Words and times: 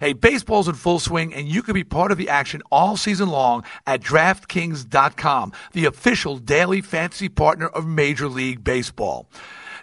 Hey, 0.00 0.12
baseball's 0.12 0.68
in 0.68 0.74
full 0.74 0.98
swing, 0.98 1.34
and 1.34 1.48
you 1.48 1.62
can 1.62 1.74
be 1.74 1.84
part 1.84 2.12
of 2.12 2.18
the 2.18 2.28
action 2.28 2.62
all 2.70 2.96
season 2.96 3.28
long 3.28 3.64
at 3.86 4.00
DraftKings.com, 4.00 5.52
the 5.72 5.84
official 5.86 6.38
daily 6.38 6.80
fantasy 6.80 7.28
partner 7.28 7.68
of 7.68 7.86
Major 7.86 8.28
League 8.28 8.64
Baseball. 8.64 9.28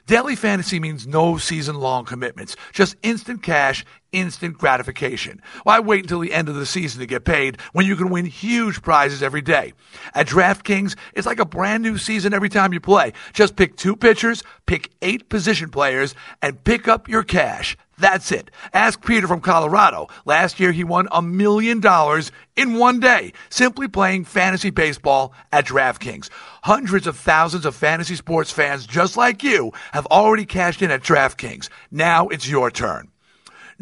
Daily 0.07 0.35
fantasy 0.35 0.79
means 0.79 1.05
no 1.05 1.37
season 1.37 1.75
long 1.75 2.05
commitments, 2.05 2.55
just 2.73 2.95
instant 3.03 3.43
cash, 3.43 3.85
instant 4.11 4.57
gratification. 4.57 5.41
Why 5.63 5.79
wait 5.79 6.03
until 6.03 6.19
the 6.19 6.33
end 6.33 6.49
of 6.49 6.55
the 6.55 6.65
season 6.65 6.99
to 6.99 7.05
get 7.05 7.23
paid 7.23 7.61
when 7.71 7.85
you 7.85 7.95
can 7.95 8.09
win 8.09 8.25
huge 8.25 8.81
prizes 8.81 9.21
every 9.21 9.41
day? 9.41 9.73
At 10.13 10.27
DraftKings, 10.27 10.97
it's 11.13 11.27
like 11.27 11.39
a 11.39 11.45
brand 11.45 11.83
new 11.83 11.97
season 11.97 12.33
every 12.33 12.49
time 12.49 12.73
you 12.73 12.79
play. 12.79 13.13
Just 13.31 13.55
pick 13.55 13.77
two 13.77 13.95
pitchers, 13.95 14.43
pick 14.65 14.91
eight 15.01 15.29
position 15.29 15.69
players, 15.69 16.15
and 16.41 16.61
pick 16.63 16.87
up 16.87 17.07
your 17.07 17.23
cash. 17.23 17.77
That's 18.01 18.31
it. 18.31 18.49
Ask 18.73 19.05
Peter 19.05 19.27
from 19.27 19.41
Colorado. 19.41 20.07
Last 20.25 20.59
year 20.59 20.71
he 20.71 20.83
won 20.83 21.07
a 21.11 21.21
million 21.21 21.79
dollars 21.79 22.31
in 22.55 22.79
one 22.79 22.99
day 22.99 23.33
simply 23.51 23.87
playing 23.87 24.25
fantasy 24.25 24.71
baseball 24.71 25.33
at 25.51 25.67
DraftKings. 25.67 26.29
Hundreds 26.63 27.05
of 27.05 27.15
thousands 27.15 27.63
of 27.63 27.75
fantasy 27.75 28.15
sports 28.15 28.51
fans 28.51 28.87
just 28.87 29.17
like 29.17 29.43
you 29.43 29.71
have 29.91 30.07
already 30.07 30.45
cashed 30.45 30.81
in 30.81 30.89
at 30.89 31.03
DraftKings. 31.03 31.69
Now 31.91 32.27
it's 32.29 32.49
your 32.49 32.71
turn. 32.71 33.10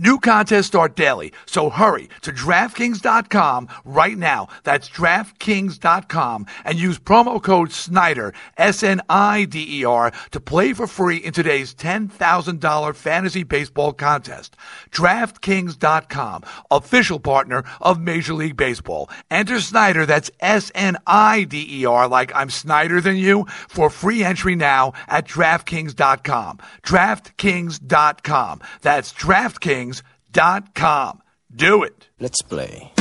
New 0.02 0.18
contests 0.18 0.68
start 0.68 0.96
daily, 0.96 1.34
so 1.46 1.70
hurry 1.70 2.08
to 2.22 2.32
DraftKings.com 2.32 3.68
right 3.84 4.18
now. 4.18 4.48
That's 4.64 4.88
DraftKings.com 4.88 6.46
and 6.64 6.80
use 6.80 6.98
promo 6.98 7.44
code 7.44 7.74
Snider, 7.74 8.34
S-N-I-D-E-R, 8.56 10.14
to 10.32 10.40
play 10.40 10.72
for 10.72 10.88
free 10.88 11.18
in 11.18 11.34
today's 11.34 11.76
$10,000 11.76 12.96
fantasy 12.96 13.44
baseball 13.44 13.92
contest. 13.92 14.56
DraftKings.com, 14.92 16.44
official 16.72 17.20
partner 17.20 17.66
of 17.82 18.00
Major 18.00 18.36
League 18.36 18.56
Baseball. 18.56 19.10
Enter 19.30 19.60
Snider, 19.60 20.06
that's 20.06 20.32
S-N-I-D-E-R, 20.40 22.08
like 22.08 22.34
I'm 22.34 22.50
Snider 22.50 23.02
than 23.02 23.18
you, 23.18 23.48
for 23.68 23.90
free 23.90 24.24
entry 24.24 24.56
now 24.56 24.94
at 25.10 25.28
DraftKings.com. 25.28 26.60
DraftKings.com. 26.84 28.62
That's 28.82 29.14
DraftKings 29.14 29.89
DraftKings.com. 30.34 31.22
Do 31.56 31.84
it. 31.84 32.10
Let's 32.20 32.42
play. 32.42 32.94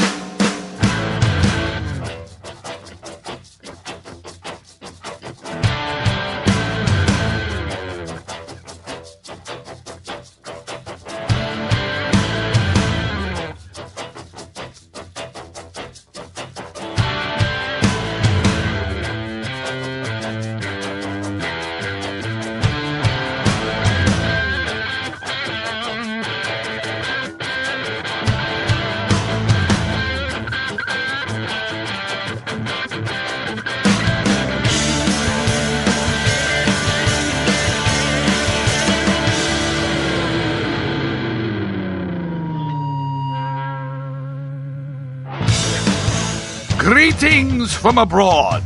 Greetings 46.89 47.75
from 47.75 47.99
abroad. 47.99 48.65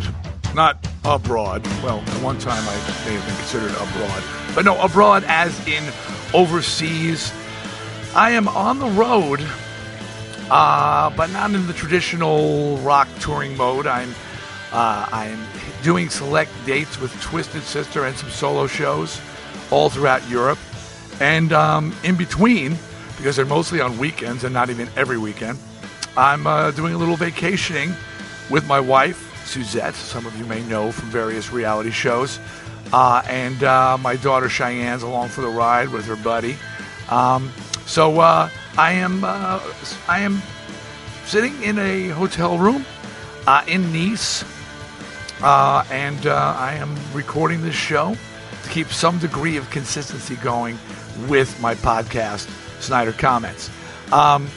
Not 0.55 0.87
abroad. 1.05 1.67
Well, 1.83 1.99
at 1.99 2.23
one 2.23 2.39
time 2.39 2.63
I 2.69 2.77
may 3.05 3.15
have 3.15 3.27
been 3.27 3.35
considered 3.35 3.73
abroad. 3.73 4.23
But 4.55 4.65
no, 4.65 4.81
abroad 4.81 5.25
as 5.27 5.67
in 5.67 5.83
overseas. 6.33 7.33
I 8.15 8.31
am 8.31 8.47
on 8.47 8.79
the 8.79 8.87
road, 8.91 9.45
uh, 10.53 11.11
but 11.17 11.31
not 11.33 11.51
in 11.51 11.67
the 11.67 11.73
traditional 11.73 12.77
rock 12.77 13.09
touring 13.19 13.57
mode. 13.57 13.89
I'm 13.89 14.15
uh, 14.71 15.09
I'm 15.11 15.45
doing 15.83 16.09
select 16.09 16.53
dates 16.65 17.01
with 17.01 17.13
Twisted 17.21 17.65
Sister 17.65 18.07
and 18.07 18.17
some 18.17 18.31
solo 18.31 18.69
shows 18.69 19.21
all 19.73 19.91
throughout 19.91 20.27
Europe. 20.29 20.61
And 21.19 21.53
um, 21.53 21.93
in 22.05 22.15
between, 22.15 22.79
because 23.17 23.35
they're 23.35 23.45
mostly 23.45 23.81
on 23.81 23.99
weekends 23.99 24.45
and 24.45 24.55
not 24.55 24.71
even 24.71 24.89
every 24.95 25.19
weekend, 25.19 25.59
I'm 26.17 26.47
uh, 26.47 26.71
doing 26.71 26.95
a 26.95 26.99
little 26.99 27.17
vacationing 27.17 27.97
with 28.53 28.67
my 28.67 28.79
wife, 28.79 29.47
Suzette, 29.47 29.95
some 29.95 30.27
of 30.27 30.39
you 30.39 30.45
may 30.45 30.63
know 30.65 30.93
from 30.93 31.09
various 31.09 31.51
reality 31.51 31.91
shows, 31.91 32.39
uh, 32.93 33.23
and 33.27 33.65
uh, 33.65 33.97
my 33.99 34.15
daughter 34.17 34.49
Cheyenne's 34.49 35.03
along 35.03 35.31
for 35.31 35.41
the 35.41 35.49
ride 35.49 35.89
with 35.89 36.05
her 36.05 36.17
buddy. 36.17 36.59
Um, 37.09 37.51
so 37.87 38.21
uh, 38.21 38.51
I 38.77 38.93
am 38.93 39.25
uh, 39.25 39.59
I 40.07 40.21
am 40.21 40.43
sitting 41.25 41.63
in 41.63 41.79
a 41.79 42.09
hotel 42.09 42.59
room 42.59 42.85
uh, 43.47 43.65
in 43.67 43.91
Nice, 43.91 44.45
uh, 45.43 45.85
and 45.91 46.27
I 46.27 46.75
am 46.75 46.95
recording 47.15 47.63
this 47.63 47.75
show 47.75 48.15
to 48.65 48.69
keep 48.69 48.89
some 48.89 49.19
degree 49.19 49.57
of 49.57 49.71
consistency 49.71 50.37
going 50.37 50.79
with 51.27 51.59
my 51.63 51.75
podcast, 51.75 52.51
Snider 52.83 53.13
Comments. 53.13 53.71
Um, 54.13 54.49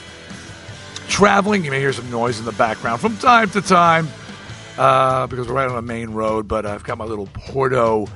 traveling. 1.07 1.63
You 1.65 1.71
may 1.71 1.79
hear 1.79 1.93
some 1.93 2.09
noise 2.09 2.39
in 2.39 2.45
the 2.45 2.51
background 2.53 3.01
from 3.01 3.17
time 3.17 3.49
to 3.51 3.61
time 3.61 4.07
uh, 4.77 5.27
because 5.27 5.47
we're 5.47 5.55
right 5.55 5.69
on 5.69 5.77
a 5.77 5.81
main 5.81 6.11
road. 6.11 6.47
But 6.47 6.65
I've 6.65 6.83
got 6.83 6.97
my 6.97 7.05
little 7.05 7.27
Porto 7.27 8.07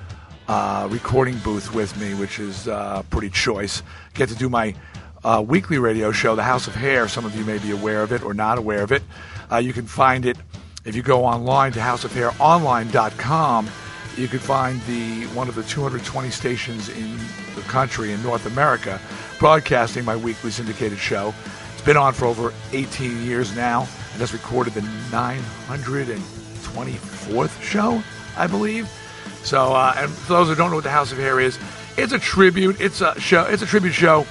uh, 0.48 0.88
recording 0.92 1.38
booth 1.40 1.74
with 1.74 1.98
me, 2.00 2.14
which 2.14 2.40
is 2.40 2.68
uh, 2.68 3.04
pretty 3.10 3.30
choice. 3.30 3.84
Get 4.14 4.30
to 4.30 4.36
do 4.36 4.50
my 4.50 4.76
uh, 5.24 5.44
weekly 5.46 5.78
radio 5.78 6.12
show, 6.12 6.36
The 6.36 6.44
House 6.44 6.68
of 6.68 6.76
Hair. 6.76 7.08
Some 7.08 7.26
of 7.26 7.36
you 7.36 7.46
may 7.46 7.58
be 7.60 7.72
aware 7.72 8.02
of 8.02 8.12
it 8.12 8.24
or 8.24 8.34
not 8.34 8.58
aware 8.58 8.82
of 8.82 8.92
it. 8.92 9.04
Uh, 9.52 9.58
you 9.58 9.74
can 9.74 9.86
find 9.86 10.26
it 10.26 10.38
if 10.86 10.96
you 10.96 11.02
go 11.02 11.26
online 11.26 11.72
to 11.74 11.80
houseofhaironline.com. 11.80 13.70
You 14.18 14.28
can 14.28 14.40
find 14.40 14.82
the 14.82 15.26
one 15.28 15.48
of 15.48 15.56
the 15.56 15.64
220 15.64 16.30
stations 16.30 16.90
in 16.90 17.18
the 17.56 17.62
country 17.62 18.12
in 18.12 18.22
North 18.24 18.46
America 18.46 19.00
broadcasting 19.38 20.04
my 20.04 20.16
weekly 20.16 20.52
syndicated 20.52 20.98
show. 20.98 21.34
Been 21.90 21.98
on 21.98 22.14
for 22.14 22.26
over 22.26 22.54
18 22.72 23.24
years 23.24 23.56
now, 23.56 23.88
and 24.12 24.22
has 24.22 24.32
recorded 24.32 24.76
the 24.76 24.82
924th 24.82 27.62
show, 27.64 28.04
I 28.38 28.46
believe. 28.46 28.88
So, 29.42 29.74
uh, 29.74 29.96
and 29.98 30.12
for 30.12 30.34
those 30.34 30.50
who 30.50 30.56
don't 30.56 30.70
know 30.70 30.76
what 30.76 30.84
the 30.84 30.92
House 30.92 31.12
of 31.12 31.18
Hair 31.18 31.40
is, 31.40 31.58
it's 31.98 32.14
a 32.14 32.20
tribute. 32.20 32.80
It's 32.80 33.02
a 33.02 33.20
show. 33.20 33.46
It's 33.46 33.64
a 33.64 33.66
tribute 33.66 33.94
show 33.94 34.28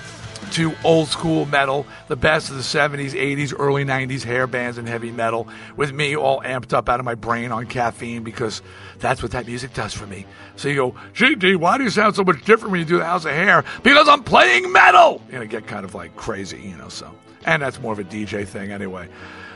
to 0.52 0.72
old 0.84 1.08
school 1.08 1.46
metal, 1.46 1.84
the 2.06 2.14
best 2.14 2.48
of 2.48 2.54
the 2.54 2.62
70s, 2.62 3.10
80s, 3.10 3.52
early 3.58 3.84
90s 3.84 4.22
hair 4.22 4.46
bands 4.46 4.78
and 4.78 4.86
heavy 4.86 5.10
metal, 5.10 5.48
with 5.76 5.92
me 5.92 6.16
all 6.16 6.40
amped 6.42 6.72
up 6.72 6.88
out 6.88 7.00
of 7.00 7.04
my 7.04 7.16
brain 7.16 7.50
on 7.50 7.66
caffeine 7.66 8.22
because 8.22 8.62
that's 9.00 9.20
what 9.20 9.32
that 9.32 9.48
music 9.48 9.74
does 9.74 9.92
for 9.92 10.06
me. 10.06 10.26
So 10.54 10.68
you 10.68 10.76
go, 10.76 10.94
GD, 11.12 11.56
why 11.56 11.76
do 11.76 11.82
you 11.82 11.90
sound 11.90 12.14
so 12.14 12.22
much 12.22 12.44
different 12.44 12.70
when 12.70 12.78
you 12.78 12.86
do 12.86 12.98
the 12.98 13.04
House 13.04 13.24
of 13.24 13.32
Hair? 13.32 13.64
Because 13.82 14.08
I'm 14.08 14.22
playing 14.22 14.70
metal! 14.70 15.20
And 15.32 15.42
I 15.42 15.46
get 15.46 15.66
kind 15.66 15.84
of 15.84 15.96
like 15.96 16.14
crazy, 16.14 16.60
you 16.60 16.76
know, 16.76 16.88
so 16.88 17.12
and 17.44 17.62
that's 17.62 17.80
more 17.80 17.92
of 17.92 17.98
a 17.98 18.04
DJ 18.04 18.46
thing 18.46 18.72
anyway. 18.72 19.08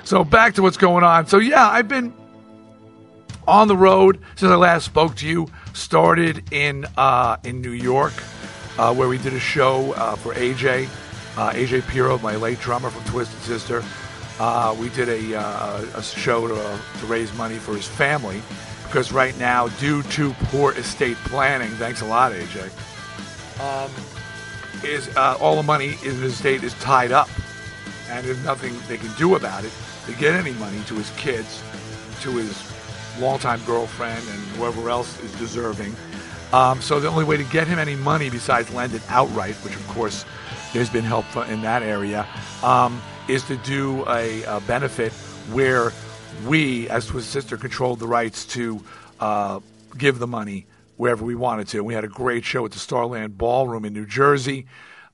So 0.04 0.24
back 0.24 0.54
to 0.54 0.62
what's 0.62 0.76
going 0.76 1.04
on. 1.04 1.26
So 1.26 1.38
yeah, 1.38 1.68
I've 1.68 1.88
been 1.88 2.12
on 3.46 3.68
the 3.68 3.76
road 3.76 4.18
since 4.36 4.50
I 4.50 4.56
last 4.56 4.84
spoke 4.84 5.16
to 5.16 5.26
you. 5.26 5.48
Started 5.74 6.52
in 6.52 6.86
uh, 6.96 7.36
in 7.44 7.60
New 7.60 7.70
York, 7.70 8.12
uh, 8.78 8.94
where 8.94 9.08
we 9.08 9.18
did 9.18 9.32
a 9.32 9.40
show 9.40 9.92
uh, 9.92 10.16
for 10.16 10.34
AJ, 10.34 10.88
uh, 11.36 11.50
AJ 11.52 11.82
Pero, 11.82 12.18
my 12.18 12.36
late 12.36 12.60
drummer 12.60 12.90
from 12.90 13.04
Twisted 13.04 13.40
Sister. 13.40 13.82
Uh, 14.38 14.74
we 14.80 14.88
did 14.90 15.08
a, 15.08 15.38
uh, 15.38 15.84
a 15.94 16.02
show 16.02 16.48
to, 16.48 16.80
to 16.98 17.06
raise 17.06 17.32
money 17.34 17.56
for 17.56 17.76
his 17.76 17.86
family 17.86 18.42
because 18.84 19.12
right 19.12 19.38
now, 19.38 19.68
due 19.68 20.02
to 20.04 20.32
poor 20.44 20.72
estate 20.72 21.16
planning, 21.24 21.70
thanks 21.72 22.00
a 22.00 22.06
lot, 22.06 22.32
AJ. 22.32 22.70
Um, 23.60 23.90
is 24.84 25.14
all 25.16 25.56
the 25.56 25.62
money 25.62 25.90
in 25.90 26.16
his 26.16 26.22
estate 26.22 26.64
is 26.64 26.74
tied 26.74 27.12
up 27.12 27.28
and 28.12 28.26
there's 28.26 28.44
nothing 28.44 28.76
they 28.88 28.98
can 28.98 29.10
do 29.14 29.36
about 29.36 29.64
it 29.64 29.72
to 30.06 30.12
get 30.12 30.34
any 30.34 30.52
money 30.52 30.78
to 30.86 30.94
his 30.94 31.10
kids, 31.16 31.62
to 32.20 32.30
his 32.30 32.70
longtime 33.18 33.60
girlfriend, 33.64 34.22
and 34.28 34.40
whoever 34.56 34.90
else 34.90 35.18
is 35.22 35.32
deserving. 35.36 35.94
Um, 36.52 36.82
so 36.82 37.00
the 37.00 37.08
only 37.08 37.24
way 37.24 37.38
to 37.38 37.44
get 37.44 37.66
him 37.66 37.78
any 37.78 37.96
money 37.96 38.28
besides 38.28 38.72
lend 38.74 38.92
it 38.92 39.02
outright, 39.08 39.54
which 39.56 39.74
of 39.74 39.88
course 39.88 40.26
there's 40.74 40.90
been 40.90 41.04
help 41.04 41.24
in 41.48 41.62
that 41.62 41.82
area, 41.82 42.26
um, 42.62 43.00
is 43.28 43.42
to 43.44 43.56
do 43.58 44.06
a, 44.08 44.42
a, 44.44 44.60
benefit 44.60 45.12
where 45.52 45.92
we, 46.46 46.88
as 46.90 47.06
Twisted 47.06 47.32
Sister, 47.32 47.56
controlled 47.56 47.98
the 47.98 48.06
rights 48.06 48.44
to 48.46 48.84
uh, 49.20 49.60
give 49.96 50.18
the 50.18 50.26
money 50.26 50.66
wherever 50.98 51.24
we 51.24 51.34
wanted 51.34 51.68
to. 51.68 51.82
We 51.82 51.94
had 51.94 52.04
a 52.04 52.08
great 52.08 52.44
show 52.44 52.66
at 52.66 52.72
the 52.72 52.78
Starland 52.78 53.38
Ballroom 53.38 53.86
in 53.86 53.94
New 53.94 54.06
Jersey. 54.06 54.66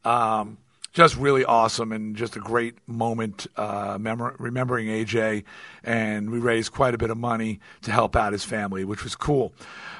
Um, 0.04 0.58
just 0.92 1.16
really 1.16 1.44
awesome 1.44 1.92
and 1.92 2.16
just 2.16 2.36
a 2.36 2.40
great 2.40 2.76
moment 2.86 3.46
uh, 3.56 3.98
mem- 4.00 4.34
remembering 4.38 4.88
AJ. 4.88 5.44
And 5.84 6.30
we 6.30 6.38
raised 6.38 6.72
quite 6.72 6.94
a 6.94 6.98
bit 6.98 7.10
of 7.10 7.18
money 7.18 7.60
to 7.82 7.92
help 7.92 8.16
out 8.16 8.32
his 8.32 8.44
family, 8.44 8.84
which 8.84 9.04
was 9.04 9.14
cool. 9.14 9.52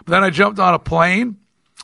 But 0.04 0.12
then 0.12 0.24
I 0.24 0.30
jumped 0.30 0.58
on 0.58 0.74
a 0.74 0.78
plane, 0.78 1.36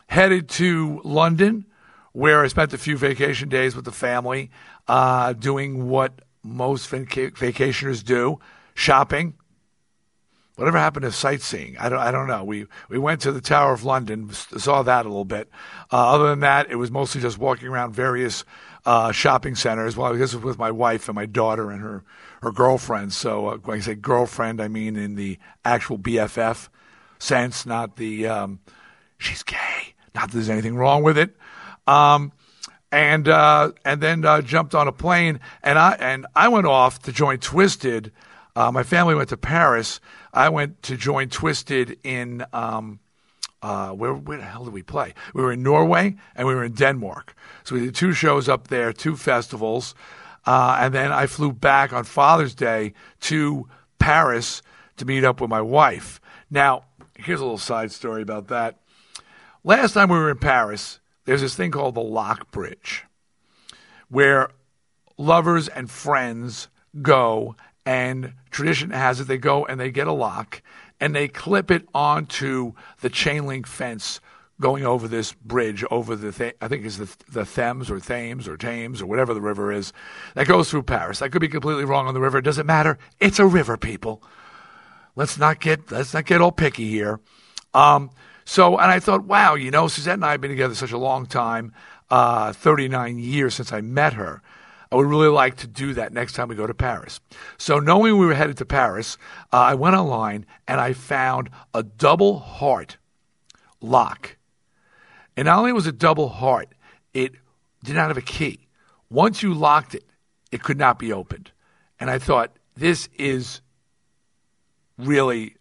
headed 0.09 0.49
to 0.51 1.01
London, 1.05 1.67
where 2.13 2.43
I 2.43 2.49
spent 2.49 2.73
a 2.73 2.79
few 2.79 2.97
vacation 2.97 3.49
days 3.49 3.75
with 3.75 3.85
the 3.85 3.93
family, 3.93 4.51
uh, 4.89 5.33
doing 5.33 5.89
what 5.89 6.23
most 6.43 6.89
vac- 6.89 7.09
vacationers 7.09 8.05
do 8.05 8.39
shopping. 8.75 9.35
Whatever 10.57 10.79
happened 10.79 11.03
to 11.03 11.11
sightseeing? 11.11 11.77
I 11.79 11.89
don't. 11.89 11.99
I 11.99 12.13
don't 12.13 12.29
know. 12.29 12.45
We 12.45 12.67
we 12.89 12.97
went 12.97 13.23
to 13.23 13.33
the 13.33 13.41
Tower 13.41 13.73
of 13.73 13.83
London, 13.83 14.31
saw 14.33 14.85
that 14.85 15.05
a 15.05 15.09
little 15.09 15.25
bit. 15.25 15.51
Uh, 15.93 16.13
other 16.15 16.29
than 16.29 16.41
that, 16.41 16.71
it 16.71 16.77
was 16.77 16.93
mostly 16.93 17.21
just 17.21 17.39
walking 17.39 17.67
around 17.67 17.93
various 17.93 18.45
uh, 18.87 19.13
shopping 19.13 19.55
centers. 19.55 19.97
Well, 19.97 20.15
this 20.15 20.35
was 20.35 20.45
with 20.45 20.59
my 20.59 20.71
wife 20.71 21.09
and 21.09 21.15
my 21.15 21.27
daughter 21.27 21.71
and 21.71 21.81
her 21.81 22.05
her 22.43 22.53
girlfriend. 22.53 23.13
So 23.13 23.49
uh, 23.49 23.57
when 23.59 23.79
I 23.79 23.81
say 23.81 23.95
girlfriend, 23.95 24.61
I 24.61 24.69
mean 24.69 24.97
in 24.97 25.15
the 25.15 25.39
actual 25.65 25.99
BFF 25.99 26.69
sense, 27.19 27.65
not 27.65 27.97
the 27.97 28.27
um, 28.27 28.61
she's 29.19 29.43
gay. 29.43 29.95
Not 30.15 30.29
that 30.29 30.35
there's 30.35 30.51
anything 30.51 30.77
wrong 30.77 31.03
with 31.03 31.19
it. 31.19 31.37
Um, 31.87 32.33
and 32.93 33.29
uh, 33.29 33.73
and 33.85 34.01
then 34.01 34.25
uh, 34.25 34.41
jumped 34.41 34.75
on 34.75 34.87
a 34.87 34.93
plane, 34.93 35.41
and 35.63 35.79
I 35.79 35.97
and 35.99 36.27
I 36.37 36.49
went 36.49 36.67
off 36.67 37.01
to 37.03 37.13
join 37.13 37.39
Twisted. 37.39 38.13
Uh, 38.55 38.71
my 38.71 38.85
family 38.85 39.17
went 39.17 39.31
to 39.31 39.37
Paris. 39.37 40.01
I 40.33 40.49
went 40.49 40.83
to 40.85 40.97
join 40.97 41.29
Twisted 41.29 41.99
in 42.05 42.45
um, 42.53 43.01
uh, 43.65 43.89
where 43.93 44.13
where 44.13 44.37
the 44.37 44.45
hell 44.45 44.65
did 44.65 44.75
we 44.75 44.83
play? 44.83 45.15
We 45.33 45.43
were 45.43 45.51
in 45.51 45.63
Norway 45.63 46.17
and 46.37 46.47
we 46.47 46.55
were 46.55 46.65
in 46.65 46.75
Denmark. 46.75 47.35
So 47.65 47.75
we 47.75 47.81
did 47.81 47.95
two 47.95 48.13
shows 48.13 48.47
up 48.47 48.69
there, 48.69 48.93
two 48.93 49.17
festivals, 49.17 49.95
uh, 50.45 50.77
and 50.81 50.93
then 50.93 51.11
I 51.11 51.27
flew 51.27 51.51
back 51.51 51.91
on 51.91 52.05
Father's 52.05 52.55
Day 52.55 52.93
to 53.21 53.67
Paris 53.99 54.61
to 54.99 55.07
meet 55.07 55.25
up 55.25 55.41
with 55.41 55.49
my 55.49 55.63
wife. 55.63 56.21
Now, 56.51 56.85
here's 57.17 57.41
a 57.41 57.43
little 57.43 57.57
side 57.57 57.91
story 57.91 58.21
about 58.21 58.49
that. 58.49 58.81
Last 59.65 59.95
time 59.95 60.11
we 60.11 60.19
were 60.19 60.31
in 60.31 60.39
Paris, 60.39 61.01
there's 61.25 61.41
this 61.41 61.55
thing 61.55 61.71
called 61.71 61.95
the 61.95 62.03
Lock 62.03 62.51
Bridge, 62.51 63.05
where 64.11 64.51
lovers 65.17 65.69
and 65.69 65.91
friends 65.91 66.69
go, 67.01 67.57
and 67.87 68.35
tradition 68.51 68.91
has 68.91 69.21
it 69.21 69.25
they 69.25 69.39
go 69.39 69.65
and 69.65 69.81
they 69.81 69.91
get 69.91 70.07
a 70.07 70.13
lock 70.13 70.61
and 71.05 71.15
they 71.15 71.29
clip 71.29 71.71
it 71.71 71.87
onto 71.95 72.73
the 73.03 73.11
chain 73.11 73.45
link 73.45 73.67
fence 73.67 74.23
going 74.59 74.87
over 74.87 75.07
this 75.07 75.35
bridge 75.35 75.85
over 75.91 76.17
the 76.17 76.33
Th- 76.33 76.57
I 76.63 76.69
think 76.69 76.87
it's 76.87 76.97
the 76.97 77.15
the 77.31 77.45
Thames 77.45 77.91
or 77.91 78.01
Thames 78.01 78.49
or 78.49 78.57
Thames 78.57 79.03
or 79.03 79.07
whatever 79.07 79.35
the 79.35 79.41
river 79.43 79.71
is 79.71 79.93
that 80.33 80.47
goes 80.47 80.71
through 80.71 80.85
Paris. 80.85 81.21
I 81.21 81.29
could 81.29 81.43
be 81.43 81.49
completely 81.49 81.85
wrong 81.85 82.07
on 82.07 82.15
the 82.15 82.23
river. 82.23 82.39
It 82.39 82.45
doesn't 82.47 82.65
matter. 82.65 82.97
It's 83.21 83.39
a 83.39 83.45
river, 83.45 83.77
people. 83.77 84.23
Let's 85.15 85.37
not 85.37 85.61
get 85.61 85.93
let's 85.93 86.15
not 86.15 86.25
get 86.25 86.41
all 86.41 86.53
picky 86.53 86.89
here. 86.89 87.21
Um, 87.75 88.11
so, 88.47 88.79
and 88.79 88.91
I 88.91 88.99
thought, 88.99 89.25
wow, 89.25 89.57
you 89.57 89.71
know, 89.71 89.89
Suzette 89.89 90.15
and 90.15 90.25
I 90.25 90.31
have 90.31 90.41
been 90.41 90.51
together 90.51 90.75
such 90.75 90.93
a 90.93 90.99
long 90.99 91.27
time, 91.27 91.75
uh, 92.09 92.55
39 92.55 93.19
years 93.19 93.55
since 93.55 93.75
I 93.75 93.83
met 93.83 94.15
her. 94.15 94.41
I 94.95 94.97
would 94.97 95.07
really 95.07 95.27
like 95.27 95.57
to 95.57 95.67
do 95.67 95.93
that 95.95 96.13
next 96.13 96.35
time 96.35 96.47
we 96.47 96.55
go 96.55 96.69
to 96.69 96.73
Paris. 96.73 97.19
So, 97.59 97.81
knowing 97.81 98.17
we 98.17 98.27
were 98.27 98.35
headed 98.35 98.59
to 98.59 98.65
Paris, 98.65 99.19
uh, 99.53 99.57
I 99.57 99.75
went 99.75 99.97
online 99.97 100.47
and 100.69 100.81
I 100.81 100.93
found 100.93 101.51
a 101.75 101.83
double 101.83 102.39
heart 102.39 102.97
lock. 103.81 104.37
And 105.37 105.47
not 105.47 105.59
only 105.59 105.73
was 105.73 105.89
it 105.89 105.99
double 105.99 106.29
heart, 106.29 106.69
it 107.13 107.33
did 107.83 107.97
not 107.97 108.07
have 108.07 108.17
a 108.17 108.23
key. 108.23 108.69
Once 109.11 109.43
you 109.43 109.53
locked 109.53 109.97
it, 109.97 110.05
it 110.53 110.63
could 110.63 110.79
not 110.79 111.01
be 111.01 111.13
opened. 111.13 111.51
And 111.99 112.09
I 112.09 112.21
thought, 112.21 112.53
this 112.77 113.09
is 113.19 113.63
really 114.97 115.57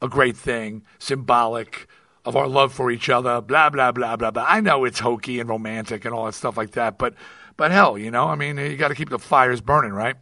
a 0.00 0.08
great 0.08 0.36
thing, 0.36 0.84
symbolic 1.00 1.88
of 2.24 2.36
our 2.36 2.46
love 2.46 2.72
for 2.72 2.92
each 2.92 3.10
other, 3.10 3.40
blah, 3.40 3.68
blah, 3.68 3.90
blah, 3.90 4.14
blah, 4.14 4.30
blah. 4.30 4.44
I 4.46 4.60
know 4.60 4.84
it's 4.84 5.00
hokey 5.00 5.40
and 5.40 5.48
romantic 5.48 6.04
and 6.04 6.14
all 6.14 6.26
that 6.26 6.34
stuff 6.34 6.56
like 6.56 6.70
that, 6.72 6.98
but 6.98 7.14
but 7.56 7.70
hell, 7.70 7.96
you 7.96 8.10
know, 8.10 8.26
I 8.26 8.34
mean, 8.34 8.58
you 8.58 8.76
got 8.76 8.88
to 8.88 8.94
keep 8.94 9.10
the 9.10 9.18
fires 9.18 9.60
burning, 9.60 9.92
right? 9.92 10.16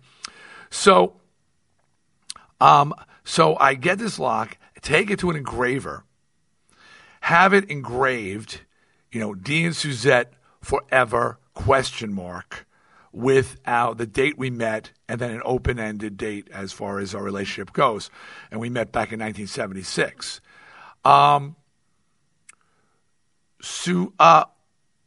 So, 0.71 1.17
um, 2.61 2.95
so 3.25 3.57
I 3.59 3.75
get 3.75 3.99
this 3.99 4.19
lock, 4.19 4.59
take 4.81 5.11
it 5.11 5.19
to 5.21 5.31
an 5.31 5.37
engraver, 5.37 6.05
have 7.23 7.53
it 7.53 7.71
engraved, 7.71 8.61
you 9.11 9.21
know, 9.21 9.35
Dee 9.35 9.65
and 9.65 9.75
Suzette 9.75 10.33
forever 10.61 11.39
question 11.55 12.13
mark 12.13 12.67
with 13.13 13.57
our, 13.67 13.95
the 13.95 14.07
date 14.07 14.37
we 14.37 14.51
met 14.51 14.91
and 15.09 15.21
then 15.21 15.31
an 15.31 15.43
open-ended 15.45 16.17
date 16.17 16.49
as 16.53 16.73
far 16.73 16.99
as 16.99 17.15
our 17.15 17.23
relationship 17.23 17.73
goes. 17.73 18.11
And 18.51 18.61
we 18.61 18.69
met 18.69 18.91
back 18.91 19.13
in 19.13 19.21
1976. 19.21 20.41
Um, 21.05 21.55
so, 23.63 24.13
uh, 24.19 24.45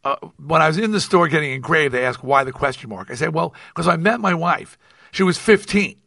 uh, 0.03 0.15
when 0.45 0.61
I 0.61 0.67
was 0.67 0.77
in 0.77 0.91
the 0.91 1.01
store 1.01 1.27
getting 1.27 1.51
engraved, 1.51 1.93
they 1.93 2.05
asked 2.05 2.23
why 2.23 2.43
the 2.43 2.51
question 2.51 2.89
mark. 2.89 3.09
I 3.11 3.15
said, 3.15 3.33
well, 3.33 3.53
because 3.69 3.87
I 3.87 3.97
met 3.97 4.19
my 4.19 4.33
wife. 4.33 4.77
She 5.11 5.23
was 5.23 5.37
15. 5.37 5.97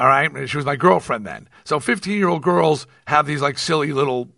All 0.00 0.06
right. 0.06 0.48
She 0.48 0.56
was 0.56 0.66
my 0.66 0.76
girlfriend 0.76 1.26
then. 1.26 1.48
So 1.64 1.80
15 1.80 2.16
year 2.16 2.28
old 2.28 2.42
girls 2.42 2.86
have 3.06 3.26
these 3.26 3.42
like 3.42 3.58
silly 3.58 3.92
little 3.92 4.28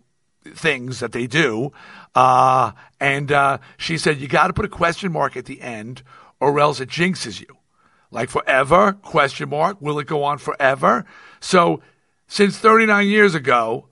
things 0.43 0.99
that 0.99 1.11
they 1.11 1.27
do. 1.27 1.71
Uh, 2.15 2.71
and 2.99 3.31
uh, 3.31 3.59
she 3.77 3.97
said, 3.97 4.19
you 4.19 4.27
got 4.27 4.47
to 4.47 4.53
put 4.53 4.65
a 4.65 4.69
question 4.69 5.11
mark 5.11 5.37
at 5.37 5.45
the 5.45 5.61
end 5.61 6.03
or 6.39 6.59
else 6.59 6.79
it 6.79 6.89
jinxes 6.89 7.39
you. 7.39 7.57
Like 8.09 8.29
forever, 8.29 8.93
question 8.93 9.49
mark. 9.49 9.81
Will 9.81 9.99
it 9.99 10.07
go 10.07 10.23
on 10.23 10.37
forever? 10.37 11.05
So 11.39 11.81
since 12.27 12.57
39 12.57 13.07
years 13.07 13.35
ago, 13.35 13.87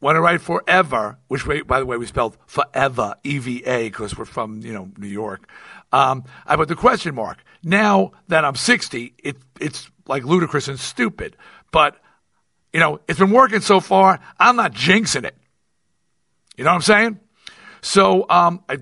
when 0.00 0.16
I 0.16 0.20
write 0.20 0.40
forever, 0.40 1.18
which 1.28 1.46
way, 1.46 1.62
by 1.62 1.80
the 1.80 1.86
way, 1.86 1.96
we 1.96 2.06
spelled 2.06 2.36
forever, 2.46 3.16
E 3.24 3.38
V 3.38 3.64
A, 3.64 3.88
because 3.88 4.16
we're 4.16 4.24
from, 4.24 4.60
you 4.60 4.72
know, 4.72 4.90
New 4.96 5.08
York. 5.08 5.48
Um, 5.92 6.24
I 6.46 6.56
put 6.56 6.68
the 6.68 6.76
question 6.76 7.14
mark. 7.14 7.38
Now 7.62 8.12
that 8.28 8.44
I'm 8.44 8.54
60, 8.54 9.14
it, 9.18 9.36
it's 9.60 9.90
like 10.06 10.24
ludicrous 10.24 10.68
and 10.68 10.78
stupid. 10.78 11.36
But, 11.72 11.96
you 12.72 12.80
know, 12.80 13.00
it's 13.08 13.18
been 13.18 13.30
working 13.30 13.60
so 13.60 13.80
far, 13.80 14.20
I'm 14.38 14.56
not 14.56 14.72
jinxing 14.72 15.24
it. 15.24 15.36
You 16.56 16.64
know 16.64 16.70
what 16.70 16.76
I'm 16.76 16.82
saying? 16.82 17.20
So 17.80 18.26
um, 18.28 18.62
I 18.68 18.78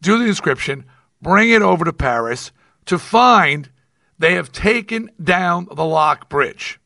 do 0.00 0.18
the 0.18 0.24
inscription, 0.24 0.84
bring 1.20 1.50
it 1.50 1.62
over 1.62 1.84
to 1.84 1.92
Paris 1.92 2.52
to 2.86 2.98
find 2.98 3.70
they 4.18 4.34
have 4.34 4.52
taken 4.52 5.10
down 5.22 5.68
the 5.70 5.84
lock 5.84 6.28
bridge. 6.28 6.78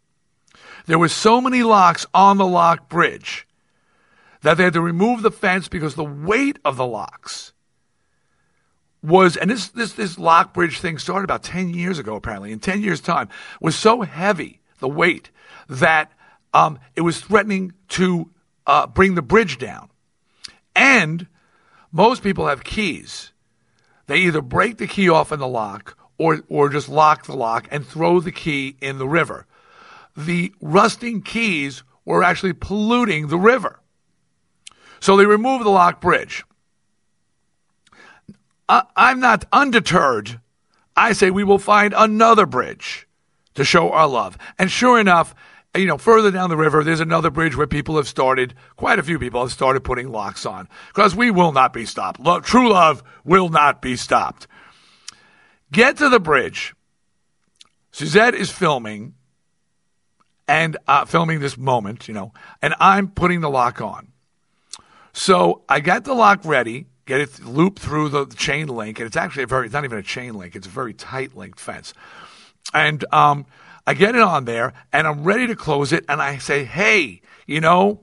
There 0.86 0.98
were 0.98 1.08
so 1.08 1.40
many 1.40 1.62
locks 1.62 2.06
on 2.14 2.38
the 2.38 2.46
lock 2.46 2.88
bridge 2.88 3.45
that 4.46 4.56
they 4.56 4.64
had 4.64 4.74
to 4.74 4.80
remove 4.80 5.22
the 5.22 5.30
fence 5.30 5.66
because 5.66 5.94
the 5.94 6.04
weight 6.04 6.58
of 6.64 6.76
the 6.76 6.86
locks 6.86 7.52
was, 9.02 9.36
and 9.36 9.50
this, 9.50 9.68
this, 9.68 9.94
this 9.94 10.18
lock 10.18 10.54
bridge 10.54 10.78
thing 10.78 10.98
started 10.98 11.24
about 11.24 11.42
10 11.42 11.70
years 11.70 11.98
ago, 11.98 12.14
apparently, 12.14 12.52
in 12.52 12.60
10 12.60 12.80
years' 12.80 13.00
time, 13.00 13.28
was 13.60 13.74
so 13.74 14.02
heavy, 14.02 14.60
the 14.78 14.88
weight, 14.88 15.30
that 15.68 16.12
um, 16.54 16.78
it 16.94 17.00
was 17.00 17.20
threatening 17.20 17.72
to 17.88 18.30
uh, 18.66 18.86
bring 18.86 19.16
the 19.16 19.22
bridge 19.22 19.58
down. 19.58 19.90
And 20.76 21.26
most 21.90 22.22
people 22.22 22.46
have 22.46 22.62
keys. 22.62 23.32
They 24.06 24.18
either 24.18 24.42
break 24.42 24.78
the 24.78 24.86
key 24.86 25.08
off 25.08 25.32
in 25.32 25.40
the 25.40 25.48
lock 25.48 25.98
or, 26.18 26.42
or 26.48 26.68
just 26.68 26.88
lock 26.88 27.26
the 27.26 27.36
lock 27.36 27.66
and 27.72 27.84
throw 27.84 28.20
the 28.20 28.32
key 28.32 28.76
in 28.80 28.98
the 28.98 29.08
river. 29.08 29.46
The 30.16 30.52
rusting 30.60 31.22
keys 31.22 31.82
were 32.04 32.22
actually 32.22 32.52
polluting 32.52 33.26
the 33.26 33.38
river. 33.38 33.80
So 35.00 35.16
they 35.16 35.26
remove 35.26 35.64
the 35.64 35.70
lock 35.70 36.00
bridge. 36.00 36.44
I, 38.68 38.84
I'm 38.96 39.20
not 39.20 39.44
undeterred. 39.52 40.40
I 40.96 41.12
say 41.12 41.30
we 41.30 41.44
will 41.44 41.58
find 41.58 41.94
another 41.96 42.46
bridge 42.46 43.06
to 43.54 43.64
show 43.64 43.92
our 43.92 44.08
love. 44.08 44.38
And 44.58 44.70
sure 44.70 44.98
enough, 44.98 45.34
you 45.74 45.86
know, 45.86 45.98
further 45.98 46.30
down 46.30 46.50
the 46.50 46.56
river, 46.56 46.82
there's 46.82 47.00
another 47.00 47.30
bridge 47.30 47.56
where 47.56 47.66
people 47.66 47.96
have 47.96 48.08
started, 48.08 48.54
quite 48.76 48.98
a 48.98 49.02
few 49.02 49.18
people 49.18 49.42
have 49.42 49.52
started 49.52 49.84
putting 49.84 50.10
locks 50.10 50.46
on 50.46 50.68
because 50.88 51.14
we 51.14 51.30
will 51.30 51.52
not 51.52 51.72
be 51.72 51.84
stopped. 51.84 52.20
True 52.44 52.70
love 52.70 53.02
will 53.24 53.48
not 53.48 53.82
be 53.82 53.96
stopped. 53.96 54.46
Get 55.72 55.98
to 55.98 56.08
the 56.08 56.20
bridge. 56.20 56.74
Suzette 57.90 58.34
is 58.34 58.50
filming 58.50 59.14
and 60.48 60.76
uh, 60.86 61.04
filming 61.04 61.40
this 61.40 61.58
moment, 61.58 62.08
you 62.08 62.14
know, 62.14 62.32
and 62.62 62.74
I'm 62.78 63.08
putting 63.08 63.40
the 63.40 63.50
lock 63.50 63.80
on. 63.80 64.12
So 65.16 65.62
I 65.66 65.80
got 65.80 66.04
the 66.04 66.12
lock 66.12 66.44
ready, 66.44 66.88
get 67.06 67.22
it 67.22 67.42
looped 67.42 67.78
through 67.78 68.10
the 68.10 68.26
chain 68.26 68.68
link, 68.68 68.98
and 68.98 69.06
it's 69.06 69.16
actually 69.16 69.44
a 69.44 69.46
very, 69.46 69.64
it's 69.64 69.72
not 69.72 69.84
even 69.84 69.96
a 69.96 70.02
chain 70.02 70.34
link, 70.34 70.54
it's 70.54 70.66
a 70.66 70.70
very 70.70 70.92
tight 70.92 71.34
linked 71.34 71.58
fence. 71.58 71.94
And 72.74 73.02
um, 73.14 73.46
I 73.86 73.94
get 73.94 74.14
it 74.14 74.20
on 74.20 74.44
there, 74.44 74.74
and 74.92 75.06
I'm 75.06 75.24
ready 75.24 75.46
to 75.46 75.56
close 75.56 75.90
it, 75.94 76.04
and 76.06 76.20
I 76.20 76.36
say, 76.36 76.64
hey, 76.64 77.22
you 77.46 77.62
know, 77.62 78.02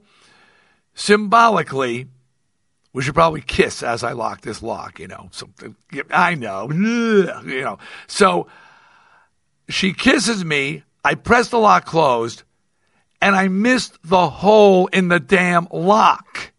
symbolically, 0.96 2.08
we 2.93 3.03
should 3.03 3.13
probably 3.13 3.41
kiss 3.41 3.84
as 3.84 4.03
I 4.03 4.13
lock 4.13 4.41
this 4.41 4.63
lock, 4.63 5.00
you 5.00 5.08
know. 5.08 5.29
So 5.32 5.50
I 6.10 6.34
know, 6.34 6.72
you 6.72 7.62
know. 7.62 7.77
So 8.08 8.48
she 9.70 9.93
kisses 9.93 10.43
me. 10.43 10.82
I 11.05 11.13
press 11.13 11.50
the 11.50 11.60
lock 11.60 11.86
closed, 11.86 12.41
and 13.22 13.36
I 13.36 13.50
missed 13.50 14.00
the 14.03 14.29
hole 14.29 14.88
in 14.88 15.10
the 15.10 15.20
damn 15.20 15.67
lock. 15.72 16.52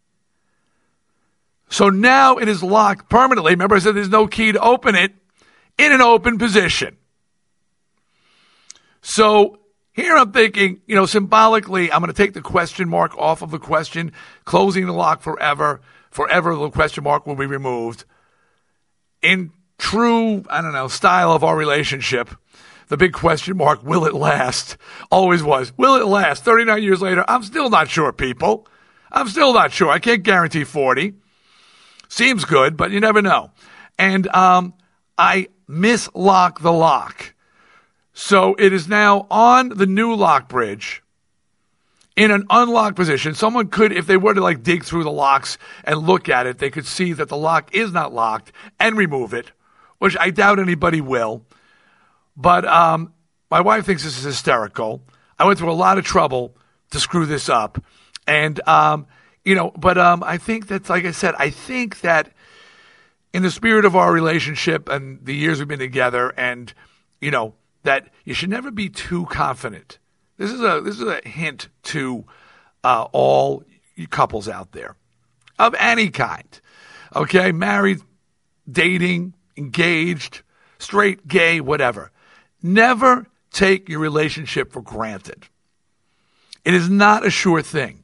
So 1.74 1.88
now 1.88 2.36
it 2.36 2.46
is 2.46 2.62
locked 2.62 3.10
permanently. 3.10 3.50
Remember, 3.50 3.74
I 3.74 3.80
said 3.80 3.96
there's 3.96 4.08
no 4.08 4.28
key 4.28 4.52
to 4.52 4.60
open 4.60 4.94
it 4.94 5.12
in 5.76 5.90
an 5.90 6.00
open 6.00 6.38
position. 6.38 6.96
So 9.02 9.58
here 9.90 10.16
I'm 10.16 10.30
thinking, 10.30 10.82
you 10.86 10.94
know, 10.94 11.04
symbolically, 11.04 11.90
I'm 11.90 11.98
going 11.98 12.12
to 12.12 12.16
take 12.16 12.32
the 12.32 12.42
question 12.42 12.88
mark 12.88 13.18
off 13.18 13.42
of 13.42 13.50
the 13.50 13.58
question, 13.58 14.12
closing 14.44 14.86
the 14.86 14.92
lock 14.92 15.20
forever. 15.20 15.80
Forever, 16.12 16.54
the 16.54 16.70
question 16.70 17.02
mark 17.02 17.26
will 17.26 17.34
be 17.34 17.44
removed. 17.44 18.04
In 19.20 19.50
true, 19.76 20.44
I 20.48 20.62
don't 20.62 20.74
know, 20.74 20.86
style 20.86 21.32
of 21.32 21.42
our 21.42 21.56
relationship, 21.56 22.30
the 22.86 22.96
big 22.96 23.12
question 23.12 23.56
mark, 23.56 23.82
will 23.82 24.04
it 24.04 24.14
last? 24.14 24.76
Always 25.10 25.42
was. 25.42 25.76
Will 25.76 25.96
it 25.96 26.06
last? 26.06 26.44
39 26.44 26.84
years 26.84 27.02
later, 27.02 27.24
I'm 27.26 27.42
still 27.42 27.68
not 27.68 27.90
sure, 27.90 28.12
people. 28.12 28.68
I'm 29.10 29.28
still 29.28 29.52
not 29.52 29.72
sure. 29.72 29.90
I 29.90 29.98
can't 29.98 30.22
guarantee 30.22 30.62
40. 30.62 31.14
Seems 32.08 32.44
good, 32.44 32.76
but 32.76 32.90
you 32.90 33.00
never 33.00 33.22
know. 33.22 33.50
And 33.98 34.26
um, 34.28 34.74
I 35.16 35.48
mislock 35.68 36.60
the 36.60 36.72
lock. 36.72 37.34
So 38.12 38.54
it 38.58 38.72
is 38.72 38.88
now 38.88 39.26
on 39.30 39.70
the 39.70 39.86
new 39.86 40.14
lock 40.14 40.48
bridge 40.48 41.02
in 42.16 42.30
an 42.30 42.46
unlocked 42.48 42.96
position. 42.96 43.34
Someone 43.34 43.68
could, 43.68 43.92
if 43.92 44.06
they 44.06 44.16
were 44.16 44.34
to 44.34 44.40
like 44.40 44.62
dig 44.62 44.84
through 44.84 45.04
the 45.04 45.10
locks 45.10 45.58
and 45.82 45.98
look 45.98 46.28
at 46.28 46.46
it, 46.46 46.58
they 46.58 46.70
could 46.70 46.86
see 46.86 47.12
that 47.12 47.28
the 47.28 47.36
lock 47.36 47.74
is 47.74 47.92
not 47.92 48.14
locked 48.14 48.52
and 48.78 48.96
remove 48.96 49.34
it, 49.34 49.50
which 49.98 50.16
I 50.18 50.30
doubt 50.30 50.58
anybody 50.60 51.00
will. 51.00 51.44
But 52.36 52.64
um, 52.64 53.12
my 53.50 53.60
wife 53.60 53.86
thinks 53.86 54.04
this 54.04 54.18
is 54.18 54.24
hysterical. 54.24 55.02
I 55.38 55.46
went 55.46 55.58
through 55.58 55.72
a 55.72 55.74
lot 55.74 55.98
of 55.98 56.04
trouble 56.04 56.56
to 56.90 57.00
screw 57.00 57.26
this 57.26 57.48
up. 57.48 57.82
And, 58.26 58.60
um, 58.68 59.06
you 59.44 59.54
know, 59.54 59.72
but 59.76 59.98
um, 59.98 60.22
I 60.22 60.38
think 60.38 60.66
that's, 60.66 60.88
like 60.88 61.04
I 61.04 61.10
said, 61.10 61.34
I 61.38 61.50
think 61.50 62.00
that 62.00 62.32
in 63.32 63.42
the 63.42 63.50
spirit 63.50 63.84
of 63.84 63.94
our 63.96 64.12
relationship 64.12 64.88
and 64.88 65.24
the 65.24 65.34
years 65.34 65.58
we've 65.58 65.68
been 65.68 65.78
together, 65.78 66.32
and, 66.36 66.72
you 67.20 67.30
know, 67.30 67.54
that 67.82 68.08
you 68.24 68.34
should 68.34 68.50
never 68.50 68.70
be 68.70 68.88
too 68.88 69.26
confident. 69.26 69.98
This 70.36 70.50
is 70.50 70.60
a 70.60 70.80
this 70.80 71.00
is 71.00 71.06
a 71.06 71.20
hint 71.28 71.68
to 71.84 72.24
uh, 72.82 73.06
all 73.12 73.64
couples 74.10 74.48
out 74.48 74.72
there 74.72 74.96
of 75.58 75.74
any 75.78 76.10
kind. 76.10 76.60
Okay, 77.14 77.52
married, 77.52 78.00
dating, 78.70 79.34
engaged, 79.56 80.42
straight, 80.78 81.28
gay, 81.28 81.60
whatever. 81.60 82.10
Never 82.62 83.26
take 83.52 83.88
your 83.88 84.00
relationship 84.00 84.72
for 84.72 84.80
granted. 84.80 85.46
It 86.64 86.74
is 86.74 86.88
not 86.88 87.26
a 87.26 87.30
sure 87.30 87.62
thing. 87.62 88.03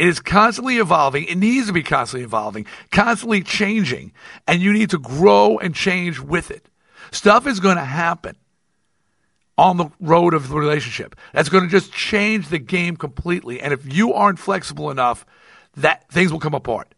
It 0.00 0.08
is 0.08 0.18
constantly 0.18 0.78
evolving. 0.78 1.24
It 1.24 1.36
needs 1.36 1.66
to 1.66 1.74
be 1.74 1.82
constantly 1.82 2.24
evolving, 2.24 2.64
constantly 2.90 3.42
changing, 3.42 4.12
and 4.46 4.62
you 4.62 4.72
need 4.72 4.88
to 4.90 4.98
grow 4.98 5.58
and 5.58 5.74
change 5.74 6.18
with 6.18 6.50
it. 6.50 6.70
Stuff 7.10 7.46
is 7.46 7.60
going 7.60 7.76
to 7.76 7.84
happen 7.84 8.34
on 9.58 9.76
the 9.76 9.90
road 10.00 10.32
of 10.32 10.48
the 10.48 10.56
relationship. 10.56 11.16
That's 11.34 11.50
going 11.50 11.64
to 11.64 11.70
just 11.70 11.92
change 11.92 12.48
the 12.48 12.58
game 12.58 12.96
completely. 12.96 13.60
And 13.60 13.74
if 13.74 13.92
you 13.92 14.14
aren't 14.14 14.38
flexible 14.38 14.90
enough, 14.90 15.26
that 15.76 16.08
things 16.10 16.32
will 16.32 16.40
come 16.40 16.54
apart. 16.54 16.94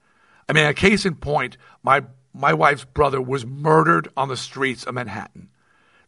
I 0.48 0.52
mean, 0.52 0.66
a 0.66 0.72
case 0.72 1.04
in 1.04 1.16
point, 1.16 1.56
my 1.82 2.04
my 2.32 2.54
wife's 2.54 2.84
brother 2.84 3.20
was 3.20 3.44
murdered 3.44 4.10
on 4.16 4.28
the 4.28 4.36
streets 4.36 4.84
of 4.84 4.94
Manhattan. 4.94 5.48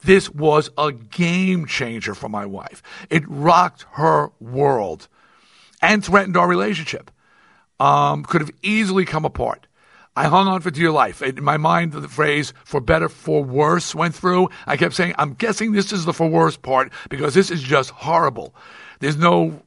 This 0.04 0.30
was 0.30 0.70
a 0.78 0.92
game 0.92 1.66
changer 1.66 2.14
for 2.14 2.28
my 2.28 2.46
wife. 2.46 2.84
It 3.10 3.24
rocked 3.26 3.84
her 3.94 4.30
world 4.38 5.08
and 5.84 6.02
threatened 6.02 6.36
our 6.36 6.48
relationship. 6.48 7.10
Um, 7.78 8.24
could 8.24 8.40
have 8.40 8.50
easily 8.62 9.04
come 9.04 9.24
apart. 9.24 9.66
I 10.16 10.28
hung 10.28 10.46
on 10.46 10.60
for 10.60 10.70
dear 10.70 10.90
life. 10.90 11.22
In 11.22 11.42
my 11.42 11.56
mind, 11.56 11.92
the 11.92 12.08
phrase 12.08 12.54
for 12.64 12.80
better, 12.80 13.08
for 13.08 13.42
worse 13.42 13.94
went 13.94 14.14
through. 14.14 14.48
I 14.66 14.76
kept 14.76 14.94
saying, 14.94 15.14
I'm 15.18 15.34
guessing 15.34 15.72
this 15.72 15.92
is 15.92 16.04
the 16.04 16.12
for 16.12 16.28
worse 16.28 16.56
part 16.56 16.92
because 17.10 17.34
this 17.34 17.50
is 17.50 17.62
just 17.62 17.90
horrible. 17.90 18.54
There's 19.00 19.16
no, 19.16 19.60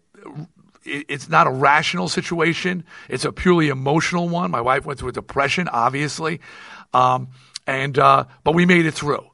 it's 0.85 1.29
not 1.29 1.47
a 1.47 1.51
rational 1.51 2.07
situation. 2.07 2.85
It's 3.09 3.25
a 3.25 3.31
purely 3.31 3.67
emotional 3.67 4.29
one. 4.29 4.49
My 4.49 4.61
wife 4.61 4.85
went 4.85 4.99
through 4.99 5.09
a 5.09 5.13
depression, 5.13 5.67
obviously. 5.67 6.39
Um, 6.93 7.27
and, 7.67 7.99
uh, 7.99 8.23
but 8.45 8.55
we 8.55 8.65
made 8.65 8.85
it 8.85 8.93
through. 8.93 9.29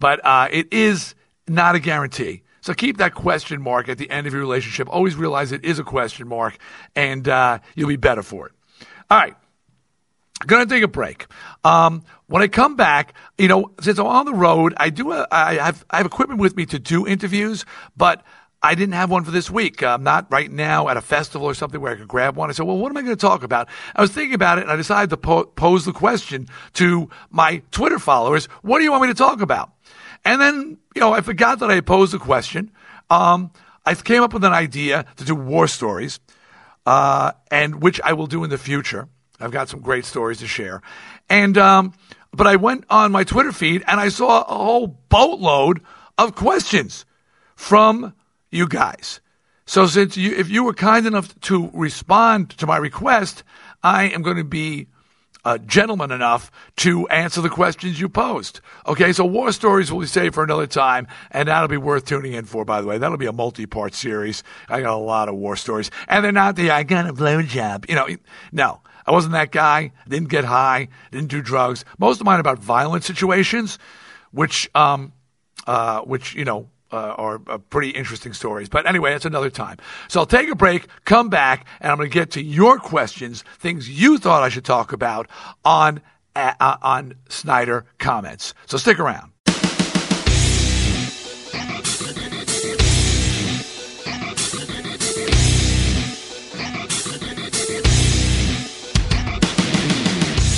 But, 0.00 0.20
uh, 0.24 0.48
it 0.50 0.72
is 0.72 1.14
not 1.46 1.76
a 1.76 1.80
guarantee. 1.80 2.42
So 2.60 2.74
keep 2.74 2.98
that 2.98 3.14
question 3.14 3.62
mark 3.62 3.88
at 3.88 3.98
the 3.98 4.10
end 4.10 4.26
of 4.26 4.32
your 4.32 4.42
relationship. 4.42 4.88
Always 4.90 5.16
realize 5.16 5.52
it 5.52 5.64
is 5.64 5.78
a 5.78 5.84
question 5.84 6.28
mark 6.28 6.58
and, 6.94 7.28
uh, 7.28 7.58
you'll 7.74 7.88
be 7.88 7.96
better 7.96 8.22
for 8.22 8.46
it. 8.46 8.52
All 9.10 9.18
right. 9.18 9.34
To 10.48 10.66
take 10.66 10.82
a 10.82 10.88
break. 10.88 11.26
Um, 11.64 12.02
when 12.26 12.42
I 12.42 12.48
come 12.48 12.74
back, 12.74 13.14
you 13.36 13.46
know, 13.46 13.72
since 13.82 13.98
I'm 13.98 14.06
on 14.06 14.24
the 14.24 14.32
road, 14.32 14.72
I 14.78 14.88
do 14.88 15.12
a, 15.12 15.26
I 15.30 15.54
have 15.56 15.84
I 15.90 15.98
have 15.98 16.06
equipment 16.06 16.40
with 16.40 16.56
me 16.56 16.64
to 16.66 16.78
do 16.78 17.06
interviews, 17.06 17.66
but 17.94 18.24
I 18.62 18.74
didn't 18.74 18.94
have 18.94 19.10
one 19.10 19.24
for 19.24 19.30
this 19.30 19.50
week. 19.50 19.82
I'm 19.82 20.02
not 20.02 20.30
right 20.30 20.50
now 20.50 20.88
at 20.88 20.96
a 20.96 21.00
festival 21.00 21.46
or 21.46 21.54
something 21.54 21.80
where 21.80 21.92
I 21.92 21.96
could 21.96 22.08
grab 22.08 22.36
one. 22.36 22.50
I 22.50 22.52
said, 22.52 22.66
well, 22.66 22.78
what 22.78 22.90
am 22.90 22.96
I 22.96 23.02
going 23.02 23.16
to 23.16 23.20
talk 23.20 23.42
about? 23.42 23.68
I 23.96 24.02
was 24.02 24.12
thinking 24.12 24.34
about 24.34 24.58
it 24.58 24.62
and 24.62 24.70
I 24.70 24.76
decided 24.76 25.10
to 25.10 25.16
po- 25.16 25.44
pose 25.44 25.86
the 25.86 25.92
question 25.92 26.46
to 26.74 27.08
my 27.30 27.62
Twitter 27.70 27.98
followers. 27.98 28.46
What 28.62 28.78
do 28.78 28.84
you 28.84 28.90
want 28.90 29.02
me 29.02 29.08
to 29.08 29.14
talk 29.14 29.40
about? 29.40 29.72
And 30.24 30.40
then, 30.40 30.78
you 30.94 31.00
know, 31.00 31.12
I 31.12 31.20
forgot 31.20 31.60
that 31.60 31.70
I 31.70 31.80
posed 31.80 32.14
a 32.14 32.18
question. 32.18 32.70
Um, 33.08 33.50
I 33.84 33.94
came 33.94 34.22
up 34.22 34.34
with 34.34 34.44
an 34.44 34.52
idea 34.52 35.06
to 35.16 35.24
do 35.24 35.34
war 35.34 35.66
stories, 35.66 36.20
uh, 36.86 37.32
and 37.50 37.82
which 37.82 38.00
I 38.02 38.12
will 38.12 38.26
do 38.26 38.44
in 38.44 38.50
the 38.50 38.58
future. 38.58 39.08
I've 39.40 39.50
got 39.50 39.68
some 39.68 39.80
great 39.80 40.04
stories 40.04 40.38
to 40.38 40.46
share. 40.46 40.82
And, 41.28 41.56
um, 41.56 41.94
but 42.32 42.46
I 42.46 42.56
went 42.56 42.84
on 42.90 43.10
my 43.10 43.24
Twitter 43.24 43.52
feed 43.52 43.82
and 43.86 43.98
I 43.98 44.08
saw 44.10 44.42
a 44.42 44.54
whole 44.54 44.86
boatload 45.08 45.80
of 46.18 46.34
questions 46.34 47.06
from 47.56 48.14
you 48.50 48.68
guys. 48.68 49.20
So 49.64 49.86
since 49.86 50.16
you, 50.16 50.34
if 50.36 50.50
you 50.50 50.64
were 50.64 50.74
kind 50.74 51.06
enough 51.06 51.38
to 51.42 51.70
respond 51.72 52.50
to 52.58 52.66
my 52.66 52.76
request, 52.76 53.44
I 53.82 54.04
am 54.08 54.22
going 54.22 54.36
to 54.36 54.44
be 54.44 54.88
uh, 55.44 55.58
gentleman 55.58 56.10
enough 56.10 56.50
to 56.76 57.08
answer 57.08 57.40
the 57.40 57.48
questions 57.48 58.00
you 58.00 58.08
posed. 58.08 58.60
Okay, 58.86 59.12
so 59.12 59.24
war 59.24 59.52
stories 59.52 59.92
will 59.92 60.00
be 60.00 60.06
saved 60.06 60.34
for 60.34 60.44
another 60.44 60.66
time, 60.66 61.06
and 61.30 61.48
that'll 61.48 61.68
be 61.68 61.76
worth 61.76 62.04
tuning 62.04 62.32
in 62.32 62.44
for. 62.44 62.64
By 62.64 62.80
the 62.80 62.86
way, 62.86 62.98
that'll 62.98 63.18
be 63.18 63.26
a 63.26 63.32
multi-part 63.32 63.94
series. 63.94 64.42
I 64.68 64.80
got 64.80 64.94
a 64.94 64.96
lot 64.96 65.28
of 65.28 65.34
war 65.34 65.56
stories, 65.56 65.90
and 66.08 66.24
they're 66.24 66.32
not 66.32 66.56
the 66.56 66.70
I 66.70 66.82
got 66.82 67.08
a 67.08 67.12
blowjob. 67.12 67.88
You 67.88 67.94
know, 67.96 68.08
no. 68.52 68.80
I 69.06 69.12
wasn't 69.12 69.32
that 69.32 69.50
guy. 69.50 69.92
Didn't 70.08 70.28
get 70.28 70.44
high. 70.44 70.88
Didn't 71.10 71.30
do 71.30 71.42
drugs. 71.42 71.84
Most 71.98 72.20
of 72.20 72.26
mine 72.26 72.38
about 72.38 72.58
violent 72.58 73.02
situations, 73.02 73.78
which, 74.30 74.70
um, 74.74 75.12
uh, 75.66 76.02
which 76.02 76.34
you 76.34 76.44
know, 76.44 76.68
uh, 76.92 77.14
are 77.16 77.40
uh, 77.46 77.58
pretty 77.58 77.90
interesting 77.90 78.32
stories. 78.32 78.68
But 78.68 78.86
anyway, 78.86 79.12
that's 79.12 79.24
another 79.24 79.50
time. 79.50 79.78
So 80.08 80.20
I'll 80.20 80.26
take 80.26 80.48
a 80.48 80.54
break, 80.54 80.86
come 81.04 81.28
back, 81.28 81.66
and 81.80 81.90
I'm 81.90 81.98
going 81.98 82.10
to 82.10 82.14
get 82.14 82.30
to 82.32 82.42
your 82.42 82.78
questions, 82.78 83.44
things 83.58 83.88
you 83.88 84.18
thought 84.18 84.42
I 84.42 84.48
should 84.48 84.64
talk 84.64 84.92
about 84.92 85.28
on 85.64 86.00
uh, 86.36 86.76
on 86.82 87.14
Snider 87.28 87.84
comments. 87.98 88.54
So 88.66 88.76
stick 88.78 88.98
around. 88.98 89.32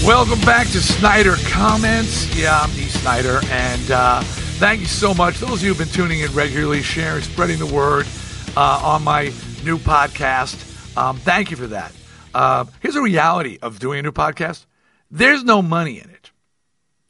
Welcome 0.05 0.41
back 0.41 0.67
to 0.69 0.81
Snider 0.81 1.37
Comments. 1.45 2.37
Yeah, 2.37 2.59
I'm 2.59 2.71
Dee 2.73 2.89
Snider, 2.89 3.41
and 3.45 3.91
uh, 3.93 4.25
thank 4.63 4.81
you 4.81 4.87
so 4.87 5.13
much. 5.13 5.41
Those 5.41 5.55
of 5.55 5.63
you 5.65 5.75
who've 5.75 5.79
been 5.79 5.89
tuning 5.89 6.21
in 6.21 6.33
regularly, 6.35 6.83
sharing, 6.83 7.21
spreading 7.23 7.59
the 7.59 7.67
word 7.67 8.07
uh, 8.57 8.81
on 8.85 9.03
my 9.03 9.25
new 9.65 9.77
podcast, 9.77 10.97
um, 10.97 11.17
thank 11.17 11.51
you 11.51 11.57
for 11.57 11.67
that. 11.67 11.93
Uh, 12.33 12.67
here's 12.79 12.95
a 12.95 13.03
reality 13.03 13.59
of 13.61 13.81
doing 13.81 13.99
a 13.99 14.03
new 14.03 14.13
podcast 14.13 14.67
there's 15.11 15.43
no 15.43 15.63
money 15.63 15.99
in 15.99 16.09
it, 16.11 16.31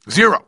zero. 0.09 0.47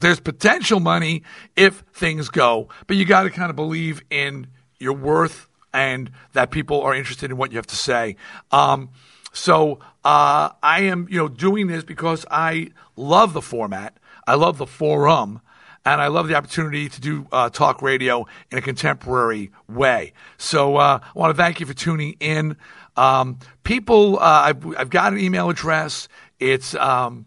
There's 0.00 0.18
potential 0.18 0.80
money 0.80 1.22
if 1.54 1.84
things 1.94 2.28
go, 2.28 2.70
but 2.88 2.96
you 2.96 3.04
got 3.04 3.22
to 3.22 3.30
kind 3.30 3.48
of 3.48 3.54
believe 3.54 4.02
in 4.10 4.48
your 4.80 4.94
worth 4.94 5.48
and 5.72 6.10
that 6.32 6.50
people 6.50 6.82
are 6.82 6.92
interested 6.92 7.30
in 7.30 7.36
what 7.36 7.52
you 7.52 7.58
have 7.58 7.68
to 7.68 7.76
say. 7.76 8.16
Um, 8.50 8.90
so 9.32 9.78
uh, 10.04 10.50
I 10.60 10.80
am, 10.80 11.06
you 11.08 11.18
know, 11.18 11.28
doing 11.28 11.68
this 11.68 11.84
because 11.84 12.26
I 12.28 12.70
love 12.96 13.32
the 13.32 13.42
format. 13.42 13.96
I 14.26 14.34
love 14.34 14.58
the 14.58 14.66
forum. 14.66 15.40
And 15.86 16.00
I 16.00 16.08
love 16.08 16.26
the 16.26 16.34
opportunity 16.34 16.88
to 16.88 17.00
do 17.00 17.28
uh, 17.30 17.48
talk 17.48 17.80
radio 17.80 18.26
in 18.50 18.58
a 18.58 18.60
contemporary 18.60 19.52
way. 19.68 20.12
So 20.36 20.76
uh, 20.76 20.98
I 21.00 21.18
want 21.18 21.30
to 21.30 21.40
thank 21.40 21.60
you 21.60 21.66
for 21.66 21.74
tuning 21.74 22.16
in. 22.18 22.56
Um, 22.96 23.38
people, 23.62 24.18
uh, 24.18 24.22
I've, 24.22 24.66
I've, 24.76 24.90
got 24.90 25.12
an 25.12 25.20
email 25.20 25.48
address. 25.48 26.08
It's 26.40 26.74
um, 26.74 27.26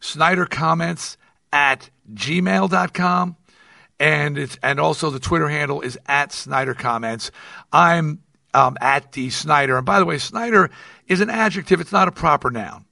Snider 0.00 0.46
Comments 0.46 1.18
at 1.52 1.90
gmail.com. 2.14 3.36
And 4.00 4.38
it's 4.38 4.58
and 4.62 4.80
also 4.80 5.10
the 5.10 5.20
Twitter 5.20 5.48
handle 5.48 5.82
is 5.82 5.98
at 6.06 6.32
Snider 6.32 6.74
Comments. 6.74 7.30
I'm 7.70 8.22
um, 8.54 8.78
at 8.80 9.12
the 9.12 9.28
Snider. 9.28 9.76
And 9.76 9.84
by 9.84 9.98
the 9.98 10.06
way, 10.06 10.16
Snider 10.16 10.70
is 11.06 11.20
an 11.20 11.28
adjective. 11.28 11.82
It's 11.82 11.92
not 11.92 12.08
a 12.08 12.12
proper 12.12 12.50
noun. 12.50 12.86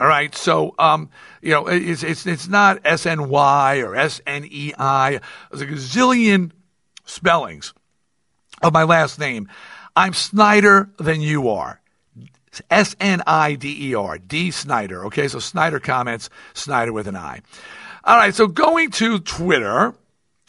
All 0.00 0.06
right. 0.06 0.34
So, 0.34 0.74
um, 0.78 1.10
you 1.42 1.50
know, 1.50 1.66
it's, 1.66 2.02
it's, 2.02 2.26
it's 2.26 2.48
not 2.48 2.80
S-N-Y 2.84 3.78
or 3.78 3.96
S-N-E-I. 3.96 5.20
There's 5.50 5.62
a 5.62 5.66
gazillion 5.66 6.52
spellings 7.04 7.74
of 8.62 8.72
my 8.72 8.84
last 8.84 9.18
name. 9.18 9.48
I'm 9.96 10.12
Snider 10.12 10.90
than 10.98 11.20
you 11.20 11.48
are. 11.48 11.80
S 12.70 12.96
N 13.00 13.22
I 13.26 13.54
D 13.54 13.90
E 13.90 13.94
R, 13.94 14.18
D 14.18 14.50
Snider. 14.50 15.06
Okay, 15.06 15.28
so 15.28 15.38
Snider 15.38 15.80
comments, 15.80 16.30
Snider 16.54 16.92
with 16.92 17.06
an 17.06 17.16
I. 17.16 17.42
All 18.04 18.16
right, 18.16 18.34
so 18.34 18.46
going 18.46 18.90
to 18.92 19.18
Twitter, 19.20 19.94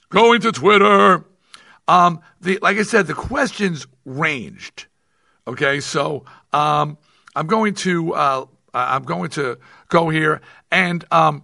going 0.09 0.41
to 0.41 0.51
Twitter. 0.51 1.25
Um, 1.87 2.21
the 2.41 2.59
like 2.61 2.77
I 2.77 2.83
said, 2.83 3.07
the 3.07 3.13
questions 3.13 3.87
ranged. 4.05 4.85
Okay, 5.47 5.79
so 5.79 6.25
um, 6.53 6.97
I'm 7.35 7.47
going 7.47 7.73
to 7.75 8.13
uh, 8.13 8.45
I'm 8.73 9.03
going 9.03 9.29
to 9.31 9.57
go 9.89 10.09
here 10.09 10.41
and 10.71 11.03
um, 11.11 11.43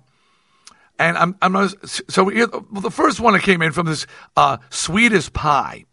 and 0.98 1.18
I'm 1.18 1.36
I'm 1.42 1.52
not, 1.52 1.74
so 1.88 2.30
here, 2.30 2.48
well, 2.48 2.82
the 2.82 2.92
first 2.92 3.20
one 3.20 3.34
that 3.34 3.42
came 3.42 3.62
in 3.62 3.72
from 3.72 3.86
this 3.86 4.08
uh, 4.38 4.58
pie. 5.34 5.86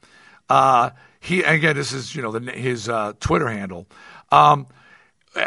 Uh, 0.49 0.91
he 1.21 1.43
again, 1.43 1.77
this 1.77 1.93
is 1.93 2.15
you 2.15 2.23
know 2.23 2.33
the, 2.33 2.53
his 2.53 2.89
uh, 2.89 3.13
Twitter 3.21 3.49
handle. 3.49 3.87
Um, 4.31 4.67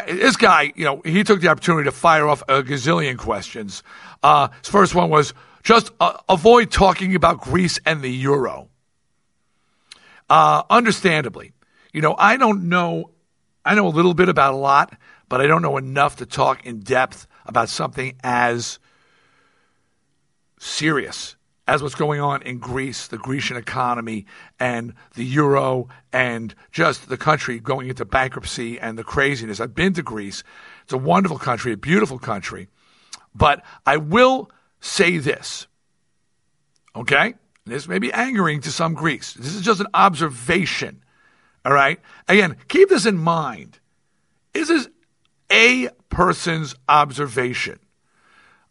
this 0.08 0.36
guy, 0.36 0.72
you 0.74 0.84
know, 0.84 1.00
he 1.04 1.22
took 1.22 1.40
the 1.40 1.48
opportunity 1.48 1.84
to 1.84 1.92
fire 1.92 2.26
off 2.26 2.42
a 2.42 2.62
gazillion 2.62 3.16
questions. 3.16 3.82
Uh, 4.22 4.48
his 4.62 4.68
first 4.68 4.94
one 4.94 5.10
was 5.10 5.32
just 5.62 5.90
uh, 6.00 6.18
avoid 6.28 6.70
talking 6.70 7.14
about 7.14 7.40
Greece 7.40 7.78
and 7.86 8.02
the 8.02 8.10
euro. 8.10 8.68
Uh, 10.28 10.64
understandably, 10.68 11.52
you 11.92 12.00
know, 12.00 12.14
I 12.18 12.36
don't 12.36 12.68
know. 12.68 13.10
I 13.64 13.74
know 13.74 13.86
a 13.86 13.88
little 13.88 14.14
bit 14.14 14.28
about 14.28 14.54
a 14.54 14.56
lot, 14.56 14.96
but 15.28 15.40
I 15.40 15.46
don't 15.46 15.62
know 15.62 15.76
enough 15.76 16.16
to 16.16 16.26
talk 16.26 16.64
in 16.64 16.80
depth 16.80 17.26
about 17.46 17.68
something 17.68 18.16
as 18.22 18.78
serious 20.58 21.36
as 21.68 21.82
what's 21.82 21.96
going 21.96 22.20
on 22.20 22.42
in 22.42 22.58
Greece, 22.58 23.08
the 23.08 23.18
Grecian 23.18 23.56
economy, 23.56 24.26
and 24.60 24.94
the 25.14 25.24
euro, 25.24 25.88
and 26.12 26.54
just 26.70 27.08
the 27.08 27.16
country 27.16 27.58
going 27.58 27.88
into 27.88 28.04
bankruptcy 28.04 28.78
and 28.78 28.96
the 28.96 29.02
craziness. 29.02 29.60
I've 29.60 29.74
been 29.74 29.92
to 29.94 30.02
Greece. 30.02 30.44
It's 30.84 30.92
a 30.92 30.98
wonderful 30.98 31.38
country, 31.38 31.72
a 31.72 31.76
beautiful 31.76 32.18
country. 32.18 32.68
But 33.34 33.64
I 33.84 33.96
will 33.96 34.50
say 34.80 35.18
this, 35.18 35.66
okay? 36.94 37.34
This 37.64 37.88
may 37.88 37.98
be 37.98 38.12
angering 38.12 38.60
to 38.60 38.70
some 38.70 38.94
Greeks. 38.94 39.34
This 39.34 39.54
is 39.54 39.62
just 39.62 39.80
an 39.80 39.88
observation, 39.92 41.02
all 41.64 41.72
right? 41.72 42.00
Again, 42.28 42.56
keep 42.68 42.88
this 42.88 43.06
in 43.06 43.18
mind. 43.18 43.80
Is 44.54 44.68
this 44.68 44.86
is 44.86 44.92
a 45.50 45.88
person's 46.08 46.74
observation. 46.88 47.78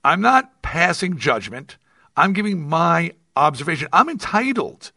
I'm 0.04 0.22
not 0.22 0.62
passing 0.62 1.18
judgment. 1.18 1.78
I'm 2.16 2.34
giving 2.34 2.68
my 2.68 3.14
observation. 3.36 3.88
I'm 3.92 4.10
entitled. 4.10 4.92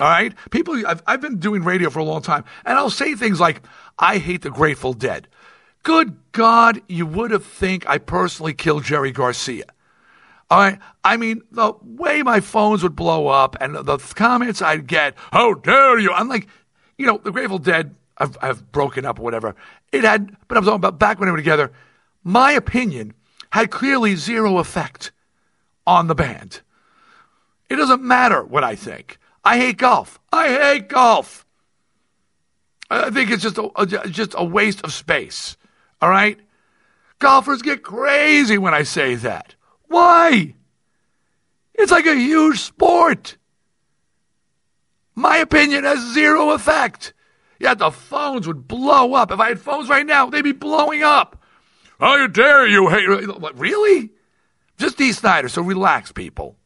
All 0.00 0.08
right? 0.08 0.34
People, 0.50 0.86
I've, 0.86 1.02
I've 1.06 1.20
been 1.20 1.38
doing 1.38 1.64
radio 1.64 1.90
for 1.90 1.98
a 1.98 2.04
long 2.04 2.22
time, 2.22 2.44
and 2.64 2.78
I'll 2.78 2.90
say 2.90 3.14
things 3.14 3.40
like, 3.40 3.62
I 3.98 4.18
hate 4.18 4.42
the 4.42 4.50
Grateful 4.50 4.92
Dead. 4.92 5.28
Good 5.82 6.16
God, 6.32 6.82
you 6.88 7.06
would 7.06 7.30
have 7.30 7.44
think 7.44 7.88
I 7.88 7.98
personally 7.98 8.54
killed 8.54 8.84
Jerry 8.84 9.12
Garcia. 9.12 9.64
All 10.50 10.58
right. 10.58 10.78
I 11.04 11.16
mean, 11.16 11.42
the 11.50 11.74
way 11.82 12.22
my 12.22 12.40
phones 12.40 12.82
would 12.82 12.96
blow 12.96 13.26
up 13.28 13.56
and 13.60 13.74
the 13.74 13.98
comments 13.98 14.62
I'd 14.62 14.86
get, 14.86 15.14
how 15.30 15.54
dare 15.54 15.98
you? 15.98 16.12
I'm 16.12 16.28
like, 16.28 16.48
you 16.96 17.06
know, 17.06 17.18
the 17.18 17.30
Grateful 17.30 17.58
Dead, 17.58 17.94
I've, 18.18 18.36
I've 18.42 18.72
broken 18.72 19.04
up 19.04 19.18
or 19.18 19.22
whatever. 19.22 19.54
It 19.92 20.04
had, 20.04 20.36
but 20.48 20.58
I'm 20.58 20.64
talking 20.64 20.76
about 20.76 20.98
back 20.98 21.18
when 21.18 21.28
they 21.28 21.32
were 21.32 21.38
together. 21.38 21.72
My 22.24 22.52
opinion 22.52 23.14
had 23.50 23.70
clearly 23.70 24.16
zero 24.16 24.58
effect 24.58 25.12
on 25.86 26.08
the 26.08 26.14
band. 26.14 26.60
It 27.70 27.76
doesn't 27.76 28.02
matter 28.02 28.44
what 28.44 28.64
I 28.64 28.74
think. 28.74 29.18
I 29.44 29.58
hate 29.58 29.78
golf. 29.78 30.18
I 30.32 30.48
hate 30.48 30.88
golf. 30.88 31.46
I 32.90 33.10
think 33.10 33.30
it's 33.30 33.42
just 33.42 33.58
a, 33.58 33.70
a, 33.76 33.86
just 34.08 34.34
a 34.36 34.44
waste 34.44 34.82
of 34.82 34.92
space. 34.92 35.56
All 36.00 36.10
right? 36.10 36.38
Golfers 37.18 37.62
get 37.62 37.82
crazy 37.82 38.58
when 38.58 38.74
I 38.74 38.82
say 38.82 39.14
that. 39.16 39.54
Why? 39.86 40.54
It's 41.74 41.92
like 41.92 42.06
a 42.06 42.14
huge 42.14 42.60
sport. 42.60 43.36
My 45.14 45.38
opinion 45.38 45.84
has 45.84 46.12
zero 46.12 46.50
effect. 46.50 47.12
Yeah, 47.58 47.74
the 47.74 47.90
phones 47.90 48.46
would 48.46 48.68
blow 48.68 49.14
up. 49.14 49.32
If 49.32 49.40
I 49.40 49.48
had 49.48 49.60
phones 49.60 49.88
right 49.88 50.06
now, 50.06 50.26
they'd 50.26 50.42
be 50.42 50.52
blowing 50.52 51.02
up. 51.02 51.42
How 51.98 52.26
dare 52.28 52.66
you 52.68 52.88
hate? 52.88 53.08
Really? 53.56 54.10
Just 54.76 54.96
D. 54.96 55.12
Snider. 55.12 55.48
So 55.48 55.62
relax, 55.62 56.12
people. 56.12 56.56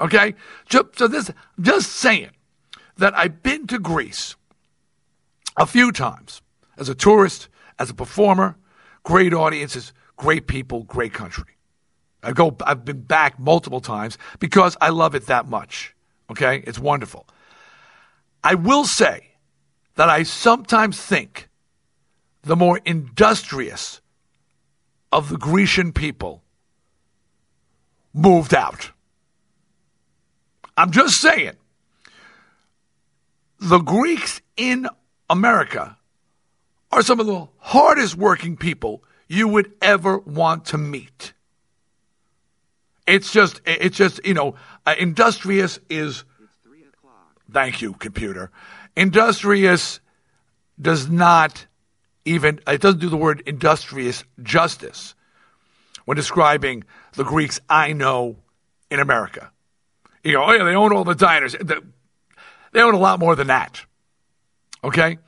Okay? 0.00 0.34
So 0.70 1.08
this, 1.08 1.32
just 1.60 1.90
saying 1.90 2.30
that 2.96 3.16
I've 3.16 3.42
been 3.42 3.66
to 3.66 3.78
Greece 3.80 4.36
a 5.56 5.66
few 5.66 5.90
times 5.90 6.42
as 6.78 6.88
a 6.88 6.94
tourist, 6.94 7.48
as 7.78 7.90
a 7.90 7.94
performer, 7.94 8.56
great 9.02 9.34
audiences, 9.34 9.92
great 10.16 10.46
people, 10.46 10.84
great 10.84 11.12
country. 11.12 11.56
I 12.22 12.32
go, 12.32 12.56
I've 12.64 12.84
been 12.84 13.00
back 13.00 13.40
multiple 13.40 13.80
times 13.80 14.16
because 14.38 14.76
I 14.80 14.90
love 14.90 15.14
it 15.16 15.26
that 15.26 15.48
much. 15.48 15.94
Okay? 16.30 16.62
It's 16.66 16.78
wonderful. 16.78 17.26
I 18.44 18.54
will 18.54 18.84
say 18.84 19.29
that 20.00 20.08
I 20.08 20.22
sometimes 20.22 20.98
think 20.98 21.50
the 22.40 22.56
more 22.56 22.80
industrious 22.86 24.00
of 25.12 25.28
the 25.28 25.36
Grecian 25.36 25.92
people 25.92 26.42
moved 28.14 28.54
out. 28.54 28.92
I'm 30.74 30.90
just 30.90 31.16
saying. 31.16 31.52
The 33.58 33.80
Greeks 33.80 34.40
in 34.56 34.88
America 35.28 35.98
are 36.90 37.02
some 37.02 37.20
of 37.20 37.26
the 37.26 37.48
hardest 37.58 38.16
working 38.16 38.56
people 38.56 39.04
you 39.28 39.48
would 39.48 39.70
ever 39.82 40.16
want 40.16 40.64
to 40.72 40.78
meet. 40.78 41.34
It's 43.06 43.30
just, 43.30 43.60
it's 43.66 43.98
just, 43.98 44.24
you 44.24 44.32
know, 44.32 44.54
uh, 44.86 44.94
industrious 44.98 45.78
is. 45.90 46.24
Thank 47.52 47.82
you, 47.82 47.92
computer. 47.92 48.50
Industrious 48.96 50.00
does 50.80 51.08
not 51.08 51.66
even, 52.24 52.60
it 52.66 52.80
doesn't 52.80 53.00
do 53.00 53.08
the 53.08 53.16
word 53.16 53.42
industrious 53.46 54.24
justice 54.42 55.14
when 56.04 56.16
describing 56.16 56.84
the 57.14 57.24
Greeks 57.24 57.60
I 57.68 57.92
know 57.92 58.36
in 58.90 59.00
America. 59.00 59.52
You 60.22 60.32
go, 60.32 60.44
oh 60.44 60.52
yeah, 60.52 60.64
they 60.64 60.74
own 60.74 60.92
all 60.92 61.04
the 61.04 61.14
diners. 61.14 61.56
They 62.72 62.80
own 62.80 62.94
a 62.94 62.98
lot 62.98 63.18
more 63.18 63.34
than 63.34 63.48
that. 63.48 63.84
Okay? 64.84 65.18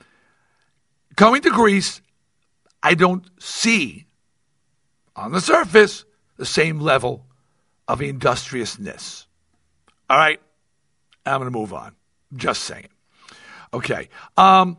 Coming 1.16 1.42
to 1.42 1.50
Greece, 1.50 2.00
I 2.82 2.94
don't 2.94 3.24
see 3.38 4.06
on 5.14 5.32
the 5.32 5.40
surface 5.40 6.04
the 6.36 6.46
same 6.46 6.80
level 6.80 7.26
of 7.88 8.00
industriousness. 8.00 9.26
All 10.08 10.16
right? 10.16 10.40
I'm 11.24 11.40
going 11.40 11.52
to 11.52 11.58
move 11.58 11.72
on. 11.72 11.94
Just 12.34 12.62
saying. 12.64 12.88
Okay. 13.74 14.08
Um, 14.36 14.78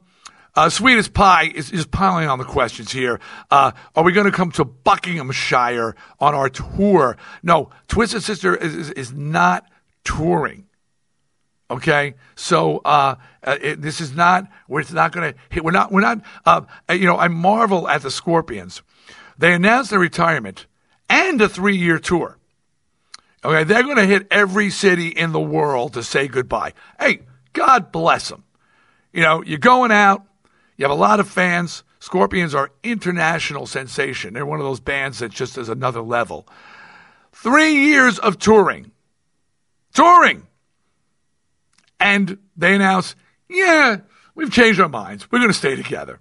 uh, 0.56 0.70
Swedish 0.70 1.12
Pie 1.12 1.52
is, 1.56 1.72
is 1.72 1.86
piling 1.86 2.30
on 2.30 2.38
the 2.38 2.46
questions 2.46 2.92
here. 2.92 3.20
Uh, 3.50 3.72
are 3.96 4.04
we 4.04 4.12
going 4.12 4.28
to 4.28 4.32
come 4.32 4.52
to 4.52 4.64
Buckinghamshire 4.64 5.96
on 6.20 6.36
our 6.36 6.50
tour? 6.50 7.18
No, 7.42 7.72
Twisted 7.88 8.22
Sister 8.22 8.56
is, 8.56 8.76
is, 8.76 8.90
is 8.92 9.14
not 9.14 9.66
touring. 10.04 10.68
Okay, 11.72 12.14
so 12.36 12.80
uh, 12.80 13.16
uh 13.42 13.58
it, 13.60 13.82
this 13.82 14.00
is 14.00 14.14
not. 14.14 14.48
We're 14.68 14.84
not 14.92 15.12
going 15.12 15.34
to 15.34 15.40
hit. 15.50 15.64
We're 15.64 15.72
not. 15.72 15.92
We're 15.92 16.02
not. 16.02 16.22
Uh, 16.46 16.62
you 16.92 17.06
know, 17.06 17.18
I 17.18 17.30
marvel 17.30 17.88
at 17.88 18.04
the 18.04 18.12
Scorpions. 18.12 18.84
They 19.40 19.54
announced 19.54 19.90
their 19.90 19.98
retirement 19.98 20.68
and 21.10 21.42
a 21.42 21.50
three-year 21.50 21.98
tour. 21.98 22.38
Okay, 23.44 23.64
they're 23.64 23.84
going 23.84 23.96
to 23.96 24.06
hit 24.06 24.28
every 24.30 24.70
city 24.70 25.08
in 25.08 25.32
the 25.32 25.40
world 25.40 25.94
to 25.94 26.04
say 26.04 26.28
goodbye. 26.28 26.74
Hey, 27.00 27.22
God 27.54 27.92
bless 27.92 28.30
them. 28.30 28.44
You 29.14 29.22
know, 29.22 29.44
you're 29.44 29.60
going 29.60 29.92
out. 29.92 30.24
You 30.76 30.86
have 30.86 30.92
a 30.92 31.00
lot 31.00 31.20
of 31.20 31.30
fans. 31.30 31.84
Scorpions 32.00 32.54
are 32.54 32.72
international 32.84 33.68
sensation. 33.68 34.34
They're 34.34 34.46
one 34.46 34.60
of 34.60 34.66
those 34.66 34.80
bands 34.82 35.20
that 35.20 35.32
just 35.32 35.58
is 35.58 35.70
another 35.70 36.02
level. 36.02 36.48
Three 37.32 37.74
years 37.86 38.20
of 38.20 38.40
touring. 38.40 38.92
Touring. 39.94 40.48
And 42.00 42.40
they 42.58 42.76
announce, 42.76 43.16
yeah, 43.48 43.98
we've 44.36 44.52
changed 44.52 44.82
our 44.82 44.90
minds. 44.90 45.32
We're 45.32 45.40
going 45.40 45.52
to 45.52 45.58
stay 45.58 45.76
together. 45.76 46.20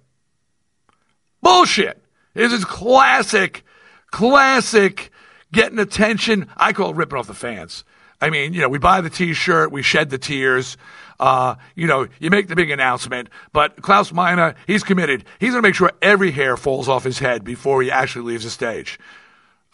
Bullshit. 1.41 2.01
This 2.33 2.53
is 2.53 2.63
classic, 2.63 3.65
classic 4.11 5.11
getting 5.51 5.79
attention. 5.79 6.49
I 6.55 6.73
call 6.73 6.91
it 6.91 6.95
ripping 6.95 7.19
off 7.19 7.27
the 7.27 7.33
fans. 7.33 7.83
I 8.23 8.29
mean, 8.29 8.53
you 8.53 8.61
know, 8.61 8.69
we 8.69 8.77
buy 8.79 9.01
the 9.01 9.09
T-shirt, 9.09 9.69
we 9.69 9.81
shed 9.81 10.09
the 10.09 10.17
tears. 10.17 10.77
Uh, 11.19 11.55
you 11.75 11.87
know, 11.87 12.07
you 12.21 12.29
make 12.29 12.47
the 12.47 12.55
big 12.55 12.71
announcement, 12.71 13.27
but 13.51 13.81
Klaus 13.81 14.13
Meine, 14.13 14.55
he's 14.65 14.81
committed. 14.81 15.25
He's 15.39 15.49
going 15.49 15.61
to 15.61 15.67
make 15.67 15.75
sure 15.75 15.91
every 16.01 16.31
hair 16.31 16.55
falls 16.55 16.87
off 16.87 17.03
his 17.03 17.19
head 17.19 17.43
before 17.43 17.81
he 17.81 17.91
actually 17.91 18.31
leaves 18.31 18.45
the 18.45 18.49
stage. 18.49 18.97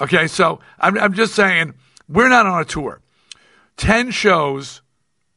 Okay, 0.01 0.25
so 0.25 0.61
I'm, 0.79 0.97
I'm 0.97 1.13
just 1.13 1.35
saying, 1.35 1.75
we're 2.07 2.27
not 2.27 2.47
on 2.47 2.59
a 2.59 2.65
tour. 2.65 3.01
10 3.77 4.09
shows 4.09 4.81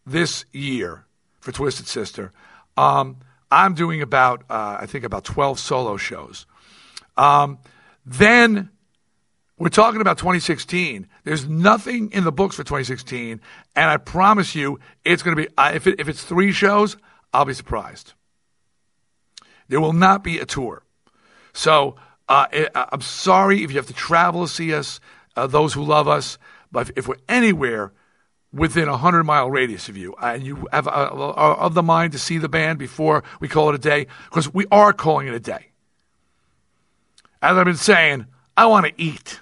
this 0.07 0.47
year 0.51 1.05
for 1.41 1.53
Twisted 1.53 1.89
Sister. 1.89 2.33
Um, 2.79 3.19
I'm 3.51 3.75
doing 3.75 4.01
about, 4.01 4.43
uh, 4.49 4.79
I 4.81 4.87
think, 4.87 5.05
about 5.05 5.25
12 5.25 5.59
solo 5.59 5.99
shows. 5.99 6.47
Um, 7.19 7.59
then 8.07 8.71
we're 9.59 9.69
talking 9.69 10.01
about 10.01 10.19
2016. 10.19 11.07
There's 11.25 11.47
nothing 11.47 12.11
in 12.13 12.25
the 12.25 12.33
books 12.33 12.57
for 12.57 12.65
2016, 12.65 13.41
and 13.77 13.91
I 13.91 13.97
promise 13.97 14.55
you, 14.55 14.81
it's 15.05 15.23
going 15.23 15.37
to 15.37 15.43
be. 15.43 15.49
Uh, 15.57 15.73
if 15.75 15.87
it, 15.87 16.01
if 16.01 16.09
it's 16.09 16.25
three 16.25 16.53
shows, 16.53 16.97
I'll 17.33 17.45
be 17.45 17.55
surprised. 17.55 18.15
There 19.69 19.81
will 19.81 19.93
not 19.93 20.25
be 20.25 20.39
a 20.39 20.47
tour. 20.47 20.83
So 21.53 21.97
uh, 22.29 22.47
I'm 22.75 23.01
sorry 23.01 23.63
if 23.63 23.71
you 23.71 23.77
have 23.77 23.87
to 23.87 23.93
travel 23.93 24.47
to 24.47 24.53
see 24.53 24.75
us. 24.75 25.01
Uh, 25.35 25.47
those 25.47 25.73
who 25.73 25.83
love 25.83 26.09
us, 26.09 26.37
but 26.71 26.91
if 26.95 27.09
we're 27.09 27.17
anywhere 27.27 27.91
within 28.53 28.87
a 28.87 28.99
hundred 28.99 29.25
mile 29.25 29.51
radius 29.51 29.89
of 29.89 29.97
you, 29.97 30.15
and 30.21 30.43
you 30.43 30.67
have 30.73 30.87
of 30.87 31.73
the 31.73 31.83
mind 31.83 32.13
to 32.13 32.19
see 32.19 32.37
the 32.37 32.51
band 32.51 32.79
before 32.79 33.25
we 33.41 33.49
call 33.49 33.71
it 33.71 33.75
a 33.75 33.79
day, 33.79 34.07
because 34.29 34.53
we 34.53 34.67
are 34.71 34.93
calling 34.93 35.29
it 35.29 35.35
a 35.35 35.41
day. 35.41 35.69
As 37.41 37.57
I've 37.57 37.65
been 37.65 37.77
saying, 37.77 38.27
I 38.57 38.67
want 38.67 38.87
to 38.87 38.93
eat. 38.97 39.41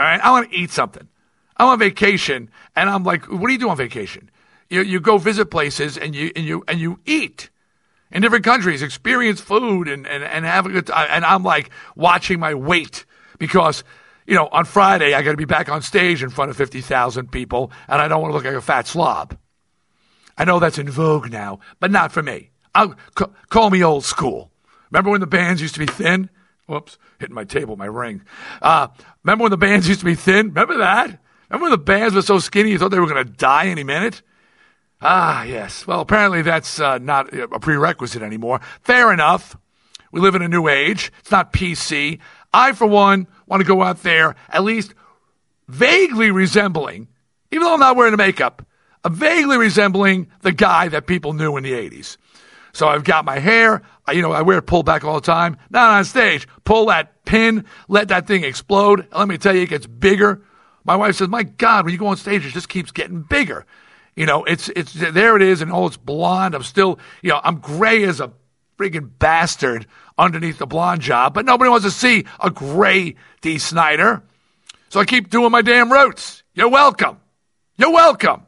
All 0.00 0.06
right, 0.06 0.20
I 0.20 0.30
want 0.30 0.50
to 0.50 0.56
eat 0.56 0.70
something. 0.70 1.08
I'm 1.56 1.68
on 1.68 1.78
vacation, 1.78 2.50
and 2.76 2.88
I'm 2.88 3.02
like, 3.02 3.26
what 3.26 3.46
do 3.46 3.52
you 3.52 3.58
do 3.58 3.68
on 3.68 3.76
vacation? 3.76 4.30
You 4.70 4.82
you 4.82 5.00
go 5.00 5.18
visit 5.18 5.46
places 5.46 5.96
and 5.96 6.14
you 6.14 6.30
and 6.36 6.44
you 6.44 6.62
and 6.68 6.78
you 6.78 7.00
eat 7.04 7.50
in 8.10 8.22
different 8.22 8.44
countries, 8.44 8.82
experience 8.82 9.40
food 9.40 9.88
and 9.88 10.06
and, 10.06 10.22
and 10.22 10.44
have 10.44 10.66
a 10.66 10.70
good 10.70 10.86
time. 10.86 11.08
And 11.10 11.24
I'm 11.24 11.42
like 11.42 11.70
watching 11.96 12.38
my 12.38 12.54
weight 12.54 13.04
because 13.38 13.82
you 14.26 14.34
know 14.34 14.48
on 14.52 14.66
Friday 14.66 15.14
I 15.14 15.22
got 15.22 15.32
to 15.32 15.36
be 15.36 15.46
back 15.46 15.68
on 15.68 15.82
stage 15.82 16.22
in 16.22 16.30
front 16.30 16.50
of 16.50 16.56
fifty 16.56 16.80
thousand 16.80 17.32
people, 17.32 17.72
and 17.88 18.00
I 18.00 18.08
don't 18.08 18.20
want 18.20 18.32
to 18.32 18.36
look 18.36 18.44
like 18.44 18.54
a 18.54 18.60
fat 18.60 18.86
slob. 18.86 19.36
I 20.36 20.44
know 20.44 20.60
that's 20.60 20.78
in 20.78 20.88
vogue 20.88 21.32
now, 21.32 21.58
but 21.80 21.90
not 21.90 22.12
for 22.12 22.22
me. 22.22 22.50
I'll, 22.74 22.94
call 23.48 23.70
me 23.70 23.82
old 23.82 24.04
school. 24.04 24.52
Remember 24.90 25.10
when 25.10 25.20
the 25.20 25.26
bands 25.26 25.60
used 25.60 25.74
to 25.74 25.80
be 25.80 25.86
thin? 25.86 26.30
Whoops, 26.68 26.98
hitting 27.18 27.34
my 27.34 27.44
table, 27.44 27.76
my 27.76 27.86
ring. 27.86 28.22
Uh, 28.60 28.88
remember 29.24 29.44
when 29.44 29.50
the 29.50 29.56
bands 29.56 29.88
used 29.88 30.00
to 30.00 30.06
be 30.06 30.14
thin? 30.14 30.48
Remember 30.48 30.76
that? 30.76 31.18
Remember 31.48 31.64
when 31.64 31.70
the 31.70 31.78
bands 31.78 32.14
were 32.14 32.20
so 32.20 32.38
skinny 32.38 32.70
you 32.70 32.78
thought 32.78 32.90
they 32.90 33.00
were 33.00 33.06
going 33.06 33.24
to 33.24 33.32
die 33.32 33.68
any 33.68 33.84
minute? 33.84 34.20
Ah, 35.00 35.44
yes. 35.44 35.86
Well, 35.86 36.00
apparently 36.00 36.42
that's 36.42 36.78
uh, 36.78 36.98
not 36.98 37.32
a 37.32 37.58
prerequisite 37.58 38.20
anymore. 38.20 38.60
Fair 38.82 39.14
enough. 39.14 39.56
We 40.12 40.20
live 40.20 40.34
in 40.34 40.42
a 40.42 40.48
new 40.48 40.68
age. 40.68 41.10
It's 41.20 41.30
not 41.30 41.54
PC. 41.54 42.18
I, 42.52 42.72
for 42.72 42.86
one, 42.86 43.28
want 43.46 43.62
to 43.62 43.66
go 43.66 43.82
out 43.82 44.02
there 44.02 44.34
at 44.50 44.62
least 44.62 44.92
vaguely 45.68 46.30
resembling, 46.30 47.08
even 47.50 47.64
though 47.64 47.74
I'm 47.74 47.80
not 47.80 47.96
wearing 47.96 48.12
the 48.12 48.18
makeup, 48.18 48.66
vaguely 49.06 49.56
resembling 49.56 50.28
the 50.42 50.52
guy 50.52 50.88
that 50.88 51.06
people 51.06 51.32
knew 51.32 51.56
in 51.56 51.64
the 51.64 51.72
80s. 51.72 52.18
So 52.72 52.88
I've 52.88 53.04
got 53.04 53.24
my 53.24 53.38
hair. 53.38 53.82
You 54.12 54.22
know, 54.22 54.32
I 54.32 54.42
wear 54.42 54.58
it 54.58 54.62
pulled 54.62 54.86
back 54.86 55.04
all 55.04 55.14
the 55.14 55.20
time. 55.20 55.56
Not 55.70 55.90
on 55.90 56.04
stage. 56.04 56.46
Pull 56.64 56.86
that 56.86 57.24
pin, 57.24 57.64
let 57.88 58.08
that 58.08 58.26
thing 58.26 58.44
explode. 58.44 59.06
Let 59.14 59.28
me 59.28 59.38
tell 59.38 59.54
you, 59.54 59.62
it 59.62 59.68
gets 59.68 59.86
bigger. 59.86 60.42
My 60.84 60.96
wife 60.96 61.16
says, 61.16 61.28
"My 61.28 61.42
God, 61.42 61.84
when 61.84 61.92
you 61.92 61.98
go 61.98 62.06
on 62.06 62.16
stage, 62.16 62.46
it 62.46 62.50
just 62.50 62.68
keeps 62.68 62.90
getting 62.90 63.22
bigger." 63.22 63.66
You 64.16 64.26
know, 64.26 64.44
it's 64.44 64.68
it's 64.70 64.92
there. 64.94 65.36
It 65.36 65.42
is, 65.42 65.60
and 65.60 65.70
oh, 65.70 65.86
it's 65.86 65.96
blonde. 65.96 66.54
I'm 66.54 66.62
still, 66.62 66.98
you 67.22 67.30
know, 67.30 67.40
I'm 67.44 67.58
gray 67.58 68.04
as 68.04 68.20
a 68.20 68.32
friggin' 68.78 69.10
bastard 69.18 69.86
underneath 70.16 70.58
the 70.58 70.66
blonde 70.66 71.02
job, 71.02 71.34
but 71.34 71.44
nobody 71.44 71.68
wants 71.68 71.84
to 71.84 71.90
see 71.90 72.24
a 72.40 72.50
gray 72.50 73.16
D. 73.42 73.58
Snider. 73.58 74.22
So 74.88 75.00
I 75.00 75.04
keep 75.04 75.28
doing 75.28 75.52
my 75.52 75.62
damn 75.62 75.92
roots. 75.92 76.42
You're 76.54 76.70
welcome. 76.70 77.20
You're 77.76 77.92
welcome. 77.92 78.46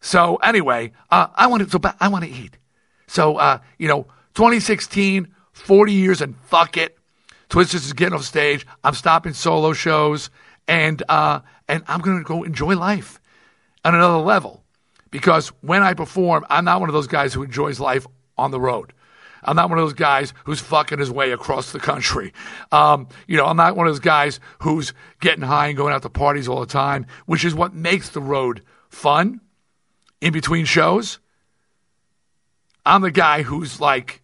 So 0.00 0.36
anyway, 0.36 0.92
uh, 1.10 1.28
I 1.34 1.46
want 1.46 1.64
to. 1.64 1.70
So 1.70 1.80
I 2.00 2.08
want 2.08 2.24
to 2.24 2.30
eat. 2.30 2.57
So 3.08 3.36
uh, 3.36 3.58
you 3.78 3.88
know, 3.88 4.04
2016, 4.34 5.26
40 5.52 5.92
years, 5.92 6.20
and 6.20 6.36
fuck 6.44 6.76
it. 6.76 6.96
Twisters 7.48 7.84
is 7.84 7.92
getting 7.92 8.14
off 8.14 8.24
stage. 8.24 8.66
I'm 8.84 8.94
stopping 8.94 9.32
solo 9.32 9.72
shows, 9.72 10.30
and 10.68 11.02
uh, 11.08 11.40
and 11.66 11.82
I'm 11.88 12.00
gonna 12.00 12.22
go 12.22 12.44
enjoy 12.44 12.76
life 12.76 13.20
on 13.84 13.94
another 13.94 14.18
level. 14.18 14.62
Because 15.10 15.48
when 15.62 15.82
I 15.82 15.94
perform, 15.94 16.44
I'm 16.50 16.64
not 16.64 16.80
one 16.80 16.88
of 16.88 16.92
those 16.92 17.06
guys 17.06 17.32
who 17.32 17.42
enjoys 17.42 17.80
life 17.80 18.06
on 18.36 18.50
the 18.50 18.60
road. 18.60 18.92
I'm 19.42 19.56
not 19.56 19.68
one 19.70 19.78
of 19.78 19.84
those 19.84 19.94
guys 19.94 20.34
who's 20.44 20.60
fucking 20.60 20.98
his 20.98 21.10
way 21.10 21.32
across 21.32 21.72
the 21.72 21.80
country. 21.80 22.32
Um, 22.72 23.08
you 23.26 23.36
know, 23.36 23.46
I'm 23.46 23.56
not 23.56 23.76
one 23.76 23.86
of 23.86 23.92
those 23.92 24.00
guys 24.00 24.40
who's 24.60 24.92
getting 25.20 25.44
high 25.44 25.68
and 25.68 25.76
going 25.76 25.94
out 25.94 26.02
to 26.02 26.10
parties 26.10 26.48
all 26.48 26.60
the 26.60 26.66
time, 26.66 27.06
which 27.26 27.44
is 27.44 27.54
what 27.54 27.74
makes 27.74 28.10
the 28.10 28.20
road 28.20 28.62
fun 28.88 29.40
in 30.20 30.32
between 30.32 30.64
shows. 30.64 31.18
I'm 32.84 33.02
the 33.02 33.10
guy 33.10 33.42
who's 33.42 33.80
like, 33.80 34.22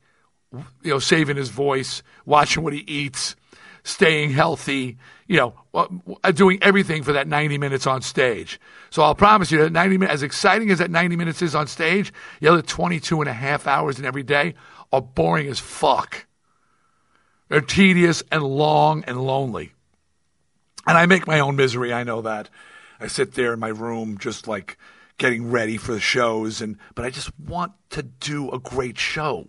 you 0.52 0.90
know, 0.90 0.98
saving 0.98 1.36
his 1.36 1.48
voice, 1.48 2.02
watching 2.24 2.62
what 2.62 2.72
he 2.72 2.80
eats, 2.80 3.36
staying 3.82 4.30
healthy, 4.30 4.98
you 5.26 5.36
know, 5.36 5.54
uh, 5.74 6.30
doing 6.32 6.58
everything 6.62 7.02
for 7.02 7.12
that 7.12 7.26
90 7.26 7.58
minutes 7.58 7.86
on 7.86 8.02
stage. 8.02 8.60
So 8.90 9.02
I'll 9.02 9.14
promise 9.14 9.50
you 9.50 9.58
that 9.58 9.72
90 9.72 9.98
minutes, 9.98 10.14
as 10.14 10.22
exciting 10.22 10.70
as 10.70 10.78
that 10.78 10.90
90 10.90 11.16
minutes 11.16 11.42
is 11.42 11.54
on 11.54 11.66
stage, 11.66 12.12
the 12.40 12.48
other 12.48 12.62
22 12.62 13.20
and 13.20 13.28
a 13.28 13.32
half 13.32 13.66
hours 13.66 13.98
in 13.98 14.04
every 14.04 14.22
day 14.22 14.54
are 14.92 15.02
boring 15.02 15.48
as 15.48 15.58
fuck. 15.58 16.26
They're 17.48 17.60
tedious 17.60 18.22
and 18.30 18.42
long 18.42 19.04
and 19.06 19.20
lonely. 19.20 19.72
And 20.86 20.96
I 20.96 21.06
make 21.06 21.26
my 21.26 21.40
own 21.40 21.56
misery, 21.56 21.92
I 21.92 22.04
know 22.04 22.22
that. 22.22 22.50
I 23.00 23.06
sit 23.06 23.34
there 23.34 23.52
in 23.52 23.60
my 23.60 23.68
room 23.68 24.18
just 24.18 24.46
like 24.46 24.78
getting 25.18 25.50
ready 25.50 25.76
for 25.76 25.92
the 25.92 26.00
shows 26.00 26.60
and 26.60 26.76
but 26.94 27.04
I 27.04 27.10
just 27.10 27.38
want 27.38 27.72
to 27.90 28.02
do 28.02 28.50
a 28.50 28.58
great 28.58 28.98
show. 28.98 29.48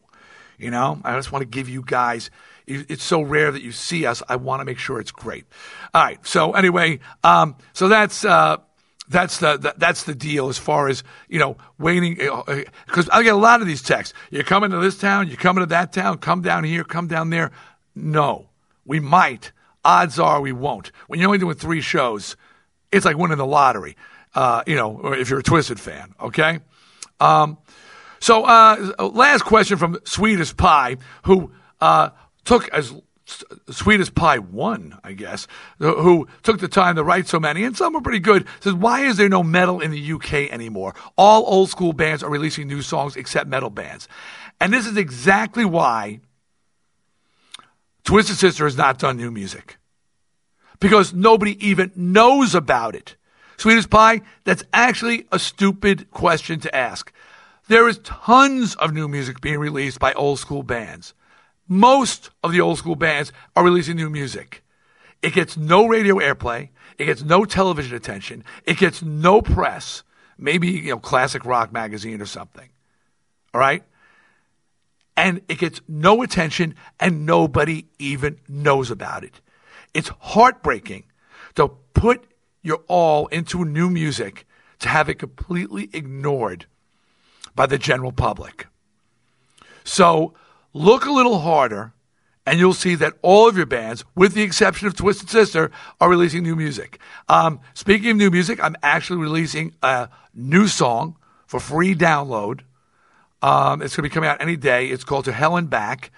You 0.57 0.71
know, 0.71 1.01
I 1.03 1.15
just 1.15 1.31
want 1.31 1.41
to 1.41 1.47
give 1.47 1.67
you 1.67 1.81
guys. 1.81 2.29
It's 2.65 3.03
so 3.03 3.21
rare 3.21 3.51
that 3.51 3.61
you 3.61 3.71
see 3.71 4.05
us. 4.05 4.23
I 4.27 4.37
want 4.37 4.61
to 4.61 4.65
make 4.65 4.79
sure 4.79 4.99
it's 4.99 5.11
great. 5.11 5.45
All 5.93 6.03
right. 6.03 6.25
So 6.25 6.53
anyway, 6.53 6.99
um, 7.23 7.57
so 7.73 7.89
that's 7.89 8.23
uh, 8.23 8.57
that's 9.07 9.39
the, 9.39 9.57
the, 9.57 9.75
that's 9.77 10.03
the 10.03 10.15
deal 10.15 10.47
as 10.49 10.57
far 10.57 10.87
as 10.87 11.03
you 11.27 11.39
know 11.39 11.57
waiting 11.77 12.15
because 12.15 13.09
I 13.09 13.21
get 13.23 13.35
a 13.35 13.37
lot 13.37 13.61
of 13.61 13.67
these 13.67 13.81
texts. 13.81 14.13
You're 14.31 14.43
coming 14.43 14.71
to 14.71 14.79
this 14.79 14.97
town. 14.97 15.27
You're 15.27 15.37
coming 15.37 15.61
to 15.61 15.67
that 15.67 15.93
town. 15.93 16.19
Come 16.19 16.41
down 16.41 16.63
here. 16.63 16.83
Come 16.83 17.07
down 17.07 17.29
there. 17.29 17.51
No, 17.93 18.49
we 18.85 18.99
might. 18.99 19.51
Odds 19.83 20.17
are 20.17 20.41
we 20.41 20.51
won't. 20.51 20.91
When 21.07 21.19
you're 21.19 21.27
only 21.27 21.37
doing 21.37 21.55
three 21.55 21.81
shows, 21.81 22.35
it's 22.91 23.05
like 23.05 23.17
winning 23.17 23.37
the 23.37 23.45
lottery 23.45 23.95
uh, 24.35 24.63
you 24.67 24.75
know, 24.75 25.13
if 25.13 25.29
you're 25.29 25.39
a 25.39 25.43
Twisted 25.43 25.79
fan, 25.79 26.13
okay? 26.21 26.59
Um, 27.19 27.57
so, 28.19 28.43
uh, 28.43 29.09
last 29.13 29.43
question 29.43 29.77
from 29.77 29.97
Sweetest 30.03 30.57
Pie, 30.57 30.97
who 31.23 31.51
uh, 31.79 32.09
took 32.43 32.67
as 32.69 32.93
Sweetest 33.69 34.13
Pie 34.13 34.39
one, 34.39 34.97
I 35.03 35.13
guess, 35.13 35.47
who 35.79 36.27
took 36.43 36.59
the 36.59 36.67
time 36.67 36.95
to 36.95 37.03
write 37.03 37.27
so 37.27 37.39
many, 37.39 37.63
and 37.63 37.75
some 37.75 37.93
were 37.93 38.01
pretty 38.01 38.19
good. 38.19 38.45
Says, 38.59 38.73
why 38.73 39.01
is 39.01 39.17
there 39.17 39.29
no 39.29 39.41
metal 39.41 39.79
in 39.79 39.91
the 39.91 40.11
UK 40.13 40.51
anymore? 40.51 40.93
All 41.17 41.43
old 41.47 41.69
school 41.69 41.93
bands 41.93 42.21
are 42.23 42.29
releasing 42.29 42.67
new 42.67 42.81
songs 42.81 43.15
except 43.15 43.49
metal 43.49 43.69
bands. 43.69 44.07
And 44.61 44.71
this 44.71 44.85
is 44.85 44.97
exactly 44.97 45.65
why 45.65 46.19
Twisted 48.03 48.37
Sister 48.37 48.65
has 48.65 48.77
not 48.77 48.99
done 48.99 49.17
new 49.17 49.31
music. 49.31 49.77
Because 50.79 51.13
nobody 51.13 51.67
even 51.67 51.91
knows 51.95 52.53
about 52.53 52.95
it. 52.95 53.15
Sweetest 53.57 53.89
pie? 53.89 54.21
That's 54.43 54.63
actually 54.73 55.27
a 55.31 55.39
stupid 55.39 56.11
question 56.11 56.59
to 56.61 56.75
ask. 56.75 57.11
There 57.67 57.87
is 57.87 57.99
tons 57.99 58.75
of 58.75 58.93
new 58.93 59.07
music 59.07 59.41
being 59.41 59.59
released 59.59 59.99
by 59.99 60.13
old 60.13 60.39
school 60.39 60.63
bands. 60.63 61.13
Most 61.67 62.29
of 62.43 62.51
the 62.51 62.61
old 62.61 62.77
school 62.77 62.95
bands 62.95 63.31
are 63.55 63.63
releasing 63.63 63.95
new 63.95 64.09
music. 64.09 64.63
It 65.21 65.33
gets 65.33 65.57
no 65.57 65.87
radio 65.87 66.15
airplay. 66.15 66.69
It 66.99 67.05
gets 67.05 67.23
no 67.23 67.45
television 67.45 67.95
attention. 67.95 68.43
It 68.65 68.77
gets 68.77 69.01
no 69.01 69.41
press. 69.41 70.03
Maybe, 70.37 70.69
you 70.69 70.91
know, 70.91 70.99
classic 70.99 71.45
rock 71.45 71.73
magazine 71.73 72.21
or 72.21 72.25
something. 72.27 72.69
All 73.53 73.59
right? 73.59 73.83
And 75.17 75.41
it 75.47 75.57
gets 75.57 75.81
no 75.87 76.21
attention 76.21 76.75
and 76.99 77.25
nobody 77.25 77.87
even 77.97 78.37
knows 78.47 78.91
about 78.91 79.23
it. 79.23 79.41
It's 79.93 80.09
heartbreaking 80.19 81.05
to 81.55 81.69
put 81.93 82.27
your 82.65 82.81
all 82.87 83.27
into 83.27 83.63
new 83.63 83.89
music 83.89 84.45
to 84.79 84.89
have 84.89 85.07
it 85.07 85.15
completely 85.15 85.89
ignored 85.93 86.65
by 87.55 87.65
the 87.65 87.77
general 87.77 88.11
public. 88.11 88.67
So 89.83 90.33
look 90.73 91.05
a 91.05 91.11
little 91.11 91.39
harder 91.39 91.93
and 92.45 92.59
you'll 92.59 92.73
see 92.73 92.95
that 92.95 93.13
all 93.21 93.47
of 93.47 93.57
your 93.57 93.65
bands, 93.65 94.03
with 94.15 94.33
the 94.33 94.43
exception 94.43 94.87
of 94.87 94.95
Twisted 94.95 95.29
Sister, 95.29 95.71
are 95.99 96.09
releasing 96.09 96.43
new 96.43 96.55
music. 96.55 96.99
Um, 97.27 97.59
speaking 97.73 98.11
of 98.11 98.17
new 98.17 98.29
music, 98.29 98.63
I'm 98.63 98.75
actually 98.83 99.19
releasing 99.19 99.73
a 99.81 100.09
new 100.33 100.67
song 100.67 101.17
for 101.47 101.59
free 101.59 101.95
download. 101.95 102.61
Um, 103.41 103.81
it's 103.81 103.95
going 103.95 104.03
to 104.03 104.09
be 104.09 104.13
coming 104.13 104.29
out 104.29 104.41
any 104.41 104.57
day. 104.57 104.87
It's 104.87 105.03
called 105.03 105.25
To 105.25 105.31
Hell 105.31 105.55
and 105.57 105.69
Back. 105.69 106.11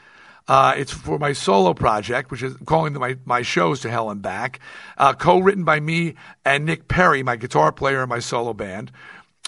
Uh, 0.47 0.73
it's 0.77 0.91
for 0.91 1.19
my 1.19 1.33
solo 1.33 1.73
project, 1.73 2.31
which 2.31 2.41
is 2.41 2.55
calling 2.65 2.93
my, 2.93 3.17
my 3.25 3.41
shows 3.41 3.81
To 3.81 3.89
Hell 3.89 4.09
and 4.09 4.21
Back, 4.21 4.59
uh, 4.97 5.13
co 5.13 5.39
written 5.39 5.63
by 5.63 5.79
me 5.79 6.15
and 6.45 6.65
Nick 6.65 6.87
Perry, 6.87 7.21
my 7.21 7.35
guitar 7.35 7.71
player 7.71 8.01
in 8.03 8.09
my 8.09 8.19
solo 8.19 8.53
band. 8.53 8.91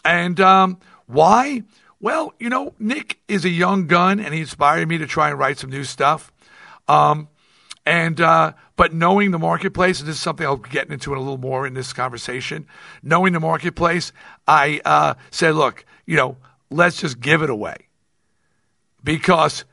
And 0.03 0.39
um, 0.41 0.77
why? 1.07 1.63
Well, 2.01 2.33
you 2.39 2.49
know, 2.49 2.73
Nick 2.79 3.19
is 3.27 3.45
a 3.45 3.49
young 3.49 3.87
gun 3.87 4.19
and 4.19 4.33
he 4.33 4.41
inspired 4.41 4.87
me 4.87 4.97
to 4.97 5.07
try 5.07 5.29
and 5.29 5.39
write 5.39 5.57
some 5.57 5.69
new 5.69 5.83
stuff. 5.83 6.31
Um, 6.87 7.29
and 7.85 8.19
uh, 8.19 8.53
but 8.75 8.93
knowing 8.93 9.31
the 9.31 9.39
marketplace, 9.39 9.99
and 9.99 10.07
this 10.07 10.17
is 10.17 10.21
something 10.21 10.45
I'll 10.45 10.57
get 10.57 10.89
into 10.89 11.13
a 11.13 11.17
little 11.17 11.37
more 11.37 11.65
in 11.65 11.73
this 11.73 11.91
conversation. 11.91 12.67
Knowing 13.01 13.33
the 13.33 13.39
marketplace, 13.39 14.11
I 14.47 14.81
uh, 14.85 15.15
said, 15.31 15.55
look, 15.55 15.85
you 16.05 16.15
know, 16.15 16.37
let's 16.69 17.01
just 17.01 17.19
give 17.19 17.41
it 17.41 17.49
away 17.49 17.87
because 19.03 19.65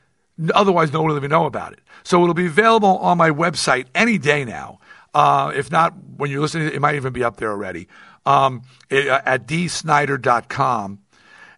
otherwise 0.53 0.93
no 0.93 1.01
one 1.01 1.09
will 1.09 1.17
even 1.17 1.31
know 1.31 1.45
about 1.45 1.73
it. 1.73 1.79
So 2.03 2.21
it'll 2.21 2.33
be 2.33 2.47
available 2.47 2.97
on 2.99 3.17
my 3.17 3.29
website 3.29 3.87
any 3.95 4.17
day 4.17 4.45
now. 4.45 4.79
Uh, 5.13 5.51
if 5.55 5.71
not, 5.71 5.93
when 6.17 6.29
you're 6.29 6.41
listening, 6.41 6.67
it 6.67 6.81
might 6.81 6.95
even 6.95 7.13
be 7.13 7.23
up 7.23 7.37
there 7.37 7.49
already 7.49 7.87
um, 8.27 8.61
it, 8.89 9.07
uh, 9.07 9.21
at 9.25 9.47
dsnider.com. 9.47 10.99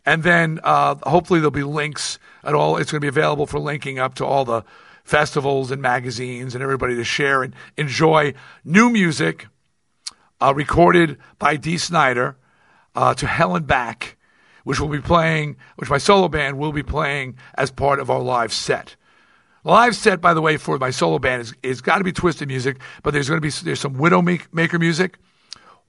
And 0.05 0.23
then 0.23 0.59
uh, 0.63 0.95
hopefully 1.03 1.39
there'll 1.39 1.51
be 1.51 1.63
links 1.63 2.19
at 2.43 2.55
all. 2.55 2.77
It's 2.77 2.91
going 2.91 2.99
to 2.99 3.03
be 3.03 3.09
available 3.09 3.45
for 3.45 3.59
linking 3.59 3.99
up 3.99 4.15
to 4.15 4.25
all 4.25 4.45
the 4.45 4.63
festivals 5.03 5.71
and 5.71 5.81
magazines 5.81 6.55
and 6.55 6.63
everybody 6.63 6.95
to 6.95 7.03
share 7.03 7.43
and 7.43 7.53
enjoy 7.75 8.33
new 8.63 8.89
music 8.89 9.47
uh, 10.39 10.53
recorded 10.55 11.17
by 11.37 11.57
Dee 11.57 11.77
Snider 11.77 12.37
uh, 12.95 13.13
to 13.15 13.27
Hell 13.27 13.55
and 13.55 13.67
Back, 13.67 14.17
which 14.69 14.79
will 14.79 14.87
be 14.87 15.01
playing, 15.01 15.57
which 15.77 15.89
my 15.89 15.97
solo 15.97 16.27
band 16.27 16.55
will 16.55 16.71
be 16.71 16.83
playing 16.83 17.35
as 17.55 17.71
part 17.71 17.99
of 17.99 18.11
our 18.11 18.19
live 18.19 18.53
set. 18.53 18.95
live 19.63 19.95
set, 19.95 20.21
by 20.21 20.31
the 20.31 20.41
way, 20.41 20.57
for 20.57 20.77
my 20.77 20.91
solo 20.91 21.17
band 21.17 21.41
is, 21.41 21.55
is 21.63 21.81
got 21.81 21.97
to 21.97 22.03
be 22.03 22.11
twisted 22.11 22.47
music, 22.47 22.77
but 23.01 23.11
there's 23.11 23.27
going 23.27 23.41
to 23.41 23.41
be 23.41 23.49
there's 23.63 23.79
some 23.79 23.95
Widowmaker 23.95 24.79
music. 24.79 25.17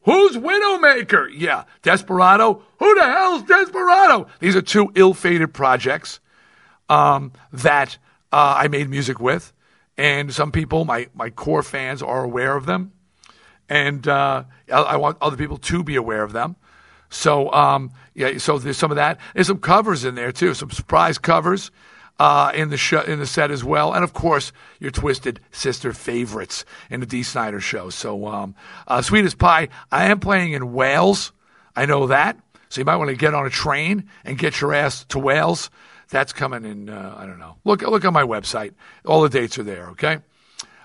Who's 0.04 0.34
Widowmaker? 0.34 1.28
Yeah, 1.30 1.64
Desperado. 1.82 2.62
Who 2.78 2.94
the 2.94 3.04
hell's 3.04 3.42
Desperado? 3.42 4.28
These 4.38 4.56
are 4.56 4.62
two 4.62 4.90
ill-fated 4.94 5.52
projects 5.52 6.18
um, 6.88 7.32
that 7.52 7.98
uh, 8.32 8.54
I 8.56 8.68
made 8.68 8.88
music 8.88 9.20
with, 9.20 9.52
and 9.98 10.32
some 10.32 10.52
people, 10.52 10.86
my 10.86 11.08
my 11.12 11.28
core 11.28 11.62
fans, 11.62 12.02
are 12.02 12.24
aware 12.24 12.56
of 12.56 12.64
them, 12.64 12.92
and 13.68 14.08
uh, 14.08 14.44
I, 14.72 14.74
I, 14.74 14.96
want 14.96 15.18
other 15.20 15.36
people 15.36 15.58
to 15.58 15.84
be 15.84 15.96
aware 15.96 16.22
of 16.22 16.32
them. 16.32 16.56
So 17.10 17.52
um, 17.52 17.92
yeah, 18.14 18.38
so 18.38 18.58
there's 18.58 18.78
some 18.78 18.90
of 18.90 18.96
that. 18.96 19.18
There's 19.34 19.48
some 19.48 19.58
covers 19.58 20.04
in 20.04 20.14
there 20.14 20.32
too, 20.32 20.54
some 20.54 20.70
surprise 20.70 21.18
covers. 21.18 21.70
Uh, 22.18 22.52
in 22.54 22.68
the 22.68 22.76
show, 22.76 23.00
in 23.00 23.18
the 23.18 23.26
set 23.26 23.50
as 23.50 23.64
well, 23.64 23.94
and 23.94 24.04
of 24.04 24.12
course 24.12 24.52
your 24.78 24.90
Twisted 24.90 25.40
Sister 25.52 25.94
favorites 25.94 26.66
in 26.90 27.00
the 27.00 27.06
D. 27.06 27.22
Snider 27.22 27.60
show. 27.60 27.88
So, 27.88 28.26
um, 28.26 28.54
uh, 28.86 29.02
pie. 29.38 29.68
I 29.90 30.04
am 30.04 30.20
playing 30.20 30.52
in 30.52 30.74
Wales. 30.74 31.32
I 31.74 31.86
know 31.86 32.08
that. 32.08 32.38
So 32.68 32.82
you 32.82 32.84
might 32.84 32.96
want 32.96 33.08
to 33.08 33.16
get 33.16 33.32
on 33.32 33.46
a 33.46 33.50
train 33.50 34.10
and 34.22 34.36
get 34.36 34.60
your 34.60 34.74
ass 34.74 35.04
to 35.04 35.18
Wales 35.18 35.70
that's 36.10 36.32
coming 36.32 36.64
in. 36.64 36.90
Uh, 36.90 37.14
I 37.16 37.24
don't 37.24 37.38
know. 37.38 37.56
Look 37.64 37.82
look 37.82 38.04
on 38.04 38.12
my 38.12 38.24
website. 38.24 38.74
All 39.06 39.22
the 39.22 39.28
dates 39.28 39.58
are 39.58 39.62
there. 39.62 39.88
Okay. 39.90 40.18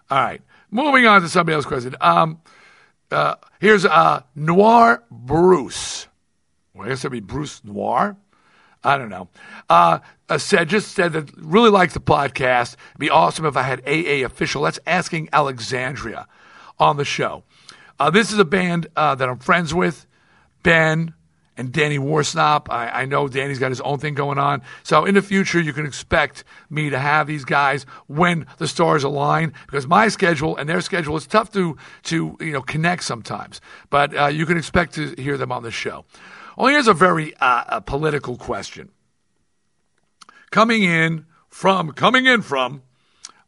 All 0.09 0.19
right. 0.19 0.41
Moving 0.71 1.05
on 1.05 1.21
to 1.21 1.29
somebody 1.29 1.55
else's 1.55 1.67
question. 1.67 1.95
Um, 1.99 2.39
uh, 3.11 3.35
here's 3.59 3.85
uh, 3.85 4.21
Noir 4.35 5.03
Bruce. 5.11 6.07
Well, 6.75 6.85
I 6.85 6.89
guess 6.89 7.03
that'd 7.03 7.11
be 7.11 7.21
Bruce 7.21 7.63
Noir. 7.63 8.17
I 8.83 8.97
don't 8.97 9.09
know. 9.09 9.29
Uh, 9.69 9.99
uh, 10.29 10.37
said 10.37 10.69
just 10.69 10.91
said 10.91 11.13
that 11.13 11.31
really 11.37 11.69
likes 11.69 11.93
the 11.93 11.99
podcast. 11.99 12.75
It'd 12.91 12.99
be 12.99 13.09
awesome 13.09 13.45
if 13.45 13.57
I 13.57 13.63
had 13.63 13.81
AA 13.87 14.25
official. 14.25 14.63
That's 14.63 14.79
asking 14.85 15.29
Alexandria 15.33 16.27
on 16.77 16.97
the 16.97 17.05
show. 17.05 17.43
Uh, 17.99 18.09
this 18.09 18.31
is 18.31 18.37
a 18.37 18.45
band 18.45 18.87
uh, 18.95 19.15
that 19.15 19.27
I'm 19.27 19.39
friends 19.39 19.73
with. 19.73 20.05
Ben, 20.61 21.13
and 21.57 21.71
Danny 21.71 21.97
Worsnop. 21.97 22.67
I, 22.69 22.89
I, 22.89 23.05
know 23.05 23.27
Danny's 23.27 23.59
got 23.59 23.69
his 23.71 23.81
own 23.81 23.99
thing 23.99 24.13
going 24.13 24.37
on. 24.37 24.61
So 24.83 25.05
in 25.05 25.15
the 25.15 25.21
future, 25.21 25.59
you 25.59 25.73
can 25.73 25.85
expect 25.85 26.43
me 26.69 26.89
to 26.89 26.99
have 26.99 27.27
these 27.27 27.45
guys 27.45 27.85
when 28.07 28.45
the 28.57 28.67
stars 28.67 29.03
align 29.03 29.53
because 29.65 29.87
my 29.87 30.07
schedule 30.07 30.57
and 30.57 30.67
their 30.67 30.81
schedule 30.81 31.15
is 31.15 31.27
tough 31.27 31.51
to, 31.53 31.77
to 32.03 32.37
you 32.39 32.51
know, 32.51 32.61
connect 32.61 33.03
sometimes. 33.03 33.61
But 33.89 34.15
uh, 34.15 34.27
you 34.27 34.45
can 34.45 34.57
expect 34.57 34.95
to 34.95 35.15
hear 35.17 35.37
them 35.37 35.51
on 35.51 35.63
the 35.63 35.71
show. 35.71 36.05
Well, 36.57 36.67
here's 36.67 36.87
a 36.87 36.93
very 36.93 37.35
uh, 37.37 37.63
a 37.67 37.81
political 37.81 38.37
question. 38.37 38.91
Coming 40.51 40.83
in 40.83 41.25
from, 41.49 41.91
coming 41.91 42.25
in 42.25 42.41
from, 42.41 42.83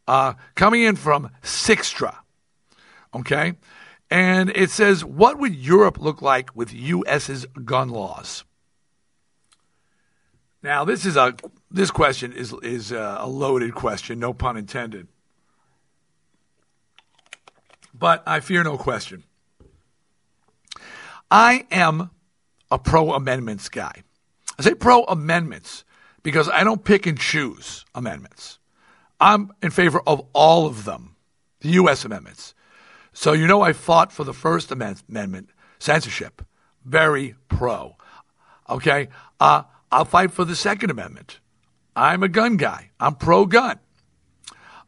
uh, 0.08 0.34
coming 0.56 0.84
in 0.84 0.96
from 0.96 1.30
Sixtra. 1.42 2.18
Okay? 3.14 3.54
And 4.10 4.50
it 4.56 4.72
says, 4.72 5.06
What 5.06 5.40
would 5.40 5.56
Europe 5.56 6.00
look 6.00 6.22
like 6.22 6.56
with 6.56 6.74
U.S.'s 6.74 7.46
gun 7.64 7.90
laws? 7.90 8.44
Now, 10.64 10.84
this 10.84 11.06
is 11.06 11.16
a 11.16 11.36
this 11.72 11.92
question 11.92 12.34
is 12.34 12.54
is 12.64 12.92
a 12.92 13.26
loaded 13.26 13.74
question, 13.76 14.20
no 14.20 14.34
pun 14.34 14.58
intended. 14.58 15.08
But 17.94 18.24
I 18.28 18.40
fear 18.42 18.64
no 18.64 18.78
question. 18.78 19.24
I 21.30 21.66
am 21.72 22.10
a 22.72 22.80
pro 22.80 23.14
amendments 23.14 23.70
guy. 23.70 24.04
I 24.60 24.64
say 24.64 24.74
pro 24.74 25.04
amendments 25.04 25.84
because 26.24 26.50
I 26.50 26.64
don't 26.64 26.84
pick 26.84 27.06
and 27.06 27.18
choose 27.18 27.86
amendments. 27.96 28.60
I'm 29.20 29.52
in 29.62 29.72
favor 29.72 30.02
of 30.06 30.26
all 30.34 30.66
of 30.66 30.86
them, 30.86 31.16
the 31.62 31.70
U.S. 31.70 32.06
amendments. 32.06 32.54
So, 33.14 33.34
you 33.34 33.48
know, 33.48 33.62
I 33.62 33.74
fought 33.74 34.12
for 34.12 34.24
the 34.24 34.34
First 34.34 34.72
Amendment, 34.72 35.50
censorship, 35.80 36.46
very 36.86 37.36
pro. 37.50 37.96
Okay? 38.70 39.10
Uh, 39.40 39.64
I'll 39.92 40.06
fight 40.06 40.32
for 40.32 40.46
the 40.46 40.56
Second 40.56 40.92
Amendment. 40.92 41.40
I'm 41.96 42.22
a 42.22 42.28
gun 42.28 42.58
guy, 42.58 42.92
I'm 43.00 43.16
pro 43.16 43.46
gun. 43.46 43.80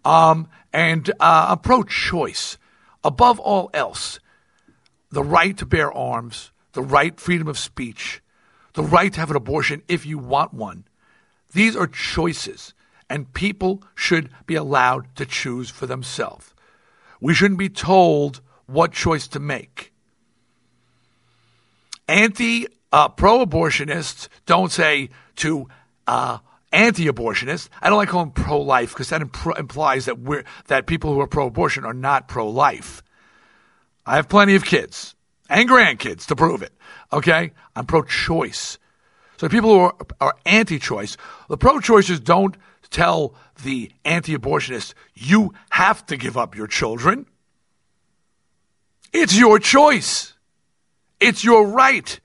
Um, 0.06 0.48
and 0.72 1.10
uh, 1.20 1.48
I'm 1.50 1.60
pro 1.60 1.84
choice. 1.84 2.58
Above 3.04 3.40
all 3.40 3.72
else, 3.74 4.20
the 5.10 5.24
right 5.24 5.58
to 5.58 5.66
bear 5.66 5.92
arms, 5.92 6.52
the 6.74 6.82
right 6.82 7.20
freedom 7.20 7.48
of 7.48 7.58
speech, 7.58 8.22
the 8.74 8.84
right 8.84 9.12
to 9.14 9.20
have 9.20 9.30
an 9.30 9.36
abortion 9.36 9.82
if 9.88 10.06
you 10.06 10.18
want 10.18 10.54
one. 10.54 10.86
These 11.54 11.76
are 11.76 11.88
choices, 11.88 12.74
and 13.10 13.34
people 13.34 13.84
should 13.96 14.30
be 14.46 14.56
allowed 14.56 15.16
to 15.16 15.26
choose 15.26 15.70
for 15.70 15.88
themselves. 15.88 16.54
We 17.20 17.34
shouldn't 17.34 17.60
be 17.60 17.70
told 17.70 18.42
what 18.68 18.92
choice 18.92 19.28
to 19.30 19.40
make. 19.40 19.92
Anti 22.08 22.68
uh, 22.92 23.10
pro 23.10 23.46
abortionists 23.46 24.28
don't 24.46 24.72
say 24.72 25.10
to 25.38 25.68
uh, 26.08 26.40
anti 26.72 27.06
abortionists. 27.08 27.70
I 27.82 27.90
don't 27.90 27.98
like 27.98 28.10
calling 28.10 28.32
pro 28.32 28.62
life 28.62 28.94
because 28.94 29.10
that 29.10 29.22
imp- 29.22 29.58
implies 29.58 30.06
that 30.06 30.20
we're 30.20 30.44
that 30.68 30.86
people 30.86 31.14
who 31.14 31.20
are 31.20 31.28
pro 31.28 31.48
abortion 31.48 31.86
are 31.86 31.94
not 31.94 32.28
pro 32.28 32.48
life. 32.48 33.04
I 34.06 34.16
have 34.16 34.30
plenty 34.30 34.56
of 34.56 34.66
kids 34.66 35.16
and 35.50 35.68
grandkids 35.68 36.26
to 36.28 36.36
prove 36.36 36.62
it. 36.62 36.74
Okay? 37.12 37.52
I'm 37.76 37.86
pro 37.86 38.04
choice. 38.04 38.78
So 39.38 39.50
people 39.50 39.72
who 39.72 39.80
are, 39.80 39.96
are 40.22 40.36
anti 40.46 40.80
choice, 40.80 41.18
the 41.50 41.58
pro 41.58 41.80
choicers 41.80 42.24
don't 42.24 42.56
tell 42.90 43.34
the 43.64 43.92
anti 44.06 44.38
abortionist, 44.38 44.94
you 45.14 45.54
have 45.72 46.06
to 46.08 46.18
give 46.18 46.38
up 46.38 46.56
your 46.56 46.68
children. 46.68 47.26
It's 49.12 49.38
your 49.38 49.60
choice. 49.60 50.34
It's 51.20 51.44
your 51.44 51.68
right. 51.68 52.20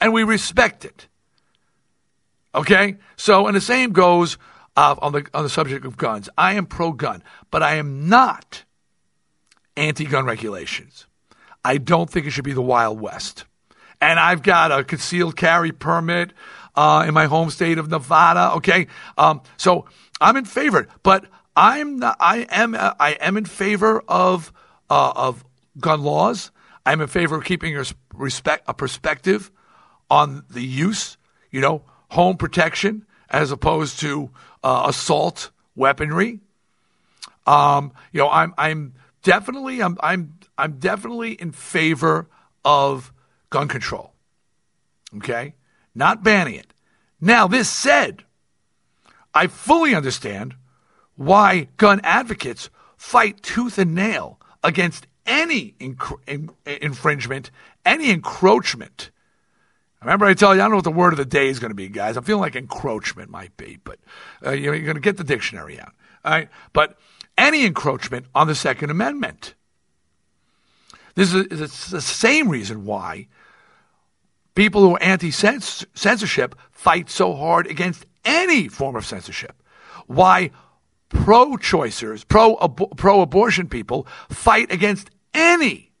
And 0.00 0.12
we 0.12 0.24
respect 0.24 0.84
it. 0.84 1.06
Okay? 2.54 2.96
So, 3.16 3.46
and 3.46 3.56
the 3.56 3.60
same 3.60 3.92
goes 3.92 4.38
uh, 4.76 4.96
on, 4.98 5.12
the, 5.12 5.26
on 5.34 5.42
the 5.44 5.50
subject 5.50 5.84
of 5.84 5.96
guns. 5.96 6.28
I 6.36 6.54
am 6.54 6.66
pro 6.66 6.92
gun, 6.92 7.22
but 7.50 7.62
I 7.62 7.74
am 7.74 8.08
not 8.08 8.64
anti 9.76 10.04
gun 10.04 10.24
regulations. 10.24 11.06
I 11.64 11.78
don't 11.78 12.10
think 12.10 12.26
it 12.26 12.30
should 12.30 12.44
be 12.44 12.52
the 12.52 12.62
Wild 12.62 13.00
West. 13.00 13.44
And 14.00 14.18
I've 14.18 14.42
got 14.42 14.72
a 14.72 14.82
concealed 14.82 15.36
carry 15.36 15.70
permit 15.70 16.32
uh, 16.74 17.04
in 17.06 17.14
my 17.14 17.26
home 17.26 17.50
state 17.50 17.78
of 17.78 17.88
Nevada. 17.88 18.54
Okay, 18.56 18.88
um, 19.16 19.42
so 19.56 19.86
I'm 20.20 20.36
in 20.36 20.44
favor, 20.44 20.88
but 21.02 21.26
I'm 21.54 21.98
not, 21.98 22.16
I 22.18 22.46
am 22.50 22.74
I 22.74 23.16
am 23.20 23.36
in 23.36 23.44
favor 23.44 24.02
of 24.08 24.52
uh, 24.90 25.12
of 25.14 25.44
gun 25.78 26.02
laws. 26.02 26.50
I'm 26.84 27.00
in 27.00 27.06
favor 27.06 27.36
of 27.36 27.44
keeping 27.44 27.76
a, 27.76 27.84
respect, 28.12 28.64
a 28.66 28.74
perspective 28.74 29.52
on 30.10 30.44
the 30.50 30.62
use, 30.62 31.16
you 31.50 31.60
know, 31.60 31.82
home 32.10 32.36
protection 32.36 33.06
as 33.30 33.52
opposed 33.52 34.00
to 34.00 34.30
uh, 34.64 34.84
assault 34.88 35.50
weaponry. 35.76 36.40
Um, 37.46 37.92
you 38.12 38.18
know, 38.18 38.28
I'm 38.28 38.52
I'm 38.58 38.94
definitely 39.22 39.82
I'm 39.82 39.96
I'm 40.00 40.34
I'm 40.62 40.78
definitely 40.78 41.32
in 41.32 41.50
favor 41.50 42.28
of 42.64 43.12
gun 43.50 43.66
control. 43.66 44.12
Okay, 45.16 45.54
not 45.92 46.22
banning 46.22 46.54
it. 46.54 46.72
Now, 47.20 47.48
this 47.48 47.68
said, 47.68 48.22
I 49.34 49.48
fully 49.48 49.92
understand 49.92 50.54
why 51.16 51.66
gun 51.78 52.00
advocates 52.04 52.70
fight 52.96 53.42
tooth 53.42 53.76
and 53.76 53.92
nail 53.92 54.38
against 54.62 55.08
any 55.26 55.74
inc- 55.80 56.20
in- 56.28 56.50
infringement, 56.64 57.50
any 57.84 58.10
encroachment. 58.10 59.10
Remember, 60.00 60.26
I 60.26 60.34
tell 60.34 60.54
you, 60.54 60.60
I 60.60 60.64
don't 60.64 60.70
know 60.70 60.76
what 60.76 60.84
the 60.84 60.92
word 60.92 61.12
of 61.12 61.16
the 61.16 61.24
day 61.24 61.48
is 61.48 61.58
going 61.58 61.72
to 61.72 61.76
be, 61.76 61.88
guys. 61.88 62.16
I'm 62.16 62.22
feeling 62.22 62.42
like 62.42 62.54
encroachment 62.54 63.30
might 63.30 63.56
be, 63.56 63.78
but 63.82 63.98
uh, 64.46 64.52
you're 64.52 64.78
going 64.78 64.94
to 64.94 65.00
get 65.00 65.16
the 65.16 65.24
dictionary 65.24 65.80
out. 65.80 65.92
All 66.24 66.30
right, 66.30 66.48
but 66.72 66.96
any 67.36 67.66
encroachment 67.66 68.26
on 68.32 68.46
the 68.46 68.54
Second 68.54 68.90
Amendment. 68.90 69.54
This 71.14 71.34
is, 71.34 71.90
the 71.90 72.00
same 72.00 72.48
reason 72.48 72.84
why 72.84 73.28
people 74.54 74.82
who 74.82 74.94
are 74.94 75.02
anti 75.02 75.30
censorship 75.30 76.54
fight 76.70 77.10
so 77.10 77.34
hard 77.34 77.66
against 77.66 78.06
any 78.24 78.68
form 78.68 78.96
of 78.96 79.04
censorship. 79.04 79.62
Why 80.06 80.50
pro 81.08 81.56
choicers, 81.56 82.26
pro 82.26 82.56
pro 82.56 83.20
abortion 83.20 83.68
people 83.68 84.06
fight 84.30 84.72
against 84.72 85.10
any 85.34 85.92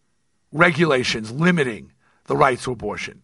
regulations 0.52 1.30
limiting 1.30 1.92
the 2.24 2.36
rights 2.36 2.64
to 2.64 2.72
abortion. 2.72 3.22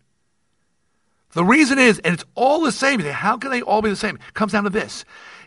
The 1.32 1.44
reason 1.44 1.78
is, 1.78 1.98
and 2.00 2.14
it's 2.14 2.24
all 2.34 2.62
the 2.62 2.72
same. 2.72 3.00
How 3.00 3.36
can 3.36 3.50
they 3.50 3.62
all 3.62 3.82
be 3.82 3.90
the 3.90 3.96
same? 3.96 4.16
It 4.16 4.34
comes 4.34 4.52
down 4.52 4.64
to 4.64 4.70
this: 4.70 5.04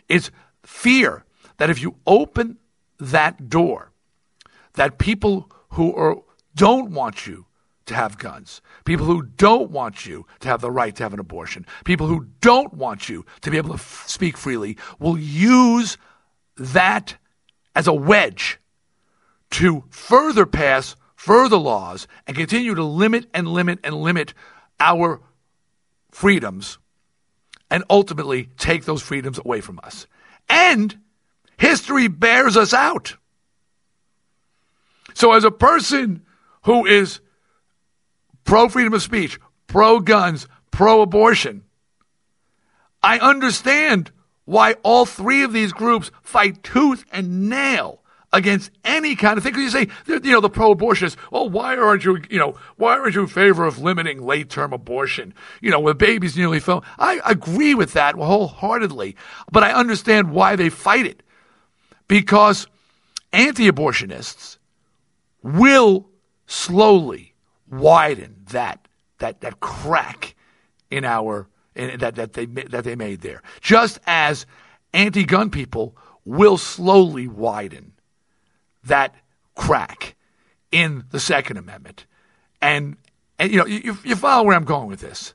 it's 0.08 0.30
fear 0.64 1.24
that 1.58 1.70
if 1.70 1.80
you 1.80 1.96
open 2.06 2.58
that 2.98 3.48
door, 3.48 3.92
that 4.74 4.98
people 4.98 5.50
who 5.70 5.94
are, 5.94 6.16
don't 6.54 6.90
want 6.90 7.26
you 7.26 7.46
to 7.86 7.94
have 7.94 8.18
guns, 8.18 8.60
people 8.84 9.06
who 9.06 9.22
don't 9.22 9.70
want 9.70 10.06
you 10.06 10.26
to 10.40 10.48
have 10.48 10.60
the 10.60 10.70
right 10.70 10.94
to 10.94 11.02
have 11.02 11.12
an 11.12 11.20
abortion, 11.20 11.66
people 11.84 12.06
who 12.06 12.26
don't 12.40 12.72
want 12.74 13.08
you 13.08 13.24
to 13.40 13.50
be 13.50 13.56
able 13.56 13.70
to 13.70 13.74
f- 13.74 14.04
speak 14.06 14.36
freely, 14.36 14.76
will 14.98 15.18
use 15.18 15.98
that 16.56 17.16
as 17.74 17.86
a 17.86 17.92
wedge 17.92 18.58
to 19.50 19.84
further 19.90 20.46
pass 20.46 20.96
further 21.16 21.56
laws 21.56 22.08
and 22.26 22.36
continue 22.36 22.74
to 22.74 22.84
limit 22.84 23.26
and 23.32 23.46
limit 23.48 23.78
and 23.84 23.94
limit 23.94 24.34
our 24.80 25.20
freedoms 26.10 26.78
and 27.70 27.84
ultimately 27.88 28.48
take 28.58 28.84
those 28.84 29.02
freedoms 29.02 29.38
away 29.38 29.60
from 29.60 29.78
us. 29.82 30.06
And 30.48 30.98
history 31.56 32.08
bears 32.08 32.56
us 32.56 32.74
out. 32.74 33.16
So, 35.14 35.32
as 35.32 35.44
a 35.44 35.50
person 35.50 36.22
who 36.64 36.86
is 36.86 37.20
pro 38.44 38.68
freedom 38.68 38.94
of 38.94 39.02
speech, 39.02 39.38
pro 39.66 40.00
guns, 40.00 40.46
pro 40.70 41.02
abortion, 41.02 41.64
I 43.02 43.18
understand 43.18 44.10
why 44.44 44.74
all 44.82 45.06
three 45.06 45.42
of 45.42 45.52
these 45.52 45.72
groups 45.72 46.10
fight 46.22 46.62
tooth 46.62 47.04
and 47.12 47.48
nail 47.48 48.02
against 48.32 48.70
any 48.84 49.14
kind 49.14 49.36
of 49.36 49.44
thing. 49.44 49.52
Because 49.52 49.74
you 49.74 49.86
say, 49.86 49.88
you 50.06 50.32
know, 50.32 50.40
the 50.40 50.48
pro-abortionists, 50.48 51.16
well, 51.30 51.48
why 51.48 51.76
aren't 51.76 52.04
you, 52.04 52.18
you 52.30 52.38
know, 52.38 52.56
why 52.76 52.98
aren't 52.98 53.14
you 53.14 53.22
in 53.22 53.26
favor 53.26 53.64
of 53.64 53.78
limiting 53.78 54.22
late-term 54.22 54.72
abortion? 54.72 55.34
You 55.60 55.70
know, 55.70 55.80
where 55.80 55.94
babies 55.94 56.36
nearly 56.36 56.60
fell. 56.60 56.84
I 56.98 57.20
agree 57.24 57.74
with 57.74 57.92
that 57.92 58.14
wholeheartedly, 58.14 59.16
but 59.50 59.62
I 59.62 59.72
understand 59.72 60.32
why 60.32 60.56
they 60.56 60.70
fight 60.70 61.06
it. 61.06 61.22
Because 62.08 62.66
anti-abortionists 63.32 64.58
will 65.42 66.08
slowly 66.52 67.32
widen 67.70 68.44
that 68.50 68.86
that 69.18 69.40
that 69.40 69.60
crack 69.60 70.34
in 70.90 71.04
our 71.04 71.48
in, 71.74 71.98
that 71.98 72.14
that 72.16 72.34
they 72.34 72.44
that 72.44 72.84
they 72.84 72.94
made 72.94 73.22
there. 73.22 73.42
Just 73.60 73.98
as 74.06 74.46
anti-gun 74.92 75.48
people 75.50 75.96
will 76.24 76.58
slowly 76.58 77.26
widen 77.26 77.92
that 78.84 79.14
crack 79.54 80.14
in 80.70 81.04
the 81.10 81.20
Second 81.20 81.56
Amendment. 81.56 82.06
And, 82.60 82.96
and 83.38 83.50
you 83.50 83.58
know, 83.58 83.66
you, 83.66 83.98
you 84.04 84.16
follow 84.16 84.44
where 84.44 84.56
I'm 84.56 84.64
going 84.64 84.88
with 84.88 85.00
this. 85.00 85.34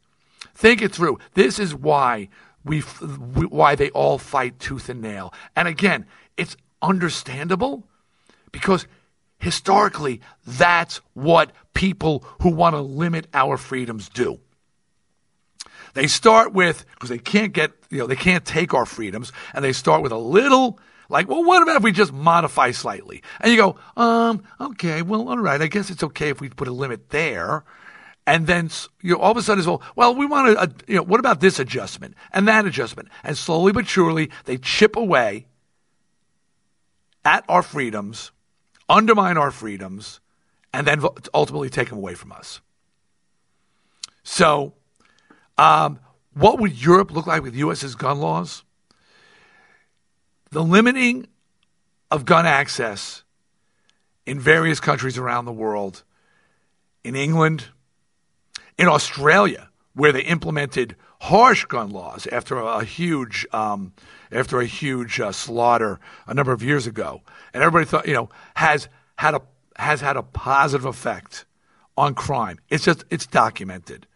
Think 0.53 0.81
it 0.81 0.91
through. 0.91 1.19
This 1.33 1.59
is 1.59 1.73
why 1.75 2.29
we, 2.63 2.79
why 2.81 3.75
they 3.75 3.89
all 3.89 4.17
fight 4.17 4.59
tooth 4.59 4.89
and 4.89 5.01
nail. 5.01 5.33
And 5.55 5.67
again, 5.67 6.05
it's 6.37 6.55
understandable 6.81 7.83
because 8.51 8.87
historically 9.39 10.21
that's 10.45 11.01
what 11.13 11.51
people 11.73 12.25
who 12.41 12.49
want 12.49 12.75
to 12.75 12.81
limit 12.81 13.27
our 13.33 13.57
freedoms 13.57 14.09
do. 14.09 14.39
They 15.93 16.07
start 16.07 16.53
with 16.53 16.85
because 16.93 17.09
they 17.09 17.17
can't 17.17 17.53
get, 17.53 17.71
you 17.89 17.99
know, 17.99 18.07
they 18.07 18.15
can't 18.15 18.45
take 18.45 18.73
our 18.73 18.85
freedoms 18.85 19.31
and 19.53 19.63
they 19.63 19.73
start 19.73 20.03
with 20.03 20.11
a 20.11 20.17
little 20.17 20.79
like, 21.09 21.29
well, 21.29 21.43
what 21.43 21.63
about 21.63 21.77
if 21.77 21.83
we 21.83 21.91
just 21.91 22.11
modify 22.11 22.71
slightly? 22.71 23.23
And 23.39 23.51
you 23.51 23.57
go, 23.57 23.77
um, 23.95 24.43
okay, 24.59 25.01
well, 25.01 25.29
all 25.29 25.37
right, 25.37 25.61
I 25.61 25.67
guess 25.67 25.89
it's 25.89 26.03
okay 26.03 26.29
if 26.29 26.41
we 26.41 26.49
put 26.49 26.67
a 26.67 26.71
limit 26.73 27.09
there. 27.09 27.63
And 28.25 28.45
then 28.45 28.69
you 29.01 29.13
know, 29.13 29.21
all 29.21 29.31
of 29.31 29.37
a 29.37 29.41
sudden, 29.41 29.65
well, 29.65 29.81
well, 29.95 30.13
we 30.13 30.25
want 30.25 30.57
to, 30.57 30.91
you 30.91 30.97
know, 30.97 31.03
what 31.03 31.21
about 31.21 31.39
this 31.39 31.59
adjustment 31.59 32.13
and 32.33 32.47
that 32.47 32.65
adjustment? 32.65 33.07
And 33.23 33.37
slowly 33.37 33.71
but 33.71 33.87
surely, 33.87 34.29
they 34.43 34.57
chip 34.57 34.97
away 34.97 35.47
at 37.23 37.45
our 37.47 37.61
freedoms, 37.61 38.31
undermine 38.89 39.37
our 39.37 39.51
freedoms, 39.51 40.19
and 40.73 40.85
then 40.87 41.01
ultimately 41.33 41.69
take 41.69 41.89
them 41.89 41.97
away 41.97 42.15
from 42.15 42.31
us. 42.31 42.61
So, 44.23 44.73
um, 45.57 45.99
what 46.33 46.59
would 46.59 46.81
Europe 46.81 47.11
look 47.11 47.27
like 47.27 47.41
with 47.41 47.55
U.S.'s 47.55 47.95
gun 47.95 48.19
laws? 48.19 48.63
the 50.51 50.63
limiting 50.63 51.27
of 52.09 52.25
gun 52.25 52.45
access 52.45 53.23
in 54.25 54.39
various 54.39 54.79
countries 54.79 55.17
around 55.17 55.45
the 55.45 55.51
world, 55.51 56.03
in 57.03 57.15
England, 57.15 57.65
in 58.77 58.87
Australia, 58.87 59.69
where 59.93 60.11
they 60.11 60.21
implemented 60.21 60.95
harsh 61.19 61.65
gun 61.65 61.89
laws 61.89 62.27
after 62.31 62.57
a, 62.57 62.83
huge 62.83 63.45
um, 63.51 63.93
after 64.31 64.59
a 64.59 64.65
huge 64.65 65.19
uh, 65.19 65.31
slaughter 65.31 65.99
a 66.27 66.33
number 66.33 66.51
of 66.51 66.61
years 66.61 66.87
ago, 66.87 67.21
and 67.53 67.63
everybody 67.63 67.85
thought 67.85 68.07
you 68.07 68.13
know 68.13 68.29
has 68.55 68.87
had 69.17 69.33
a 69.33 69.41
has 69.77 70.01
had 70.01 70.17
a 70.17 70.23
positive 70.23 70.85
effect 70.85 71.45
on 71.97 72.13
crime. 72.13 72.59
It's 72.69 72.83
just 72.83 73.03
it's 73.09 73.27
documented. 73.27 74.07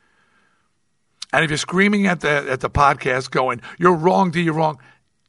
And 1.33 1.45
if 1.45 1.49
you're 1.49 1.57
screaming 1.57 2.07
at 2.07 2.21
the 2.21 2.51
at 2.51 2.59
the 2.59 2.69
podcast, 2.69 3.31
going 3.31 3.61
"You're 3.79 3.95
wrong, 3.95 4.31
do 4.31 4.39
you 4.39 4.53
wrong?" 4.53 4.79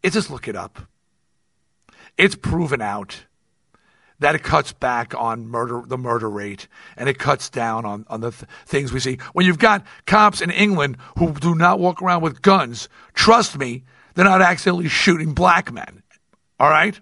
It's 0.02 0.14
just 0.14 0.30
look 0.30 0.48
it 0.48 0.56
up. 0.56 0.80
It's 2.18 2.34
proven 2.34 2.82
out 2.82 3.24
that 4.22 4.34
it 4.34 4.42
cuts 4.42 4.72
back 4.72 5.14
on 5.14 5.46
murder, 5.46 5.82
the 5.86 5.98
murder 5.98 6.28
rate, 6.30 6.68
and 6.96 7.08
it 7.08 7.18
cuts 7.18 7.50
down 7.50 7.84
on, 7.84 8.04
on 8.08 8.20
the 8.20 8.30
th- 8.30 8.44
things 8.66 8.92
we 8.92 9.00
see. 9.00 9.18
When 9.32 9.46
you've 9.46 9.58
got 9.58 9.84
cops 10.06 10.40
in 10.40 10.50
England 10.50 10.96
who 11.18 11.32
do 11.32 11.54
not 11.54 11.78
walk 11.78 12.02
around 12.02 12.22
with 12.22 12.42
guns, 12.42 12.88
trust 13.14 13.58
me, 13.58 13.84
they're 14.14 14.24
not 14.24 14.42
accidentally 14.42 14.88
shooting 14.88 15.34
black 15.34 15.72
men. 15.72 16.02
All 16.58 16.70
right? 16.70 16.98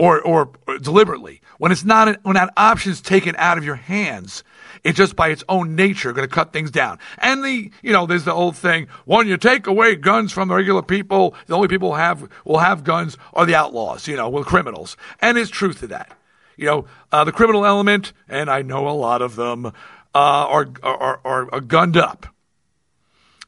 Or, 0.00 0.20
or, 0.22 0.50
or 0.66 0.78
deliberately. 0.78 1.42
When 1.58 1.72
it's 1.72 1.84
not, 1.84 2.24
when 2.24 2.34
that 2.34 2.54
option's 2.56 3.02
taken 3.02 3.34
out 3.36 3.58
of 3.58 3.64
your 3.64 3.74
hands, 3.74 4.44
it's 4.82 4.96
just 4.96 5.14
by 5.14 5.28
its 5.28 5.44
own 5.46 5.76
nature 5.76 6.14
going 6.14 6.26
to 6.26 6.34
cut 6.34 6.54
things 6.54 6.70
down. 6.70 6.98
And 7.18 7.44
the, 7.44 7.70
you 7.82 7.92
know, 7.92 8.06
there's 8.06 8.24
the 8.24 8.32
old 8.32 8.56
thing: 8.56 8.88
when 9.04 9.28
you 9.28 9.36
take 9.36 9.66
away 9.66 9.96
guns 9.96 10.32
from 10.32 10.48
the 10.48 10.54
regular 10.54 10.80
people, 10.80 11.34
the 11.48 11.54
only 11.54 11.68
people 11.68 11.90
who 11.90 11.98
have 11.98 12.26
will 12.46 12.60
have 12.60 12.82
guns 12.82 13.18
are 13.34 13.44
the 13.44 13.54
outlaws. 13.54 14.08
You 14.08 14.16
know, 14.16 14.30
well, 14.30 14.42
criminals. 14.42 14.96
And 15.20 15.36
there's 15.36 15.50
truth 15.50 15.80
to 15.80 15.88
that. 15.88 16.16
You 16.56 16.66
know, 16.66 16.86
uh, 17.12 17.24
the 17.24 17.32
criminal 17.32 17.66
element, 17.66 18.14
and 18.26 18.48
I 18.50 18.62
know 18.62 18.88
a 18.88 18.96
lot 18.96 19.20
of 19.20 19.36
them, 19.36 19.66
uh, 19.66 19.70
are, 20.14 20.66
are, 20.82 21.20
are, 21.24 21.54
are 21.54 21.60
gunned 21.60 21.98
up 21.98 22.26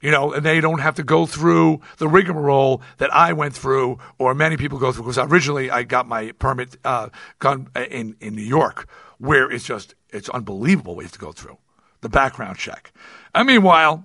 you 0.02 0.10
know, 0.10 0.32
and 0.32 0.44
they 0.44 0.60
don't 0.60 0.80
have 0.80 0.96
to 0.96 1.02
go 1.02 1.24
through 1.24 1.80
the 1.96 2.08
rigmarole 2.08 2.82
that 2.98 3.14
I 3.14 3.32
went 3.32 3.54
through 3.54 3.98
or 4.18 4.34
many 4.34 4.56
people 4.56 4.78
go 4.78 4.92
through. 4.92 5.04
Because 5.04 5.18
originally 5.18 5.70
I 5.70 5.84
got 5.84 6.06
my 6.06 6.32
permit 6.32 6.76
uh, 6.84 7.08
gun 7.38 7.68
in, 7.76 8.16
in 8.20 8.34
New 8.34 8.42
York, 8.42 8.88
where 9.18 9.50
it's 9.50 9.64
just 9.64 9.94
it's 10.10 10.28
unbelievable 10.28 10.96
what 10.96 11.02
you 11.02 11.06
have 11.06 11.12
to 11.12 11.18
go 11.18 11.32
through 11.32 11.56
the 12.02 12.08
background 12.08 12.58
check. 12.58 12.92
And 13.34 13.46
meanwhile, 13.46 14.04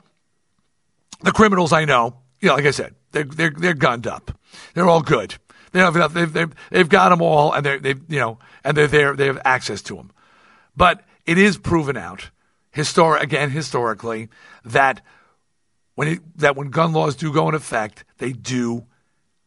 the 1.21 1.31
criminals 1.31 1.73
I 1.73 1.83
know, 1.83 2.15
you 2.39 2.47
know, 2.47 2.55
like 2.55 2.65
I 2.65 2.71
said, 2.71 2.95
they're 3.11 3.25
they're 3.25 3.51
they're 3.51 3.73
gunned 3.73 4.07
up. 4.07 4.31
They're 4.73 4.87
all 4.87 5.01
good. 5.01 5.35
They 5.71 5.79
have 5.79 6.13
they've, 6.13 6.31
they've, 6.31 6.53
they've 6.69 6.89
got 6.89 7.09
them 7.09 7.21
all, 7.21 7.51
and 7.51 7.65
they 7.65 7.79
they 7.79 7.95
you 8.07 8.19
know, 8.19 8.39
and 8.63 8.77
they're 8.77 8.87
there. 8.87 9.15
They 9.15 9.25
have 9.25 9.41
access 9.43 9.81
to 9.83 9.95
them. 9.95 10.11
But 10.75 11.03
it 11.25 11.37
is 11.37 11.57
proven 11.57 11.97
out, 11.97 12.29
histor- 12.75 13.19
again, 13.19 13.49
historically, 13.49 14.29
that 14.63 15.01
when, 15.97 16.07
it, 16.07 16.37
that 16.37 16.55
when 16.55 16.69
gun 16.69 16.93
laws 16.93 17.15
do 17.15 17.33
go 17.33 17.49
in 17.49 17.55
effect, 17.55 18.05
they 18.19 18.31
do 18.31 18.85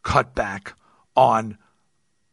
cut 0.03 0.35
back 0.35 0.75
on 1.15 1.57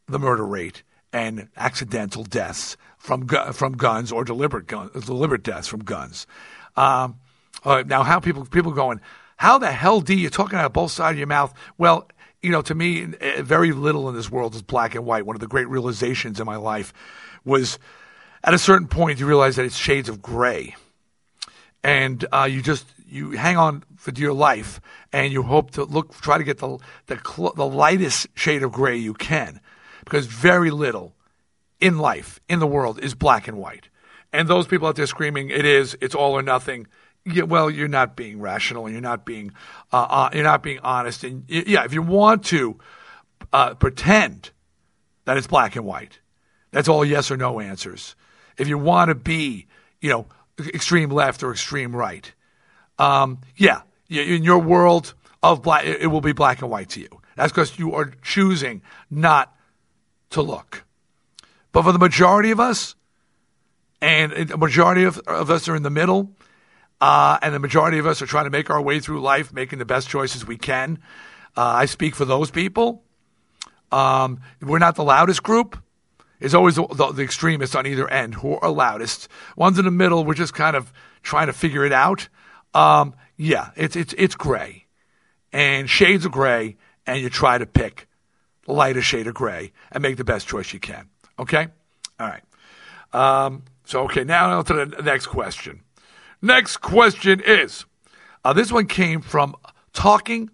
the 0.08 0.18
murder 0.18 0.44
rate 0.44 0.82
and 1.12 1.46
accidental 1.56 2.24
deaths 2.24 2.76
from 2.96 3.26
gu- 3.26 3.52
from 3.52 3.74
guns 3.74 4.10
or 4.10 4.24
deliberate 4.24 4.66
gun- 4.66 4.90
deliberate 4.92 5.44
deaths 5.44 5.68
from 5.68 5.84
guns. 5.84 6.26
Um, 6.76 7.20
now, 7.64 8.02
how 8.02 8.18
people 8.18 8.44
people 8.44 8.72
going? 8.72 9.00
How 9.36 9.56
the 9.56 9.70
hell 9.70 10.00
do 10.00 10.14
you 10.14 10.30
talking 10.30 10.58
out 10.58 10.64
of 10.64 10.72
both 10.72 10.90
sides 10.90 11.14
of 11.14 11.18
your 11.18 11.28
mouth? 11.28 11.54
Well, 11.78 12.08
you 12.42 12.50
know, 12.50 12.62
to 12.62 12.74
me, 12.74 13.06
eh, 13.20 13.42
very 13.42 13.70
little 13.70 14.08
in 14.08 14.16
this 14.16 14.32
world 14.32 14.56
is 14.56 14.62
black 14.62 14.96
and 14.96 15.06
white. 15.06 15.26
One 15.26 15.36
of 15.36 15.40
the 15.40 15.46
great 15.46 15.68
realizations 15.68 16.40
in 16.40 16.46
my 16.46 16.56
life 16.56 16.92
was 17.44 17.78
at 18.42 18.52
a 18.52 18.58
certain 18.58 18.88
point 18.88 19.20
you 19.20 19.26
realize 19.26 19.54
that 19.54 19.64
it's 19.64 19.76
shades 19.76 20.08
of 20.08 20.20
gray, 20.20 20.74
and 21.84 22.24
uh, 22.32 22.48
you 22.50 22.62
just 22.62 22.84
you 23.08 23.30
hang 23.30 23.56
on 23.56 23.84
for 23.98 24.12
dear 24.12 24.32
life, 24.32 24.80
and 25.12 25.32
you 25.32 25.42
hope 25.42 25.72
to 25.72 25.84
look 25.84 26.14
try 26.20 26.38
to 26.38 26.44
get 26.44 26.58
the 26.58 26.78
the, 27.06 27.18
cl- 27.18 27.52
the 27.54 27.66
lightest 27.66 28.28
shade 28.34 28.62
of 28.62 28.72
gray 28.72 28.96
you 28.96 29.12
can, 29.12 29.60
because 30.04 30.26
very 30.26 30.70
little 30.70 31.14
in 31.80 31.98
life 31.98 32.40
in 32.48 32.60
the 32.60 32.66
world 32.66 32.98
is 33.02 33.14
black 33.14 33.48
and 33.48 33.58
white, 33.58 33.88
and 34.32 34.48
those 34.48 34.66
people 34.66 34.88
out 34.88 34.96
there 34.96 35.06
screaming 35.06 35.50
it 35.50 35.64
is 35.64 35.96
it's 36.00 36.14
all 36.14 36.32
or 36.32 36.42
nothing. 36.42 36.86
Yeah, 37.24 37.42
well, 37.42 37.68
you're 37.68 37.88
not 37.88 38.16
being 38.16 38.40
rational, 38.40 38.86
and 38.86 38.94
you're 38.94 39.02
not 39.02 39.26
being 39.26 39.52
uh, 39.92 40.06
uh, 40.08 40.30
you're 40.32 40.44
not 40.44 40.62
being 40.62 40.78
honest, 40.82 41.24
and 41.24 41.44
yeah, 41.48 41.84
if 41.84 41.92
you 41.92 42.00
want 42.00 42.44
to 42.46 42.78
uh, 43.52 43.74
pretend 43.74 44.50
that 45.24 45.36
it's 45.36 45.46
black 45.46 45.76
and 45.76 45.84
white, 45.84 46.20
that's 46.70 46.88
all 46.88 47.04
yes 47.04 47.30
or 47.30 47.36
no 47.36 47.60
answers. 47.60 48.14
If 48.56 48.68
you 48.68 48.78
want 48.78 49.08
to 49.08 49.14
be, 49.14 49.66
you 50.00 50.08
know, 50.08 50.26
extreme 50.58 51.10
left 51.10 51.42
or 51.42 51.52
extreme 51.52 51.94
right, 51.94 52.32
um, 52.98 53.40
yeah, 53.56 53.82
in 54.08 54.42
your 54.42 54.58
world 54.58 55.14
of 55.42 55.62
black, 55.62 55.84
it 55.84 56.08
will 56.08 56.20
be 56.20 56.32
black 56.32 56.62
and 56.62 56.70
white 56.70 56.90
to 56.90 57.00
you. 57.00 57.08
That's 57.36 57.52
because 57.52 57.78
you 57.78 57.94
are 57.94 58.12
choosing 58.22 58.82
not 59.10 59.54
to 60.30 60.42
look. 60.42 60.84
But 61.72 61.82
for 61.82 61.92
the 61.92 61.98
majority 61.98 62.50
of 62.50 62.60
us, 62.60 62.94
and 64.00 64.32
the 64.32 64.56
majority 64.56 65.04
of, 65.04 65.18
of 65.26 65.50
us 65.50 65.68
are 65.68 65.76
in 65.76 65.82
the 65.82 65.90
middle, 65.90 66.30
uh, 67.00 67.38
and 67.42 67.54
the 67.54 67.58
majority 67.58 67.98
of 67.98 68.06
us 68.06 68.22
are 68.22 68.26
trying 68.26 68.44
to 68.44 68.50
make 68.50 68.70
our 68.70 68.80
way 68.80 69.00
through 69.00 69.20
life, 69.20 69.52
making 69.52 69.78
the 69.78 69.84
best 69.84 70.08
choices 70.08 70.46
we 70.46 70.56
can. 70.56 70.98
Uh, 71.56 71.62
I 71.62 71.86
speak 71.86 72.14
for 72.14 72.24
those 72.24 72.50
people. 72.50 73.02
Um, 73.90 74.40
we're 74.60 74.78
not 74.78 74.96
the 74.96 75.04
loudest 75.04 75.42
group. 75.42 75.80
It's 76.40 76.54
always 76.54 76.76
the, 76.76 76.86
the, 76.86 77.12
the, 77.12 77.22
extremists 77.22 77.74
on 77.74 77.86
either 77.86 78.08
end 78.08 78.34
who 78.34 78.54
are 78.58 78.70
loudest. 78.70 79.28
Ones 79.56 79.78
in 79.78 79.84
the 79.84 79.90
middle, 79.90 80.24
we're 80.24 80.34
just 80.34 80.54
kind 80.54 80.76
of 80.76 80.92
trying 81.22 81.46
to 81.48 81.52
figure 81.52 81.84
it 81.84 81.92
out. 81.92 82.28
Um, 82.74 83.14
yeah, 83.38 83.70
it's 83.76 83.96
it's 83.96 84.14
it's 84.18 84.34
gray, 84.34 84.86
and 85.52 85.88
shades 85.88 86.26
of 86.26 86.32
gray, 86.32 86.76
and 87.06 87.20
you 87.20 87.30
try 87.30 87.56
to 87.56 87.66
pick 87.66 88.08
the 88.66 88.72
lighter 88.72 89.00
shade 89.00 89.26
of 89.28 89.34
gray 89.34 89.72
and 89.92 90.02
make 90.02 90.16
the 90.16 90.24
best 90.24 90.46
choice 90.46 90.72
you 90.74 90.80
can. 90.80 91.08
Okay, 91.38 91.68
all 92.18 92.28
right. 92.28 92.42
Um, 93.12 93.62
so 93.84 94.02
okay, 94.02 94.24
now 94.24 94.58
on 94.58 94.64
to 94.66 94.74
the 94.74 95.02
next 95.02 95.28
question. 95.28 95.82
Next 96.42 96.78
question 96.78 97.40
is 97.40 97.84
uh, 98.44 98.52
this 98.52 98.72
one 98.72 98.86
came 98.86 99.20
from 99.20 99.54
Talking 99.92 100.50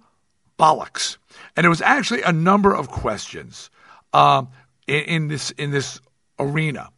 Bollocks, 0.59 1.17
and 1.57 1.65
it 1.65 1.69
was 1.69 1.81
actually 1.81 2.23
a 2.23 2.33
number 2.33 2.75
of 2.75 2.89
questions 2.89 3.71
um, 4.13 4.49
in, 4.87 5.05
in, 5.05 5.29
this 5.29 5.51
in 5.53 5.71
this 5.71 6.01
arena. 6.39 6.91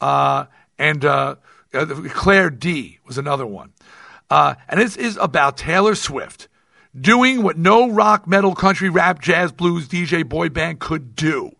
Uh, 0.00 0.46
and 0.78 1.04
uh, 1.04 1.36
uh 1.74 1.86
Claire 2.10 2.50
D 2.50 2.98
was 3.06 3.18
another 3.18 3.46
one, 3.46 3.72
uh, 4.30 4.54
and 4.68 4.80
this 4.80 4.96
is 4.96 5.16
about 5.18 5.56
Taylor 5.56 5.94
Swift 5.94 6.48
doing 6.98 7.42
what 7.42 7.58
no 7.58 7.90
rock, 7.90 8.26
metal, 8.26 8.54
country, 8.54 8.88
rap, 8.88 9.20
jazz, 9.20 9.52
blues, 9.52 9.88
DJ, 9.88 10.26
boy 10.26 10.48
band 10.48 10.80
could 10.80 11.14
do, 11.14 11.54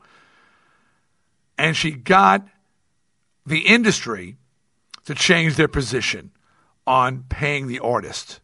and 1.58 1.76
she 1.76 1.90
got 1.90 2.46
the 3.44 3.60
industry 3.60 4.36
to 5.04 5.14
change 5.14 5.56
their 5.56 5.68
position 5.68 6.32
on 6.86 7.24
paying 7.28 7.66
the 7.66 7.78
artist. 7.78 8.40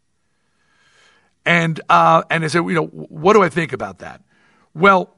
And 1.44 1.80
uh, 1.88 2.22
and 2.30 2.44
I 2.44 2.48
said, 2.48 2.60
you 2.60 2.74
know, 2.74 2.86
what 2.86 3.32
do 3.32 3.42
I 3.42 3.48
think 3.48 3.72
about 3.72 3.98
that? 3.98 4.22
Well, 4.74 5.16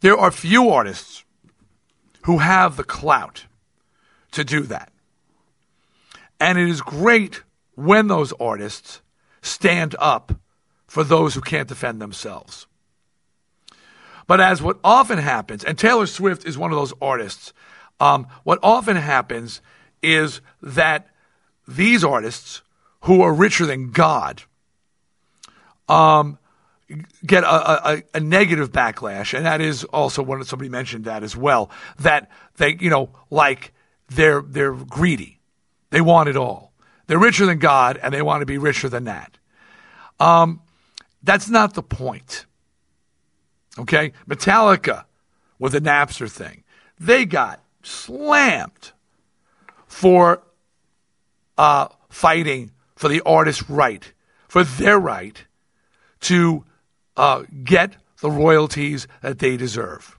there 0.00 0.16
are 0.16 0.30
few 0.30 0.70
artists 0.70 1.24
who 2.24 2.38
have 2.38 2.76
the 2.76 2.84
clout 2.84 3.46
to 4.32 4.44
do 4.44 4.60
that. 4.62 4.91
And 6.42 6.58
it 6.58 6.68
is 6.68 6.80
great 6.80 7.44
when 7.76 8.08
those 8.08 8.32
artists 8.40 9.00
stand 9.42 9.94
up 10.00 10.32
for 10.88 11.04
those 11.04 11.34
who 11.34 11.40
can't 11.40 11.68
defend 11.68 12.02
themselves. 12.02 12.66
But 14.26 14.40
as 14.40 14.60
what 14.60 14.78
often 14.82 15.18
happens, 15.18 15.62
and 15.62 15.78
Taylor 15.78 16.06
Swift 16.06 16.44
is 16.44 16.58
one 16.58 16.72
of 16.72 16.76
those 16.76 16.92
artists 17.00 17.52
um, 18.00 18.26
what 18.42 18.58
often 18.64 18.96
happens 18.96 19.60
is 20.02 20.40
that 20.60 21.06
these 21.68 22.02
artists 22.02 22.62
who 23.02 23.22
are 23.22 23.32
richer 23.32 23.64
than 23.64 23.92
God 23.92 24.42
um, 25.88 26.36
get 27.24 27.44
a, 27.44 27.90
a, 27.90 28.02
a, 28.14 28.20
negative 28.20 28.72
backlash, 28.72 29.34
and 29.34 29.46
that 29.46 29.60
is 29.60 29.84
also 29.84 30.20
when 30.20 30.42
somebody 30.42 30.68
mentioned 30.68 31.04
that 31.04 31.22
as 31.22 31.36
well. 31.36 31.70
That 32.00 32.28
they, 32.56 32.76
you 32.80 32.90
know, 32.90 33.10
like 33.30 33.72
they're 34.08 34.42
they're 34.42 34.72
greedy, 34.72 35.38
they 35.92 36.00
want 36.00 36.28
it 36.28 36.36
all. 36.36 36.72
They're 37.06 37.18
richer 37.18 37.46
than 37.46 37.58
God, 37.58 38.00
and 38.02 38.12
they 38.12 38.22
want 38.22 38.40
to 38.40 38.46
be 38.46 38.58
richer 38.58 38.88
than 38.88 39.04
that. 39.04 39.38
Um, 40.18 40.60
that's 41.22 41.48
not 41.48 41.74
the 41.74 41.82
point. 41.82 42.46
Okay, 43.78 44.12
Metallica 44.28 45.04
with 45.58 45.72
the 45.72 45.80
Napster 45.80 46.30
thing, 46.30 46.64
they 46.98 47.24
got 47.24 47.62
slammed 47.82 48.92
for 49.86 50.42
uh, 51.56 51.88
fighting 52.08 52.70
for 52.96 53.08
the 53.08 53.20
artist's 53.26 53.68
right, 53.68 54.12
for 54.48 54.64
their 54.64 54.98
right 54.98 55.44
to 56.20 56.64
uh, 57.16 57.42
get 57.64 57.96
the 58.20 58.30
royalties 58.30 59.06
that 59.20 59.38
they 59.38 59.56
deserve. 59.56 60.18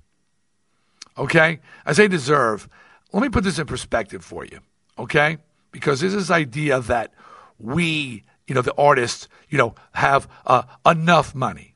Okay? 1.17 1.59
I 1.85 1.93
say 1.93 2.07
deserve. 2.07 2.67
Let 3.11 3.23
me 3.23 3.29
put 3.29 3.43
this 3.43 3.59
in 3.59 3.65
perspective 3.65 4.23
for 4.23 4.45
you. 4.45 4.59
Okay? 4.99 5.37
Because 5.73 5.99
there's 5.99 6.13
this 6.13 6.31
idea 6.31 6.79
that 6.79 7.13
we, 7.59 8.23
you 8.47 8.55
know, 8.55 8.61
the 8.61 8.73
artists, 8.75 9.27
you 9.49 9.57
know, 9.57 9.75
have 9.91 10.29
uh, 10.45 10.63
enough 10.85 11.35
money. 11.35 11.75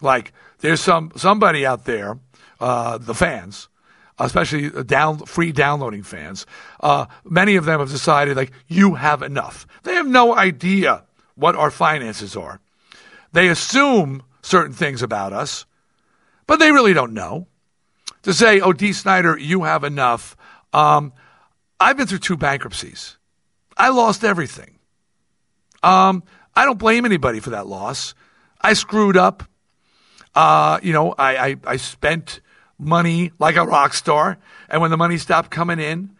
Like 0.00 0.32
there's 0.58 0.80
some 0.80 1.10
somebody 1.16 1.66
out 1.66 1.84
there, 1.84 2.20
uh, 2.60 2.98
the 2.98 3.14
fans, 3.14 3.68
especially 4.18 4.70
down 4.84 5.18
free 5.20 5.50
downloading 5.50 6.02
fans, 6.02 6.46
uh, 6.80 7.06
many 7.24 7.56
of 7.56 7.64
them 7.64 7.80
have 7.80 7.90
decided 7.90 8.36
like 8.36 8.52
you 8.68 8.94
have 8.94 9.22
enough. 9.22 9.66
They 9.82 9.94
have 9.94 10.06
no 10.06 10.36
idea 10.36 11.04
what 11.34 11.56
our 11.56 11.70
finances 11.70 12.36
are. 12.36 12.60
They 13.32 13.48
assume 13.48 14.22
certain 14.42 14.72
things 14.72 15.02
about 15.02 15.32
us, 15.32 15.66
but 16.46 16.58
they 16.58 16.70
really 16.70 16.94
don't 16.94 17.12
know. 17.12 17.46
To 18.22 18.34
say, 18.34 18.60
"Oh, 18.60 18.72
Dee 18.72 18.92
Snider, 18.92 19.38
you 19.38 19.62
have 19.62 19.84
enough." 19.84 20.36
Um, 20.72 21.12
I've 21.78 21.96
been 21.96 22.06
through 22.06 22.18
two 22.18 22.36
bankruptcies. 22.36 23.16
I 23.76 23.90
lost 23.90 24.24
everything. 24.24 24.78
Um, 25.82 26.22
I 26.54 26.64
don't 26.64 26.78
blame 26.78 27.04
anybody 27.04 27.40
for 27.40 27.50
that 27.50 27.66
loss. 27.66 28.14
I 28.60 28.72
screwed 28.72 29.16
up. 29.16 29.44
Uh, 30.34 30.80
you 30.82 30.92
know, 30.92 31.14
I, 31.18 31.36
I, 31.36 31.56
I 31.66 31.76
spent 31.76 32.40
money 32.78 33.32
like 33.38 33.56
a 33.56 33.64
rock 33.64 33.94
star. 33.94 34.38
And 34.68 34.80
when 34.80 34.90
the 34.90 34.96
money 34.96 35.18
stopped 35.18 35.50
coming 35.50 35.78
in, 35.78 36.10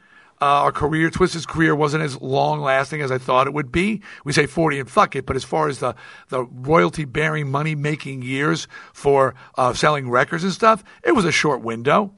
uh, 0.40 0.44
our 0.44 0.72
career, 0.72 1.08
Twisted's 1.08 1.46
career 1.46 1.74
wasn't 1.74 2.02
as 2.02 2.20
long 2.20 2.60
lasting 2.60 3.00
as 3.00 3.10
I 3.10 3.16
thought 3.16 3.46
it 3.46 3.54
would 3.54 3.72
be. 3.72 4.02
We 4.24 4.32
say 4.32 4.46
40 4.46 4.80
and 4.80 4.90
fuck 4.90 5.16
it, 5.16 5.24
but 5.24 5.34
as 5.34 5.44
far 5.44 5.68
as 5.68 5.78
the, 5.78 5.94
the 6.28 6.44
royalty 6.44 7.06
bearing, 7.06 7.50
money 7.50 7.74
making 7.74 8.20
years 8.20 8.68
for 8.92 9.34
uh, 9.56 9.72
selling 9.72 10.10
records 10.10 10.44
and 10.44 10.52
stuff, 10.52 10.84
it 11.02 11.12
was 11.12 11.24
a 11.24 11.32
short 11.32 11.62
window. 11.62 12.12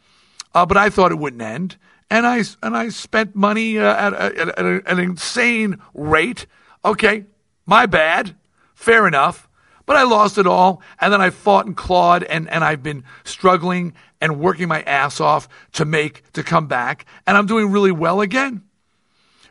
Uh, 0.53 0.67
but 0.67 0.77
I 0.77 0.91
thought 0.91 1.13
it 1.13 1.19
wouldn't 1.19 1.43
end. 1.43 1.77
And 2.11 2.27
I, 2.27 2.43
and 2.63 2.77
I 2.77 2.89
spent 2.89 3.37
money 3.37 3.79
uh, 3.79 3.95
at, 3.95 4.15
at, 4.15 4.59
at, 4.59 4.59
an 4.87 4.99
insane 4.99 5.79
rate. 5.93 6.47
Okay, 6.85 7.25
my 7.67 7.87
bad. 7.87 8.35
Fair 8.75 9.07
enough 9.07 9.49
but 9.89 9.97
I 9.97 10.03
lost 10.03 10.37
it 10.37 10.47
all. 10.47 10.83
And 11.01 11.11
then 11.11 11.23
I 11.23 11.31
fought 11.31 11.65
and 11.65 11.75
clawed 11.75 12.23
and, 12.23 12.49
and 12.51 12.63
I've 12.63 12.83
been 12.83 13.05
struggling 13.25 13.95
and 14.21 14.39
working 14.39 14.69
my 14.69 14.83
ass 14.83 15.19
off 15.19 15.49
to 15.73 15.87
make, 15.87 16.31
to 16.35 16.43
come 16.43 16.67
back. 16.67 17.07
And 17.27 17.39
I'm 17.39 17.47
doing 17.47 17.71
really 17.71 17.91
well 17.91 18.21
again. 18.21 18.63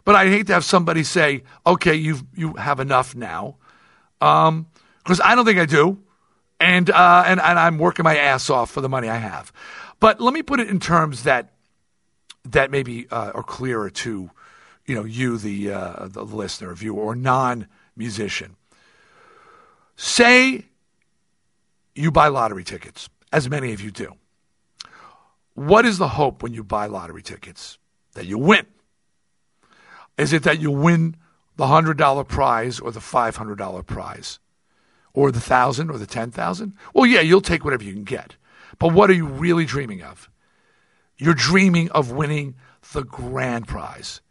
But 0.06 0.14
I 0.14 0.28
hate 0.28 0.46
to 0.48 0.54
have 0.54 0.64
somebody 0.64 1.04
say, 1.04 1.44
okay, 1.66 1.96
you've, 1.96 2.24
you 2.36 2.54
have 2.54 2.80
enough 2.80 3.16
now. 3.16 3.56
Um, 4.22 4.68
cause 5.06 5.20
I 5.24 5.34
don't 5.34 5.44
think 5.44 5.58
I 5.58 5.66
do. 5.66 5.98
And, 6.60 6.92
uh, 6.92 7.24
and, 7.26 7.42
and 7.42 7.58
I'm 7.58 7.80
working 7.80 8.04
my 8.04 8.16
ass 8.16 8.52
off 8.52 8.70
for 8.70 8.82
the 8.82 8.90
money 8.90 9.10
I 9.10 9.18
have. 9.18 9.52
But 10.00 10.22
let 10.22 10.36
me 10.36 10.44
put 10.44 10.60
it 10.60 10.70
in 10.70 10.80
terms 10.80 11.24
that 11.24 11.50
that 12.52 12.72
maybe 12.72 13.08
uh, 13.10 13.32
are 13.34 13.44
clearer 13.44 13.90
to 13.90 14.30
you 14.86 14.96
know 14.96 15.04
you, 15.04 15.38
the 15.38 15.72
uh, 15.72 16.08
the 16.08 16.24
listener, 16.24 16.74
viewer, 16.74 17.02
or 17.02 17.16
non-musician. 17.16 18.56
Say 19.96 20.66
you 21.96 22.12
buy 22.12 22.28
lottery 22.28 22.64
tickets, 22.64 23.10
as 23.34 23.50
many 23.50 23.74
of 23.74 23.82
you 23.82 23.92
do. 23.92 24.14
What 25.56 25.86
is 25.86 25.98
the 25.98 26.10
hope 26.10 26.44
when 26.44 26.54
you 26.54 26.64
buy 26.64 26.86
lottery 26.86 27.24
tickets? 27.24 27.80
That 28.14 28.26
you 28.26 28.38
win. 28.38 28.66
Is 30.18 30.34
it 30.34 30.44
that 30.44 30.60
you 30.60 30.72
win 30.72 31.16
the 31.56 31.66
$100 31.66 32.28
prize 32.28 32.80
or 32.80 32.92
the 32.92 33.00
$500 33.00 33.86
prize? 33.86 34.40
Or 35.14 35.32
the 35.32 35.40
1000 35.40 35.90
or 35.90 35.98
the 35.98 36.06
10,000? 36.06 36.74
Well, 36.94 37.08
yeah, 37.08 37.22
you'll 37.22 37.42
take 37.42 37.64
whatever 37.64 37.84
you 37.84 37.94
can 37.94 38.04
get. 38.04 38.36
But 38.78 38.94
what 38.94 39.10
are 39.10 39.14
you 39.14 39.26
really 39.26 39.66
dreaming 39.66 40.04
of? 40.04 40.30
You're 41.18 41.34
dreaming 41.34 41.90
of 41.92 42.12
winning 42.12 42.56
the 42.94 43.04
grand 43.04 43.68
prize, 43.68 44.22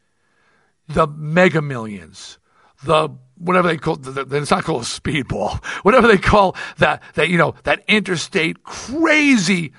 the 0.88 1.06
mega 1.06 1.60
millions, 1.60 2.38
the 2.84 3.10
whatever 3.38 3.68
they 3.68 3.76
call 3.76 3.96
the, 3.96 4.24
the, 4.24 4.36
it's 4.36 4.50
not 4.50 4.64
called 4.64 4.82
a 4.82 4.86
speedball, 4.86 5.62
whatever 5.82 6.06
they 6.06 6.18
call 6.18 6.56
that 6.78 7.02
that 7.14 7.28
you 7.28 7.38
know 7.38 7.54
that 7.64 7.82
interstate 7.88 8.62
crazy 8.62 9.72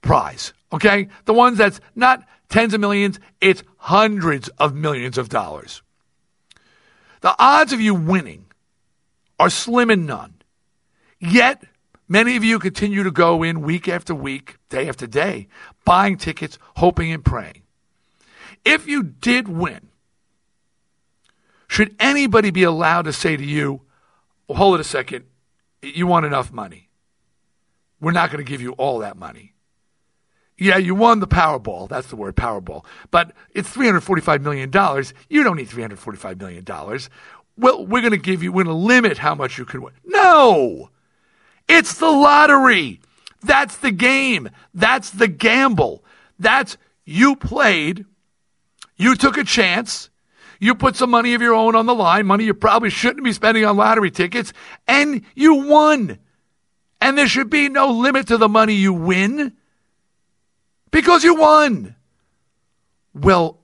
prize. 0.00 0.52
Okay, 0.72 1.08
the 1.26 1.34
ones 1.34 1.58
that's 1.58 1.80
not 1.94 2.26
tens 2.48 2.74
of 2.74 2.80
millions, 2.80 3.20
it's 3.40 3.62
hundreds 3.76 4.48
of 4.58 4.74
millions 4.74 5.18
of 5.18 5.28
dollars. 5.28 5.82
The 7.20 7.34
odds 7.38 7.72
of 7.72 7.80
you 7.80 7.94
winning 7.94 8.46
are 9.38 9.50
slim 9.50 9.90
and 9.90 10.06
none. 10.06 10.34
Yet 11.20 11.62
Many 12.12 12.36
of 12.36 12.44
you 12.44 12.58
continue 12.58 13.04
to 13.04 13.10
go 13.10 13.42
in 13.42 13.62
week 13.62 13.88
after 13.88 14.14
week, 14.14 14.58
day 14.68 14.86
after 14.86 15.06
day, 15.06 15.48
buying 15.84 16.16
tickets, 16.16 16.58
hoping 16.76 17.12
and 17.12 17.24
praying. 17.24 17.62
If 18.64 18.86
you 18.86 19.02
did 19.02 19.48
win, 19.48 19.88
should 21.68 21.96
anybody 21.98 22.50
be 22.50 22.62
allowed 22.62 23.02
to 23.02 23.12
say 23.12 23.36
to 23.36 23.44
you, 23.44 23.80
well, 24.46 24.58
hold 24.58 24.74
it 24.74 24.80
a 24.80 24.84
second, 24.84 25.24
you 25.82 26.06
want 26.06 26.26
enough 26.26 26.52
money? 26.52 26.88
We're 28.00 28.12
not 28.12 28.30
going 28.30 28.44
to 28.44 28.48
give 28.48 28.60
you 28.60 28.72
all 28.72 28.98
that 28.98 29.16
money. 29.16 29.52
Yeah, 30.58 30.76
you 30.76 30.94
won 30.94 31.20
the 31.20 31.26
Powerball. 31.26 31.88
That's 31.88 32.08
the 32.08 32.16
word, 32.16 32.36
Powerball. 32.36 32.84
But 33.10 33.32
it's 33.52 33.74
$345 33.74 34.42
million. 34.42 34.70
You 35.28 35.42
don't 35.42 35.56
need 35.56 35.68
$345 35.68 36.38
million. 36.38 36.64
Well, 37.56 37.86
we're 37.86 38.00
going 38.00 38.12
to 38.12 38.16
give 38.16 38.42
you, 38.42 38.52
we're 38.52 38.64
going 38.64 38.76
to 38.76 38.80
limit 38.82 39.18
how 39.18 39.34
much 39.34 39.58
you 39.58 39.64
can 39.64 39.82
win. 39.82 39.94
No! 40.04 40.90
It's 41.68 41.94
the 41.98 42.10
lottery. 42.10 43.00
That's 43.42 43.76
the 43.78 43.90
game. 43.90 44.50
That's 44.72 45.10
the 45.10 45.28
gamble. 45.28 46.04
That's 46.38 46.76
you 47.04 47.36
played. 47.36 48.04
You 48.96 49.14
took 49.16 49.36
a 49.36 49.44
chance. 49.44 50.10
You 50.60 50.76
put 50.76 50.94
some 50.94 51.10
money 51.10 51.34
of 51.34 51.42
your 51.42 51.54
own 51.54 51.74
on 51.74 51.86
the 51.86 51.94
line, 51.94 52.24
money 52.26 52.44
you 52.44 52.54
probably 52.54 52.88
shouldn't 52.88 53.24
be 53.24 53.32
spending 53.32 53.64
on 53.64 53.76
lottery 53.76 54.12
tickets, 54.12 54.52
and 54.86 55.22
you 55.34 55.54
won. 55.54 56.20
And 57.00 57.18
there 57.18 57.26
should 57.26 57.50
be 57.50 57.68
no 57.68 57.90
limit 57.90 58.28
to 58.28 58.36
the 58.36 58.48
money 58.48 58.74
you 58.74 58.92
win 58.92 59.54
because 60.92 61.24
you 61.24 61.34
won. 61.34 61.96
Well, 63.12 63.58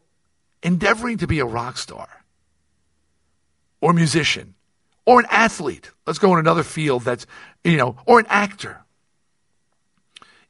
endeavoring 0.61 1.19
to 1.19 1.29
be 1.29 1.39
a 1.39 1.47
rock 1.47 1.79
star 1.79 2.09
or 3.81 3.93
musician 3.93 4.55
or 5.07 5.21
an 5.21 5.27
athlete, 5.31 5.93
let's 6.05 6.19
go 6.19 6.33
in 6.33 6.41
another 6.41 6.65
field 6.65 7.03
that's 7.03 7.27
you 7.63 7.77
know, 7.77 7.97
or 8.07 8.19
an 8.19 8.27
actor. 8.29 8.83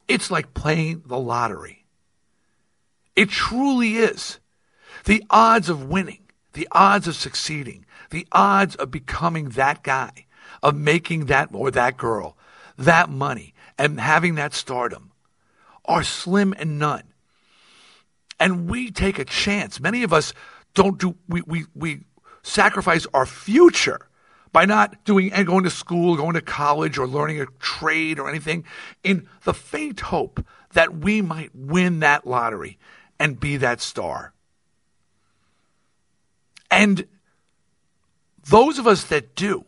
It's 0.08 0.30
like 0.30 0.54
playing 0.54 1.02
the 1.06 1.18
lottery. 1.18 1.84
It 3.14 3.28
truly 3.28 3.96
is. 3.96 4.40
The 5.04 5.22
odds 5.30 5.68
of 5.68 5.88
winning, 5.88 6.22
the 6.54 6.66
odds 6.72 7.06
of 7.06 7.14
succeeding, 7.14 7.84
the 8.10 8.26
odds 8.32 8.74
of 8.76 8.90
becoming 8.90 9.50
that 9.50 9.82
guy, 9.82 10.26
of 10.62 10.74
making 10.74 11.26
that 11.26 11.50
or 11.52 11.70
that 11.70 11.96
girl, 11.96 12.36
that 12.76 13.10
money, 13.10 13.54
and 13.76 14.00
having 14.00 14.34
that 14.36 14.54
stardom 14.54 15.12
are 15.84 16.02
slim 16.02 16.54
and 16.58 16.78
none. 16.78 17.04
And 18.40 18.68
we 18.68 18.90
take 18.90 19.18
a 19.18 19.24
chance. 19.24 19.80
Many 19.80 20.02
of 20.02 20.12
us 20.12 20.32
don't 20.74 20.98
do, 20.98 21.16
we, 21.28 21.42
we, 21.42 21.66
we 21.74 22.00
sacrifice 22.42 23.06
our 23.12 23.26
future 23.26 24.07
by 24.52 24.64
not 24.64 25.04
doing 25.04 25.32
and 25.32 25.46
going 25.46 25.64
to 25.64 25.70
school, 25.70 26.16
going 26.16 26.34
to 26.34 26.40
college, 26.40 26.98
or 26.98 27.06
learning 27.06 27.40
a 27.40 27.46
trade 27.58 28.18
or 28.18 28.28
anything, 28.28 28.64
in 29.02 29.28
the 29.44 29.54
faint 29.54 30.00
hope 30.00 30.44
that 30.72 30.96
we 30.96 31.22
might 31.22 31.50
win 31.54 32.00
that 32.00 32.26
lottery 32.26 32.78
and 33.18 33.40
be 33.40 33.56
that 33.56 33.80
star. 33.80 34.32
And 36.70 37.06
those 38.48 38.78
of 38.78 38.86
us 38.86 39.04
that 39.04 39.34
do, 39.34 39.64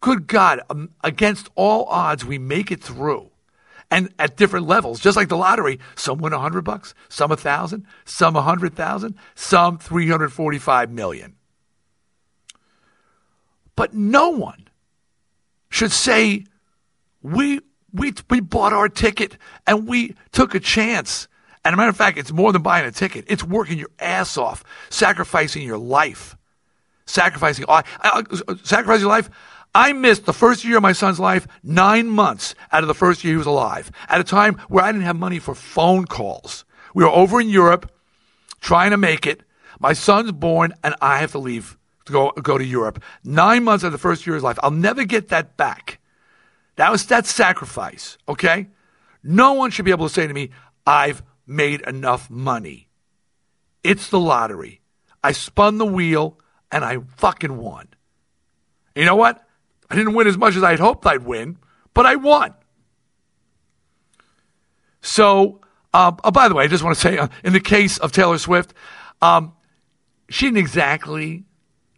good 0.00 0.26
God, 0.26 0.60
um, 0.70 0.90
against 1.02 1.48
all 1.54 1.84
odds, 1.84 2.24
we 2.24 2.38
make 2.38 2.70
it 2.70 2.82
through. 2.82 3.30
And 3.90 4.12
at 4.18 4.36
different 4.36 4.66
levels, 4.66 5.00
just 5.00 5.16
like 5.16 5.28
the 5.28 5.36
lottery, 5.36 5.78
some 5.96 6.18
win 6.18 6.32
a 6.32 6.38
hundred 6.38 6.62
bucks, 6.62 6.94
some 7.08 7.30
a 7.30 7.36
thousand, 7.36 7.86
some 8.04 8.36
a 8.36 8.42
hundred 8.42 8.74
thousand, 8.74 9.16
some 9.34 9.76
three 9.76 10.08
hundred 10.08 10.32
forty-five 10.32 10.90
million. 10.90 11.36
But 13.76 13.94
no 13.94 14.30
one 14.30 14.68
should 15.70 15.92
say, 15.92 16.44
we, 17.22 17.60
we, 17.92 18.12
we 18.28 18.40
bought 18.40 18.72
our 18.72 18.88
ticket 18.88 19.36
and 19.66 19.86
we 19.86 20.14
took 20.32 20.54
a 20.54 20.60
chance. 20.60 21.28
And 21.64 21.72
a 21.72 21.76
matter 21.76 21.88
of 21.88 21.96
fact, 21.96 22.18
it's 22.18 22.32
more 22.32 22.52
than 22.52 22.62
buying 22.62 22.86
a 22.86 22.90
ticket. 22.90 23.24
It's 23.28 23.44
working 23.44 23.78
your 23.78 23.90
ass 23.98 24.36
off, 24.36 24.64
sacrificing 24.90 25.62
your 25.62 25.78
life, 25.78 26.36
sacrificing, 27.06 27.64
uh, 27.68 27.82
uh, 28.02 28.22
sacrificing 28.62 29.02
your 29.02 29.10
life. 29.10 29.30
I 29.74 29.92
missed 29.94 30.26
the 30.26 30.34
first 30.34 30.64
year 30.64 30.76
of 30.76 30.82
my 30.82 30.92
son's 30.92 31.18
life, 31.18 31.46
nine 31.62 32.08
months 32.08 32.54
out 32.72 32.82
of 32.82 32.88
the 32.88 32.94
first 32.94 33.24
year 33.24 33.34
he 33.34 33.38
was 33.38 33.46
alive, 33.46 33.90
at 34.08 34.20
a 34.20 34.24
time 34.24 34.60
where 34.68 34.84
I 34.84 34.92
didn't 34.92 35.06
have 35.06 35.16
money 35.16 35.38
for 35.38 35.54
phone 35.54 36.04
calls. 36.04 36.66
We 36.94 37.04
were 37.04 37.10
over 37.10 37.40
in 37.40 37.48
Europe 37.48 37.90
trying 38.60 38.90
to 38.90 38.98
make 38.98 39.26
it. 39.26 39.42
My 39.80 39.94
son's 39.94 40.30
born, 40.32 40.74
and 40.84 40.94
I 41.00 41.18
have 41.18 41.32
to 41.32 41.38
leave 41.38 41.78
to 42.06 42.12
go 42.12 42.30
go 42.32 42.58
to 42.58 42.64
Europe. 42.64 43.02
Nine 43.24 43.64
months 43.64 43.84
of 43.84 43.92
the 43.92 43.98
first 43.98 44.26
year 44.26 44.34
of 44.34 44.38
his 44.38 44.44
life. 44.44 44.58
I'll 44.62 44.70
never 44.70 45.04
get 45.04 45.28
that 45.28 45.56
back. 45.56 45.98
That 46.76 46.90
was 46.90 47.06
that 47.06 47.26
sacrifice. 47.26 48.18
Okay, 48.28 48.68
no 49.22 49.52
one 49.52 49.70
should 49.70 49.84
be 49.84 49.90
able 49.90 50.08
to 50.08 50.14
say 50.14 50.26
to 50.26 50.34
me, 50.34 50.50
"I've 50.86 51.22
made 51.46 51.80
enough 51.82 52.30
money." 52.30 52.88
It's 53.84 54.08
the 54.08 54.20
lottery. 54.20 54.80
I 55.24 55.32
spun 55.32 55.78
the 55.78 55.86
wheel 55.86 56.38
and 56.70 56.84
I 56.84 56.98
fucking 57.16 57.56
won. 57.56 57.88
You 58.94 59.04
know 59.04 59.16
what? 59.16 59.44
I 59.90 59.96
didn't 59.96 60.14
win 60.14 60.26
as 60.26 60.38
much 60.38 60.56
as 60.56 60.62
I'd 60.62 60.80
hoped 60.80 61.06
I'd 61.06 61.24
win, 61.24 61.58
but 61.94 62.06
I 62.06 62.16
won. 62.16 62.54
So, 65.02 65.60
uh, 65.92 66.12
oh, 66.24 66.30
by 66.30 66.48
the 66.48 66.54
way, 66.54 66.64
I 66.64 66.68
just 66.68 66.84
want 66.84 66.96
to 66.96 67.00
say, 67.00 67.18
uh, 67.18 67.28
in 67.44 67.52
the 67.52 67.60
case 67.60 67.98
of 67.98 68.12
Taylor 68.12 68.38
Swift, 68.38 68.72
um, 69.20 69.52
she 70.30 70.46
didn't 70.46 70.58
exactly 70.58 71.44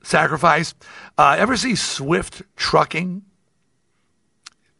sacrifice. 0.04 0.74
Uh, 1.18 1.36
ever 1.38 1.56
see 1.56 1.74
Swift 1.74 2.42
Trucking? 2.56 3.22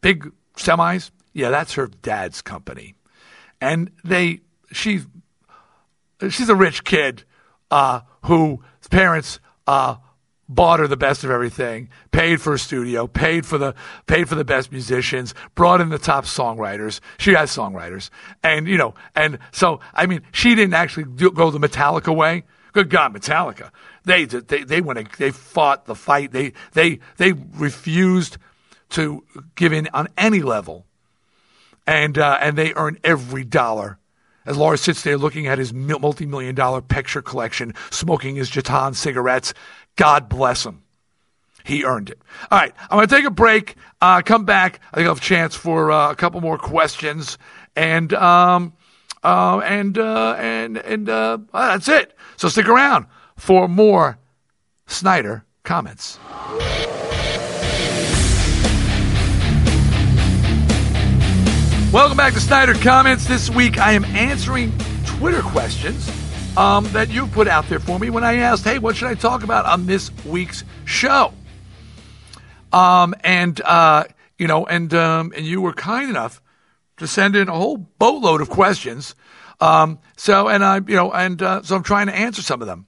Big 0.01 0.31
semis? 0.55 1.11
Yeah, 1.33 1.49
that's 1.49 1.73
her 1.73 1.87
dad's 1.87 2.41
company. 2.41 2.95
And 3.59 3.91
they, 4.03 4.41
she, 4.71 5.01
she's 6.29 6.49
a 6.49 6.55
rich 6.55 6.83
kid 6.83 7.23
uh, 7.71 8.01
parents 8.89 9.39
uh, 9.67 9.97
bought 10.47 10.79
her 10.79 10.87
the 10.87 10.97
best 10.97 11.23
of 11.23 11.31
everything, 11.31 11.89
paid 12.11 12.41
for 12.41 12.53
a 12.53 12.59
studio, 12.59 13.07
paid 13.07 13.45
for 13.45 13.57
the 13.57 13.73
paid 14.07 14.29
for 14.29 14.35
the 14.35 14.45
best 14.45 14.71
musicians, 14.71 15.33
brought 15.55 15.81
in 15.81 15.89
the 15.89 15.97
top 15.97 16.25
songwriters. 16.25 16.99
She 17.17 17.33
has 17.33 17.55
songwriters, 17.55 18.09
and 18.43 18.67
you 18.67 18.77
know, 18.77 18.93
and 19.15 19.39
so 19.51 19.79
I 19.93 20.05
mean, 20.05 20.21
she 20.31 20.55
didn't 20.55 20.73
actually 20.73 21.05
do, 21.05 21.31
go 21.31 21.51
the 21.51 21.59
Metallica 21.59 22.15
way. 22.15 22.43
Good 22.73 22.89
God, 22.89 23.13
Metallica! 23.13 23.71
They 24.05 24.25
they 24.25 24.63
they 24.63 24.81
went 24.81 25.17
they 25.17 25.31
fought 25.31 25.85
the 25.85 25.95
fight. 25.95 26.31
They 26.31 26.53
they 26.73 26.99
they 27.17 27.33
refused 27.33 28.37
to 28.89 29.23
give 29.55 29.73
in 29.73 29.89
on 29.93 30.07
any 30.17 30.41
level, 30.41 30.85
and 31.87 32.17
uh, 32.17 32.37
and 32.39 32.57
they 32.57 32.73
earned 32.75 32.99
every 33.03 33.43
dollar. 33.43 33.97
As 34.45 34.57
Lars 34.57 34.81
sits 34.81 35.01
there 35.01 35.17
looking 35.17 35.47
at 35.47 35.57
his 35.57 35.73
multi-million 35.73 36.53
dollar 36.53 36.81
picture 36.81 37.23
collection, 37.23 37.73
smoking 37.89 38.35
his 38.35 38.51
Jaton 38.51 38.93
cigarettes, 38.93 39.55
God 39.95 40.29
bless 40.29 40.63
him. 40.63 40.83
He 41.63 41.83
earned 41.83 42.11
it. 42.11 42.19
All 42.51 42.59
right, 42.59 42.71
I'm 42.91 42.97
going 42.97 43.07
to 43.07 43.15
take 43.15 43.25
a 43.25 43.31
break. 43.31 43.75
Uh, 43.99 44.21
come 44.21 44.45
back. 44.45 44.79
I 44.93 44.97
think 44.97 45.05
I'll 45.05 45.15
have 45.15 45.17
a 45.17 45.25
chance 45.25 45.55
for 45.55 45.91
uh, 45.91 46.11
a 46.11 46.15
couple 46.15 46.41
more 46.41 46.59
questions, 46.59 47.39
and 47.75 48.13
um, 48.13 48.73
uh, 49.23 49.57
and 49.65 49.97
uh, 49.97 50.35
and 50.37 50.77
and 50.77 51.09
uh, 51.09 51.39
that's 51.51 51.87
it. 51.87 52.15
So 52.37 52.49
stick 52.49 52.67
around 52.67 53.07
for 53.37 53.67
more 53.67 54.17
Snider 54.87 55.45
comments. 55.63 56.19
Welcome 61.91 62.17
back 62.17 62.33
to 62.33 62.41
Snider 62.41 62.73
Comments. 62.73 63.25
This 63.25 63.49
week 63.49 63.77
I 63.77 63.93
am 63.93 64.03
answering 64.03 64.73
Twitter 65.05 65.41
questions 65.41 66.11
um, 66.57 66.85
that 66.91 67.09
you 67.09 67.25
put 67.27 67.47
out 67.47 67.69
there 67.69 67.79
for 67.79 67.97
me 67.97 68.09
when 68.09 68.23
I 68.23 68.35
asked, 68.35 68.65
hey, 68.65 68.79
what 68.79 68.97
should 68.97 69.07
I 69.07 69.13
talk 69.13 69.43
about 69.43 69.65
on 69.65 69.85
this 69.85 70.11
week's 70.25 70.65
show? 70.83 71.33
Um, 72.73 73.15
and, 73.23 73.61
uh, 73.61 74.03
you 74.37 74.47
know, 74.47 74.65
and, 74.65 74.93
um, 74.93 75.31
and 75.35 75.45
you 75.45 75.61
were 75.61 75.71
kind 75.71 76.09
enough 76.09 76.41
to 76.97 77.07
send 77.07 77.35
in 77.35 77.47
a 77.47 77.53
whole 77.53 77.77
boatload 77.77 78.41
of 78.41 78.49
questions. 78.49 79.15
Um, 79.61 79.99
so, 80.17 80.49
and 80.49 80.65
I, 80.65 80.77
you 80.77 80.95
know, 80.95 81.13
and 81.13 81.41
uh, 81.41 81.61
so 81.63 81.77
I'm 81.77 81.83
trying 81.83 82.07
to 82.07 82.15
answer 82.15 82.41
some 82.41 82.61
of 82.61 82.67
them. 82.67 82.87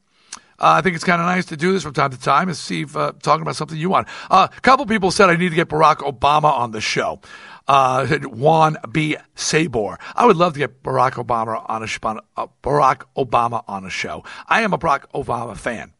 Uh, 0.59 0.77
I 0.77 0.81
think 0.81 0.95
it's 0.95 1.03
kind 1.03 1.21
of 1.21 1.27
nice 1.27 1.45
to 1.45 1.57
do 1.57 1.71
this 1.71 1.83
from 1.83 1.93
time 1.93 2.09
to 2.09 2.19
time 2.19 2.47
and 2.47 2.57
see 2.57 2.81
if 2.81 2.97
uh, 2.97 3.13
talking 3.21 3.43
about 3.43 3.55
something 3.55 3.77
you 3.77 3.89
want. 3.89 4.07
Uh, 4.29 4.47
a 4.55 4.61
couple 4.61 4.85
people 4.87 5.11
said 5.11 5.29
I 5.29 5.35
need 5.35 5.49
to 5.49 5.55
get 5.55 5.69
Barack 5.69 5.97
Obama 5.97 6.51
on 6.51 6.71
the 6.71 6.81
show. 6.81 7.21
Uh, 7.67 8.07
Juan 8.23 8.77
B. 8.91 9.17
Sabor. 9.35 9.99
I 10.15 10.25
would 10.25 10.37
love 10.37 10.53
to 10.53 10.59
get 10.59 10.81
Barack 10.81 11.13
Obama 11.13 11.63
on 11.69 11.83
a 11.83 12.19
uh, 12.37 12.47
Barack 12.63 13.03
Obama 13.15 13.63
on 13.67 13.85
a 13.85 13.89
show. 13.89 14.23
I 14.47 14.61
am 14.61 14.73
a 14.73 14.79
Barack 14.79 15.03
Obama 15.13 15.55
fan. 15.55 15.93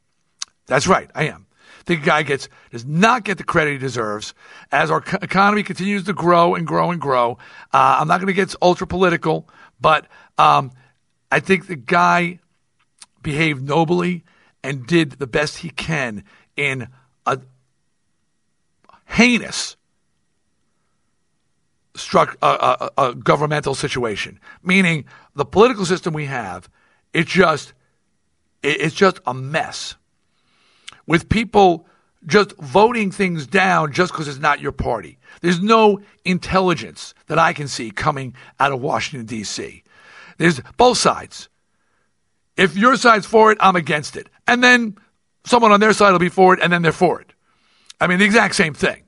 That's 0.66 0.88
right, 0.88 1.12
I 1.14 1.26
am. 1.28 1.46
The 1.86 1.96
guy 1.96 2.24
gets 2.24 2.50
does 2.72 2.86
not 2.86 3.24
get 3.24 3.38
the 3.38 3.44
credit 3.44 3.74
he 3.74 3.78
deserves 3.78 4.34
as 4.72 4.90
our 4.90 5.04
economy 5.22 5.64
continues 5.64 6.04
to 6.06 6.14
grow 6.14 6.56
and 6.56 6.66
grow 6.66 6.92
and 6.92 7.00
grow. 7.00 7.38
Uh, 7.74 7.98
I'm 8.00 8.08
not 8.08 8.20
going 8.20 8.28
to 8.28 8.34
get 8.34 8.56
ultra 8.62 8.88
political, 8.88 9.48
but 9.80 10.08
um, 10.38 10.72
I 11.32 11.42
think 11.42 11.68
the 11.68 11.76
guy 11.76 12.40
behaved 13.22 13.62
nobly 13.64 14.24
and 14.68 14.86
did 14.86 15.12
the 15.14 15.28
best 15.28 15.60
he 15.60 15.70
can 15.70 16.26
in 16.58 16.90
a 17.26 17.40
heinous 19.06 19.78
struck 21.96 22.38
a, 22.42 22.90
a, 22.98 23.06
a, 23.06 23.16
governmental 23.16 23.74
situation, 23.74 24.42
meaning 24.62 25.06
the 25.36 25.46
political 25.46 25.86
system 25.86 26.14
we 26.14 26.26
have, 26.26 26.70
it 27.14 27.28
just, 27.28 27.72
it's 28.62 28.94
just 28.94 29.22
a 29.26 29.34
mess 29.34 29.96
with 31.08 31.30
people 31.30 31.88
just 32.26 32.52
voting 32.58 33.10
things 33.10 33.48
down 33.48 33.94
just 33.94 34.12
because 34.12 34.28
it's 34.28 34.38
not 34.38 34.60
your 34.60 34.74
party. 34.74 35.18
There's 35.40 35.62
no 35.62 36.02
intelligence 36.26 37.14
that 37.28 37.40
I 37.40 37.54
can 37.54 37.70
see 37.70 37.90
coming 37.90 38.36
out 38.60 38.74
of 38.74 38.82
Washington 38.82 39.26
D.C. 39.26 39.84
There's 40.38 40.60
both 40.76 40.98
sides. 40.98 41.48
If 42.58 42.76
your 42.76 42.98
side's 42.98 43.26
for 43.26 43.52
it, 43.52 43.58
I'm 43.62 43.76
against 43.76 44.18
it. 44.18 44.28
And 44.48 44.64
then 44.64 44.98
someone 45.46 45.72
on 45.72 45.80
their 45.80 45.94
side 45.94 46.12
will 46.12 46.20
be 46.20 46.30
for 46.30 46.54
it, 46.54 46.60
and 46.62 46.72
then 46.72 46.82
they're 46.82 46.92
for 46.92 47.22
it. 47.22 47.32
I 48.02 48.08
mean, 48.08 48.20
the 48.20 48.26
exact 48.26 48.56
same 48.56 48.74
thing. 48.74 49.04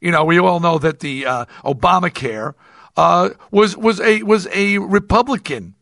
You 0.00 0.10
know, 0.10 0.24
we 0.24 0.38
all 0.38 0.60
know 0.60 0.78
that 0.78 1.00
the 1.00 1.26
uh, 1.26 1.44
Obamacare 1.64 2.54
uh, 2.96 3.30
was 3.50 3.76
was 3.76 4.00
a 4.00 4.22
was 4.22 4.48
a 4.52 4.78
Republican 4.78 5.74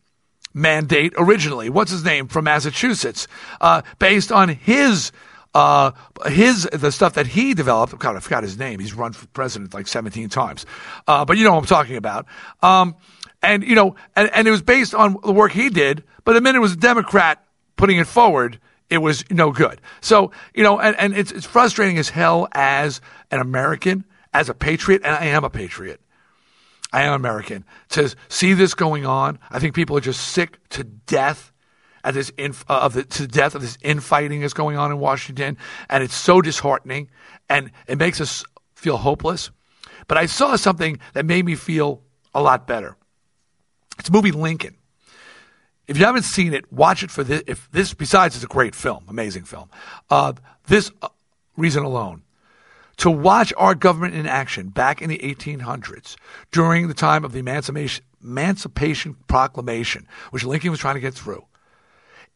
mandate 0.52 1.14
originally. 1.16 1.70
What's 1.70 1.90
his 1.90 2.04
name 2.04 2.28
from 2.28 2.44
Massachusetts? 2.44 3.26
Uh, 3.60 3.82
based 3.98 4.30
on 4.30 4.50
his 4.50 5.12
uh, 5.54 5.92
his 6.26 6.68
the 6.72 6.92
stuff 6.92 7.14
that 7.14 7.28
he 7.28 7.54
developed. 7.54 7.98
God, 7.98 8.16
I 8.16 8.20
forgot 8.20 8.42
his 8.42 8.58
name. 8.58 8.78
He's 8.78 8.94
run 8.94 9.12
for 9.12 9.26
president 9.28 9.74
like 9.74 9.88
17 9.88 10.28
times. 10.28 10.66
Uh, 11.06 11.24
but 11.24 11.36
you 11.38 11.44
know 11.44 11.52
what 11.52 11.60
I'm 11.60 11.66
talking 11.66 11.96
about. 11.96 12.26
Um, 12.62 12.94
and 13.42 13.62
you 13.62 13.74
know, 13.74 13.96
and, 14.16 14.30
and 14.32 14.46
it 14.46 14.50
was 14.50 14.62
based 14.62 14.94
on 14.94 15.16
the 15.24 15.32
work 15.32 15.52
he 15.52 15.70
did. 15.70 16.04
But 16.24 16.34
the 16.34 16.40
minute 16.40 16.58
it 16.58 16.62
was 16.62 16.72
a 16.72 16.76
Democrat 16.76 17.44
putting 17.76 17.98
it 17.98 18.06
forward, 18.06 18.60
it 18.88 18.98
was 18.98 19.24
no 19.30 19.52
good. 19.52 19.80
So 20.00 20.32
you 20.54 20.62
know, 20.62 20.78
and, 20.78 20.96
and 20.96 21.16
it's 21.16 21.32
it's 21.32 21.46
frustrating 21.46 21.98
as 21.98 22.10
hell 22.10 22.48
as 22.52 23.00
an 23.30 23.40
American, 23.40 24.04
as 24.32 24.48
a 24.48 24.54
patriot, 24.54 25.02
and 25.04 25.14
I 25.14 25.26
am 25.26 25.44
a 25.44 25.50
patriot. 25.50 26.00
I 26.92 27.02
am 27.02 27.12
American. 27.12 27.64
To 27.90 28.14
see 28.28 28.52
this 28.52 28.74
going 28.74 29.06
on, 29.06 29.38
I 29.50 29.60
think 29.60 29.74
people 29.74 29.96
are 29.96 30.00
just 30.00 30.28
sick 30.28 30.58
to 30.70 30.84
death 30.84 31.52
at 32.02 32.14
this 32.14 32.30
inf- 32.30 32.64
uh, 32.68 32.80
of 32.80 32.94
the 32.94 33.04
to 33.04 33.26
death 33.26 33.54
of 33.54 33.62
this 33.62 33.78
infighting 33.82 34.40
that's 34.40 34.54
going 34.54 34.76
on 34.76 34.90
in 34.90 34.98
Washington, 34.98 35.56
and 35.88 36.02
it's 36.02 36.14
so 36.14 36.40
disheartening, 36.40 37.08
and 37.48 37.70
it 37.86 37.98
makes 37.98 38.20
us 38.20 38.44
feel 38.74 38.96
hopeless. 38.96 39.50
But 40.08 40.18
I 40.18 40.26
saw 40.26 40.56
something 40.56 40.98
that 41.12 41.24
made 41.24 41.44
me 41.44 41.54
feel 41.54 42.02
a 42.34 42.42
lot 42.42 42.66
better. 42.66 42.96
It's 44.00 44.08
a 44.08 44.12
movie 44.12 44.32
Lincoln. 44.32 44.76
If 45.86 45.98
you 45.98 46.06
haven't 46.06 46.22
seen 46.22 46.54
it, 46.54 46.72
watch 46.72 47.02
it 47.02 47.10
for 47.10 47.22
this. 47.22 47.42
If 47.46 47.70
this, 47.70 47.92
besides, 47.92 48.34
it's 48.34 48.44
a 48.44 48.48
great 48.48 48.74
film, 48.74 49.04
amazing 49.08 49.44
film. 49.44 49.68
Uh, 50.08 50.32
this 50.68 50.90
uh, 51.02 51.08
reason 51.56 51.84
alone, 51.84 52.22
to 52.96 53.10
watch 53.10 53.52
our 53.58 53.74
government 53.74 54.14
in 54.14 54.26
action 54.26 54.68
back 54.68 55.02
in 55.02 55.10
the 55.10 55.18
1800s 55.18 56.16
during 56.50 56.88
the 56.88 56.94
time 56.94 57.24
of 57.24 57.32
the 57.32 57.40
Emancipation, 57.40 58.04
Emancipation 58.22 59.16
Proclamation, 59.26 60.06
which 60.30 60.44
Lincoln 60.44 60.70
was 60.70 60.80
trying 60.80 60.94
to 60.94 61.00
get 61.00 61.12
through. 61.12 61.44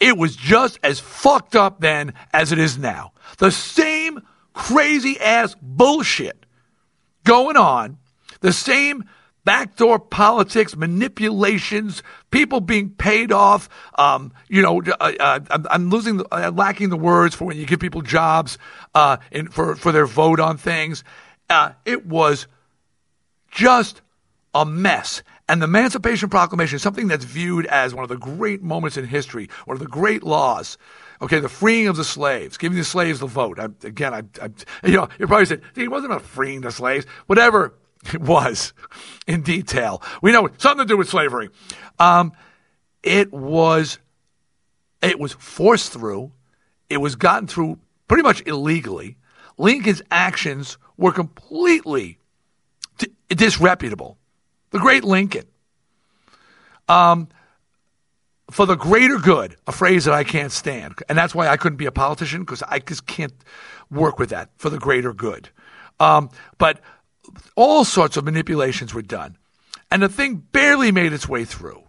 It 0.01 0.19
was 0.19 0.37
just 0.37 0.79
as 0.83 1.01
fucked 1.01 1.57
up 1.57 1.81
then 1.81 2.13
as 2.35 2.53
it 2.53 2.59
is 2.59 2.77
now. 2.77 3.13
The 3.39 3.51
same 3.51 4.21
crazy 4.53 5.19
ass 5.19 5.57
bullshit 5.63 6.45
going 7.25 7.57
on, 7.57 7.97
the 8.41 8.53
same 8.53 9.05
backdoor 9.45 9.99
politics, 9.99 10.77
manipulations, 10.77 12.03
people 12.31 12.61
being 12.61 12.91
paid 12.91 13.33
off. 13.33 13.69
Um, 13.97 14.33
you 14.49 14.63
know, 14.63 14.83
uh, 14.83 15.13
uh, 15.21 15.41
I'm, 15.71 15.91
losing, 15.91 16.19
the, 16.19 16.27
uh, 16.35 16.51
lacking 16.51 16.89
the 16.89 16.97
words 16.97 17.35
for 17.35 17.45
when 17.45 17.57
you 17.57 17.67
give 17.67 17.81
people 17.81 18.03
jobs 18.03 18.59
uh, 18.95 19.19
for 19.51 19.77
for 19.77 19.93
their 19.93 20.07
vote 20.07 20.41
on 20.41 20.57
things. 20.57 21.05
Uh, 21.49 21.73
it 21.85 22.07
was 22.07 22.47
just 23.51 24.01
a 24.55 24.65
mess. 24.65 25.23
And 25.47 25.61
the 25.61 25.67
Emancipation 25.67 26.31
Proclamation 26.31 26.79
something 26.79 27.09
that's 27.09 27.25
viewed 27.25 27.67
as 27.67 27.95
one 27.95 28.03
of 28.03 28.09
the 28.09 28.17
great 28.17 28.63
moments 28.63 28.97
in 28.97 29.07
history, 29.07 29.51
one 29.67 29.77
of 29.77 29.81
the 29.81 29.87
great 29.87 30.23
laws. 30.23 30.79
Okay, 31.21 31.39
the 31.39 31.49
freeing 31.49 31.87
of 31.87 31.97
the 31.97 32.05
slaves, 32.05 32.57
giving 32.57 32.77
the 32.77 32.85
slaves 32.85 33.21
the 33.21 33.27
vote. 33.27 33.59
I, 33.59 33.67
again, 33.87 34.15
I, 34.15 34.23
I, 34.43 34.51
you 34.87 34.97
know, 34.97 35.09
you 35.19 35.27
probably 35.27 35.47
said, 35.47 35.63
it 35.77 35.91
wasn't 35.91 36.13
about 36.13 36.23
freeing 36.23 36.63
the 36.63 36.71
slaves. 36.71 37.07
Whatever 37.27 37.75
it 38.13 38.21
was 38.21 38.73
in 39.27 39.43
detail. 39.43 40.03
We 40.23 40.33
know 40.33 40.49
something 40.59 40.87
to 40.87 40.93
do 40.93 40.97
with 40.97 41.09
slavery. 41.09 41.51
Um, 41.99 42.33
it 43.03 43.33
was, 43.33 43.99
it 45.03 45.19
was 45.19 45.33
forced 45.35 45.93
through. 45.93 46.33
It 46.91 46.99
was 46.99 47.17
gotten 47.17 47.47
through 47.47 47.79
pretty 48.09 48.23
much 48.23 48.43
illegally. 48.47 49.17
Lincoln's 49.57 50.03
actions 50.11 50.79
were 50.97 51.13
completely 51.13 52.19
t- 52.99 53.13
disreputable. 53.29 54.19
The 54.71 54.79
great 54.79 55.05
Lincoln. 55.05 55.47
Um, 56.89 57.29
for 58.51 58.67
the 58.67 58.77
greater 58.77 59.19
good, 59.19 59.57
a 59.67 59.73
phrase 59.73 60.05
that 60.05 60.15
I 60.15 60.25
can't 60.25 60.53
stand. 60.53 60.95
And 61.09 61.17
that's 61.17 61.35
why 61.35 61.49
I 61.49 61.57
couldn't 61.57 61.79
be 61.79 61.87
a 61.87 61.93
politician 61.93 62.43
because 62.43 62.63
I 62.63 62.79
just 62.79 63.07
can't 63.07 63.33
work 63.91 64.19
with 64.19 64.31
that 64.31 64.51
for 64.57 64.71
the 64.71 64.79
greater 64.79 65.13
good. 65.13 65.49
Um, 65.99 66.29
but 66.59 66.81
all 67.57 67.85
sorts 67.85 68.17
of 68.17 68.25
manipulations 68.25 68.95
were 68.95 69.03
done. 69.03 69.37
And 69.91 70.03
the 70.03 70.09
thing 70.09 70.37
barely 70.37 70.91
made 70.91 71.13
its 71.13 71.29
way 71.29 71.45
through. 71.45 71.83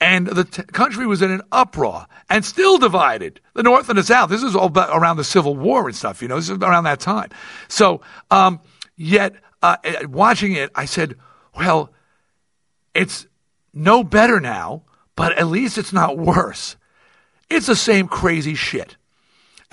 And 0.00 0.26
the 0.26 0.44
t- 0.44 0.64
country 0.64 1.06
was 1.06 1.22
in 1.22 1.30
an 1.30 1.42
uproar 1.52 2.06
and 2.28 2.44
still 2.44 2.76
divided, 2.76 3.40
the 3.54 3.62
North 3.62 3.88
and 3.88 3.96
the 3.96 4.02
South. 4.02 4.30
This 4.30 4.42
is 4.42 4.56
all 4.56 4.76
around 4.76 5.16
the 5.16 5.24
Civil 5.24 5.56
War 5.56 5.86
and 5.86 5.94
stuff, 5.94 6.20
you 6.20 6.28
know, 6.28 6.36
this 6.36 6.50
is 6.50 6.58
around 6.58 6.84
that 6.84 6.98
time. 6.98 7.30
So, 7.68 8.00
um, 8.30 8.60
yet, 8.96 9.34
uh, 9.62 9.76
eh, 9.84 10.06
watching 10.06 10.54
it, 10.54 10.72
I 10.74 10.86
said, 10.86 11.14
well, 11.56 11.92
it's 12.94 13.26
no 13.72 14.02
better 14.02 14.40
now, 14.40 14.82
but 15.14 15.38
at 15.38 15.46
least 15.46 15.78
it's 15.78 15.92
not 15.92 16.18
worse. 16.18 16.76
It's 17.48 17.66
the 17.66 17.76
same 17.76 18.08
crazy 18.08 18.54
shit. 18.54 18.96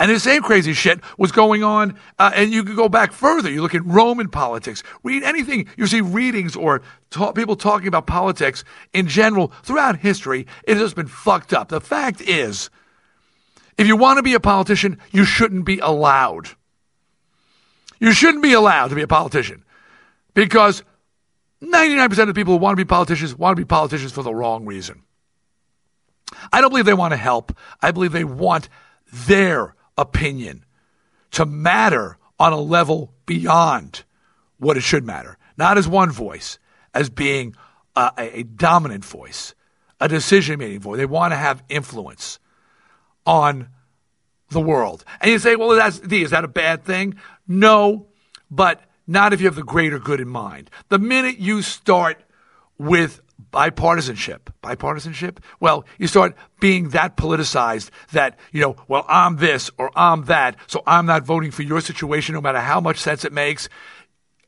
And 0.00 0.10
the 0.10 0.18
same 0.18 0.42
crazy 0.42 0.72
shit 0.72 0.98
was 1.18 1.30
going 1.30 1.62
on, 1.62 1.94
uh, 2.18 2.32
and 2.34 2.50
you 2.50 2.64
could 2.64 2.74
go 2.74 2.88
back 2.88 3.12
further. 3.12 3.50
You 3.50 3.60
look 3.60 3.74
at 3.74 3.84
Roman 3.84 4.30
politics, 4.30 4.82
read 5.02 5.22
anything, 5.22 5.68
you 5.76 5.86
see 5.86 6.00
readings 6.00 6.56
or 6.56 6.80
talk, 7.10 7.34
people 7.34 7.54
talking 7.54 7.86
about 7.86 8.06
politics 8.06 8.64
in 8.94 9.08
general 9.08 9.52
throughout 9.62 9.98
history. 9.98 10.46
It 10.64 10.78
has 10.78 10.82
just 10.82 10.96
been 10.96 11.06
fucked 11.06 11.52
up. 11.52 11.68
The 11.68 11.82
fact 11.82 12.22
is, 12.22 12.70
if 13.76 13.86
you 13.86 13.94
want 13.94 14.16
to 14.16 14.22
be 14.22 14.32
a 14.32 14.40
politician, 14.40 14.98
you 15.10 15.26
shouldn't 15.26 15.66
be 15.66 15.80
allowed. 15.80 16.48
You 17.98 18.14
shouldn't 18.14 18.42
be 18.42 18.54
allowed 18.54 18.88
to 18.88 18.94
be 18.94 19.02
a 19.02 19.06
politician 19.06 19.64
because 20.32 20.82
99% 21.62 22.18
of 22.20 22.26
the 22.26 22.32
people 22.32 22.54
who 22.54 22.60
want 22.60 22.72
to 22.72 22.82
be 22.82 22.88
politicians 22.88 23.34
want 23.36 23.54
to 23.54 23.60
be 23.60 23.66
politicians 23.66 24.12
for 24.12 24.22
the 24.22 24.34
wrong 24.34 24.64
reason. 24.64 25.02
I 26.50 26.62
don't 26.62 26.70
believe 26.70 26.86
they 26.86 26.94
want 26.94 27.12
to 27.12 27.18
help. 27.18 27.54
I 27.82 27.90
believe 27.90 28.12
they 28.12 28.24
want 28.24 28.70
their 29.12 29.74
opinion 30.00 30.64
to 31.32 31.44
matter 31.44 32.16
on 32.38 32.52
a 32.52 32.60
level 32.60 33.12
beyond 33.26 34.02
what 34.58 34.76
it 34.76 34.80
should 34.80 35.04
matter. 35.04 35.36
Not 35.56 35.76
as 35.78 35.86
one 35.86 36.10
voice, 36.10 36.58
as 36.94 37.10
being 37.10 37.54
a, 37.94 38.10
a 38.16 38.42
dominant 38.44 39.04
voice, 39.04 39.54
a 40.00 40.08
decision 40.08 40.58
making 40.58 40.80
voice. 40.80 40.96
They 40.96 41.06
want 41.06 41.32
to 41.32 41.36
have 41.36 41.62
influence 41.68 42.38
on 43.26 43.68
the 44.48 44.60
world. 44.60 45.04
And 45.20 45.30
you 45.30 45.38
say, 45.38 45.54
well, 45.54 45.70
that's, 45.70 45.98
is 45.98 46.30
that 46.30 46.44
a 46.44 46.48
bad 46.48 46.84
thing? 46.84 47.16
No, 47.46 48.06
but 48.50 48.80
not 49.06 49.32
if 49.32 49.40
you 49.40 49.46
have 49.46 49.54
the 49.54 49.62
greater 49.62 49.98
good 49.98 50.20
in 50.20 50.28
mind. 50.28 50.70
The 50.88 50.98
minute 50.98 51.38
you 51.38 51.62
start 51.62 52.22
with 52.78 53.20
bipartisanship. 53.52 54.40
Bipartisanship? 54.62 55.38
Well, 55.58 55.84
you 55.98 56.06
start 56.06 56.36
being 56.60 56.90
that 56.90 57.16
politicized 57.16 57.90
that, 58.12 58.38
you 58.52 58.60
know, 58.60 58.76
well, 58.88 59.04
I'm 59.08 59.36
this 59.36 59.70
or 59.78 59.90
I'm 59.96 60.24
that, 60.24 60.56
so 60.66 60.82
I'm 60.86 61.06
not 61.06 61.24
voting 61.24 61.50
for 61.50 61.62
your 61.62 61.80
situation 61.80 62.34
no 62.34 62.40
matter 62.40 62.60
how 62.60 62.80
much 62.80 62.98
sense 62.98 63.24
it 63.24 63.32
makes. 63.32 63.68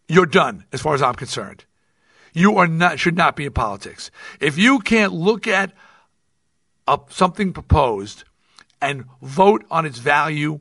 You're 0.08 0.26
done 0.26 0.64
as 0.72 0.80
far 0.80 0.94
as 0.94 1.02
I'm 1.02 1.14
concerned. 1.14 1.64
You 2.34 2.56
are 2.58 2.66
not 2.66 2.98
should 2.98 3.16
not 3.16 3.36
be 3.36 3.44
in 3.46 3.52
politics. 3.52 4.10
If 4.40 4.56
you 4.56 4.78
can't 4.78 5.12
look 5.12 5.46
at 5.46 5.72
a, 6.88 6.98
something 7.10 7.52
proposed 7.52 8.24
and 8.80 9.04
vote 9.20 9.64
on 9.70 9.86
its 9.86 9.98
value 9.98 10.60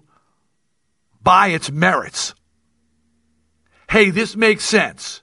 by 1.24 1.48
its 1.48 1.72
merits. 1.72 2.36
Hey, 3.90 4.10
this 4.10 4.36
makes 4.36 4.64
sense. 4.64 5.22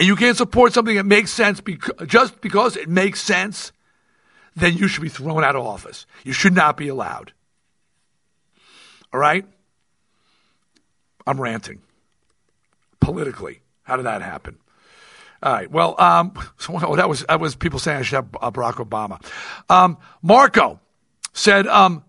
And 0.00 0.06
you 0.06 0.16
can't 0.16 0.34
support 0.34 0.72
something 0.72 0.96
that 0.96 1.04
makes 1.04 1.30
sense 1.30 1.60
just 2.06 2.40
because 2.40 2.74
it 2.74 2.88
makes 2.88 3.20
sense, 3.20 3.70
then 4.56 4.74
you 4.74 4.88
should 4.88 5.02
be 5.02 5.10
thrown 5.10 5.44
out 5.44 5.56
of 5.56 5.66
office. 5.66 6.06
You 6.24 6.32
should 6.32 6.54
not 6.54 6.78
be 6.78 6.88
allowed. 6.88 7.34
All 9.12 9.20
right? 9.20 9.44
I'm 11.26 11.38
ranting. 11.38 11.82
Politically. 13.00 13.60
How 13.82 13.96
did 13.96 14.06
that 14.06 14.22
happen? 14.22 14.56
All 15.42 15.52
right. 15.52 15.70
Well, 15.70 16.00
um, 16.00 16.32
so, 16.56 16.72
well, 16.72 16.96
that 16.96 17.10
was 17.10 17.26
that 17.28 17.38
was 17.38 17.54
people 17.54 17.78
saying 17.78 17.98
I 17.98 18.02
should 18.02 18.16
have 18.16 18.28
uh, 18.40 18.50
Barack 18.50 18.82
Obama. 18.82 19.22
Um, 19.68 19.98
Marco 20.22 20.80
said 21.34 21.66
um, 21.66 22.04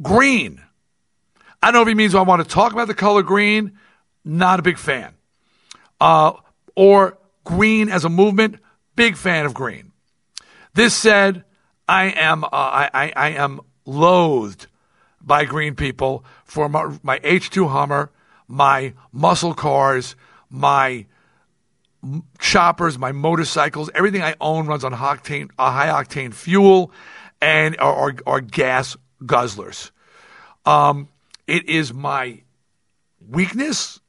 green. 0.00 0.62
I 1.62 1.66
don't 1.66 1.74
know 1.74 1.82
if 1.82 1.88
he 1.88 1.94
means 1.94 2.14
I 2.14 2.22
want 2.22 2.42
to 2.42 2.48
talk 2.48 2.72
about 2.72 2.88
the 2.88 2.94
color 2.94 3.22
green. 3.22 3.78
Not 4.24 4.58
a 4.58 4.62
big 4.62 4.78
fan. 4.78 5.12
Uh, 6.00 6.32
or 6.74 7.18
green 7.46 7.88
as 7.88 8.04
a 8.04 8.10
movement. 8.10 8.56
Big 8.94 9.16
fan 9.16 9.46
of 9.46 9.54
green. 9.54 9.92
This 10.74 10.94
said, 10.94 11.44
I 11.88 12.06
am 12.08 12.44
uh, 12.44 12.48
I, 12.52 12.90
I, 12.92 13.12
I, 13.16 13.28
am 13.30 13.60
loathed 13.86 14.66
by 15.22 15.44
green 15.44 15.74
people 15.74 16.24
for 16.44 16.68
my, 16.68 16.98
my 17.02 17.18
H2 17.20 17.70
Hummer, 17.70 18.10
my 18.48 18.92
muscle 19.12 19.54
cars, 19.54 20.16
my 20.50 21.06
choppers, 22.38 22.98
my 22.98 23.12
motorcycles, 23.12 23.90
everything 23.94 24.22
I 24.22 24.34
own 24.40 24.66
runs 24.66 24.84
on 24.84 24.92
octane, 24.92 25.50
uh, 25.58 25.70
high 25.70 25.88
octane 25.88 26.34
fuel 26.34 26.92
and 27.40 27.76
are 27.78 28.14
or, 28.26 28.40
gas 28.40 28.96
guzzlers. 29.22 29.90
Um, 30.64 31.08
it 31.46 31.68
is 31.68 31.94
my 31.94 32.42
weakness, 33.28 34.00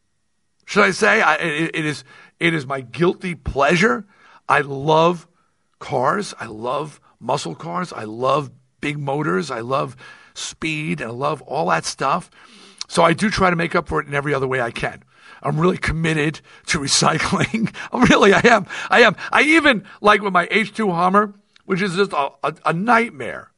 should 0.66 0.84
I 0.84 0.92
say? 0.92 1.22
I, 1.22 1.36
it, 1.36 1.76
it 1.76 1.86
is 1.86 2.04
it 2.40 2.54
is 2.54 2.66
my 2.66 2.82
guilty 2.82 3.36
pleasure. 3.36 4.06
I 4.48 4.62
love 4.62 5.28
cars. 5.80 6.34
I 6.40 6.46
love 6.46 7.00
muscle 7.20 7.56
cars. 7.56 7.92
I 7.92 8.04
love 8.04 8.52
big 8.82 9.00
motors. 9.00 9.52
I 9.52 9.62
love 9.62 9.96
speed 10.34 11.02
and 11.02 11.10
I 11.10 11.14
love 11.14 11.42
all 11.44 11.70
that 11.70 11.86
stuff. 11.86 12.30
So 12.88 13.04
I 13.04 13.14
do 13.14 13.30
try 13.30 13.50
to 13.50 13.56
make 13.56 13.76
up 13.76 13.88
for 13.88 14.00
it 14.00 14.08
in 14.08 14.14
every 14.14 14.34
other 14.34 14.48
way 14.48 14.62
I 14.62 14.72
can. 14.72 15.04
I'm 15.42 15.60
really 15.60 15.78
committed 15.78 16.42
to 16.68 16.80
recycling. 16.88 17.74
really, 18.10 18.34
I 18.34 18.42
am. 18.46 18.66
I 18.90 19.02
am. 19.02 19.16
I 19.32 19.42
even 19.44 19.84
like 20.02 20.22
with 20.22 20.34
my 20.34 20.48
H2 20.48 20.94
Hummer, 20.94 21.34
which 21.66 21.82
is 21.82 21.96
just 21.96 22.14
a, 22.14 22.30
a, 22.44 22.56
a 22.66 22.74
nightmare 22.74 23.52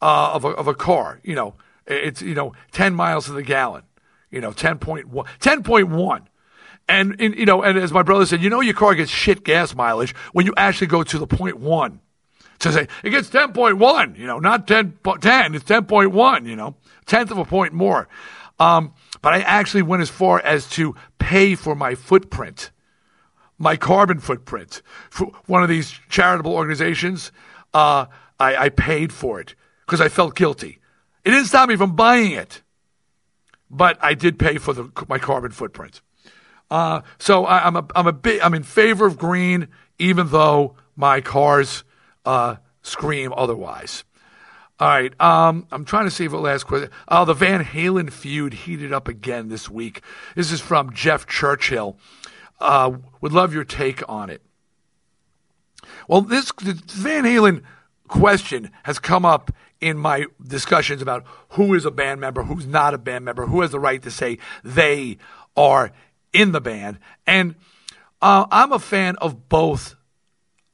uh, 0.00 0.32
of, 0.34 0.44
a, 0.44 0.48
of 0.48 0.68
a 0.68 0.74
car. 0.74 1.20
You 1.22 1.34
know, 1.34 1.54
it's, 1.86 2.22
you 2.22 2.34
know, 2.34 2.52
10 2.72 2.94
miles 2.94 3.26
to 3.26 3.32
the 3.32 3.42
gallon, 3.42 3.82
you 4.30 4.40
know, 4.40 4.52
10.1, 4.52 5.04
10.1. 5.04 6.26
And, 6.92 7.18
in, 7.22 7.32
you 7.32 7.46
know, 7.46 7.62
and 7.62 7.78
as 7.78 7.90
my 7.90 8.02
brother 8.02 8.26
said, 8.26 8.42
you 8.42 8.50
know, 8.50 8.60
your 8.60 8.74
car 8.74 8.94
gets 8.94 9.10
shit 9.10 9.44
gas 9.44 9.74
mileage 9.74 10.14
when 10.32 10.44
you 10.44 10.52
actually 10.58 10.88
go 10.88 11.02
to 11.02 11.18
the 11.18 11.26
point 11.26 11.58
one 11.58 12.00
to 12.58 12.70
say 12.70 12.86
it 13.02 13.08
gets 13.08 13.30
10.1, 13.30 14.18
you 14.18 14.26
know, 14.26 14.38
not 14.38 14.68
10, 14.68 14.98
10 15.02 15.54
it's 15.54 15.64
10.1, 15.64 16.46
you 16.46 16.54
know, 16.54 16.76
tenth 17.06 17.30
of 17.30 17.38
a 17.38 17.46
point 17.46 17.72
more. 17.72 18.08
Um, 18.58 18.92
but 19.22 19.32
I 19.32 19.40
actually 19.40 19.80
went 19.80 20.02
as 20.02 20.10
far 20.10 20.38
as 20.40 20.68
to 20.72 20.94
pay 21.18 21.54
for 21.54 21.74
my 21.74 21.94
footprint, 21.94 22.70
my 23.58 23.76
carbon 23.76 24.20
footprint. 24.20 24.82
For 25.08 25.28
one 25.46 25.62
of 25.62 25.70
these 25.70 25.98
charitable 26.10 26.52
organizations, 26.52 27.32
uh, 27.72 28.04
I, 28.38 28.56
I 28.56 28.68
paid 28.68 29.14
for 29.14 29.40
it 29.40 29.54
because 29.86 30.02
I 30.02 30.10
felt 30.10 30.36
guilty. 30.36 30.78
It 31.24 31.30
didn't 31.30 31.46
stop 31.46 31.70
me 31.70 31.76
from 31.76 31.96
buying 31.96 32.32
it, 32.32 32.60
but 33.70 33.96
I 34.02 34.12
did 34.12 34.38
pay 34.38 34.58
for 34.58 34.74
the, 34.74 34.90
my 35.08 35.18
carbon 35.18 35.52
footprint. 35.52 36.02
Uh, 36.72 37.02
so 37.18 37.44
I, 37.44 37.68
am 37.68 37.76
a, 37.76 37.86
I'm 37.94 38.06
a 38.06 38.14
bit, 38.14 38.42
I'm 38.42 38.54
in 38.54 38.62
favor 38.62 39.04
of 39.04 39.18
green, 39.18 39.68
even 39.98 40.30
though 40.30 40.76
my 40.96 41.20
cars 41.20 41.84
uh, 42.24 42.56
scream 42.80 43.34
otherwise. 43.36 44.04
All 44.80 44.88
right. 44.88 45.12
Um, 45.20 45.66
I'm 45.70 45.84
trying 45.84 46.06
to 46.06 46.10
save 46.10 46.32
a 46.32 46.38
last 46.38 46.64
question. 46.64 46.88
Oh, 47.08 47.26
the 47.26 47.34
Van 47.34 47.62
Halen 47.62 48.10
feud 48.10 48.54
heated 48.54 48.90
up 48.90 49.06
again 49.06 49.50
this 49.50 49.68
week. 49.68 50.00
This 50.34 50.50
is 50.50 50.62
from 50.62 50.94
Jeff 50.94 51.26
Churchill. 51.26 51.98
Uh, 52.58 52.92
would 53.20 53.32
love 53.32 53.52
your 53.52 53.64
take 53.64 54.02
on 54.08 54.30
it. 54.30 54.40
Well, 56.08 56.22
this 56.22 56.52
Van 56.58 57.24
Halen 57.24 57.64
question 58.08 58.70
has 58.84 58.98
come 58.98 59.26
up 59.26 59.52
in 59.82 59.98
my 59.98 60.24
discussions 60.42 61.02
about 61.02 61.26
who 61.50 61.74
is 61.74 61.84
a 61.84 61.90
band 61.90 62.18
member, 62.18 62.44
who's 62.44 62.66
not 62.66 62.94
a 62.94 62.98
band 62.98 63.26
member, 63.26 63.44
who 63.44 63.60
has 63.60 63.72
the 63.72 63.78
right 63.78 64.00
to 64.02 64.10
say 64.10 64.38
they 64.64 65.18
are 65.54 65.92
in 66.32 66.52
the 66.52 66.60
band, 66.60 66.98
and 67.26 67.54
uh, 68.20 68.46
I'm 68.50 68.72
a 68.72 68.78
fan 68.78 69.16
of 69.16 69.48
both 69.48 69.96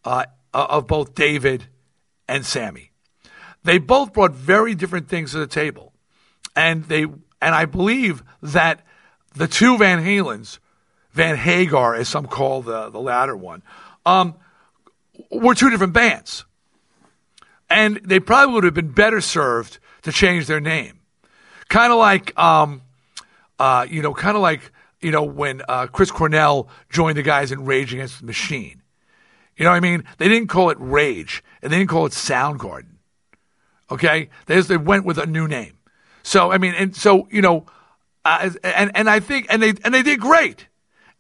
uh, 0.05 0.27
of 0.53 0.87
both 0.87 1.15
David 1.15 1.67
and 2.29 2.45
Sammy. 2.45 2.91
They 3.65 3.79
both 3.79 4.13
brought 4.13 4.33
very 4.33 4.75
different 4.75 5.09
things 5.09 5.33
to 5.33 5.39
the 5.39 5.47
table. 5.47 5.93
And 6.55 6.85
they 6.85 7.03
and 7.03 7.55
I 7.55 7.67
believe 7.67 8.23
that 8.43 8.81
the 9.35 9.47
two 9.47 9.79
Van 9.79 10.03
Halens, 10.05 10.59
Van 11.13 11.37
Hagar, 11.37 11.95
as 11.95 12.09
some 12.09 12.27
call 12.27 12.63
the, 12.63 12.91
the 12.91 13.01
latter 13.01 13.37
one, 13.37 13.63
um, 14.05 14.35
were 15.31 15.55
two 15.55 15.71
different 15.71 15.93
bands. 15.93 16.45
And 17.71 18.01
they 18.05 18.21
probably 18.21 18.55
would 18.55 18.65
have 18.65 18.75
been 18.75 18.93
better 18.93 19.21
served 19.21 19.79
to 20.03 20.13
change 20.13 20.47
their 20.47 20.61
name. 20.61 21.01
Kind 21.69 21.93
of 21.93 21.99
like, 21.99 22.37
um, 22.39 22.83
uh, 23.59 23.87
you 23.89 24.01
know, 24.01 24.15
kind 24.15 24.37
of 24.37 24.43
like, 24.43 24.73
you 25.01 25.11
know, 25.11 25.23
when 25.23 25.63
uh, 25.69 25.87
Chris 25.87 26.11
Cornell 26.11 26.69
joined 26.91 27.17
the 27.17 27.23
guys 27.23 27.53
in 27.53 27.65
Rage 27.65 27.93
Against 27.93 28.21
the 28.21 28.27
Machine. 28.27 28.83
You 29.57 29.65
know 29.65 29.71
what 29.71 29.77
I 29.77 29.81
mean? 29.81 30.05
They 30.19 30.29
didn't 30.29 30.49
call 30.49 30.71
it 30.71 30.77
Rage, 30.81 31.43
and 31.63 31.73
they 31.73 31.79
didn't 31.79 31.91
call 31.91 32.07
it 32.07 32.13
Soundgarden. 32.13 32.97
Okay, 33.91 34.29
they 34.47 34.61
they 34.61 34.77
went 34.77 35.05
with 35.05 35.19
a 35.19 35.27
new 35.27 35.49
name. 35.49 35.79
So 36.23 36.53
I 36.53 36.59
mean, 36.59 36.75
and 36.75 36.95
so 36.95 37.27
you 37.31 37.43
know, 37.43 37.67
uh, 38.25 38.51
and 38.63 38.93
and 38.95 39.09
I 39.09 39.21
think 39.21 39.47
and 39.51 39.63
they 39.63 39.73
and 39.85 39.95
they 39.95 40.03
did 40.03 40.21
great. 40.21 40.69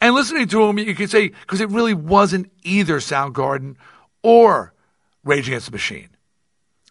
And 0.00 0.14
listening 0.14 0.46
to 0.48 0.66
them, 0.66 0.78
you 0.78 0.94
could 0.94 1.10
say 1.10 1.28
because 1.28 1.60
it 1.60 1.70
really 1.70 1.94
wasn't 1.94 2.52
either 2.62 2.98
Soundgarden 2.98 3.76
or 4.22 4.72
Rage 5.24 5.48
Against 5.48 5.66
the 5.66 5.72
Machine, 5.72 6.10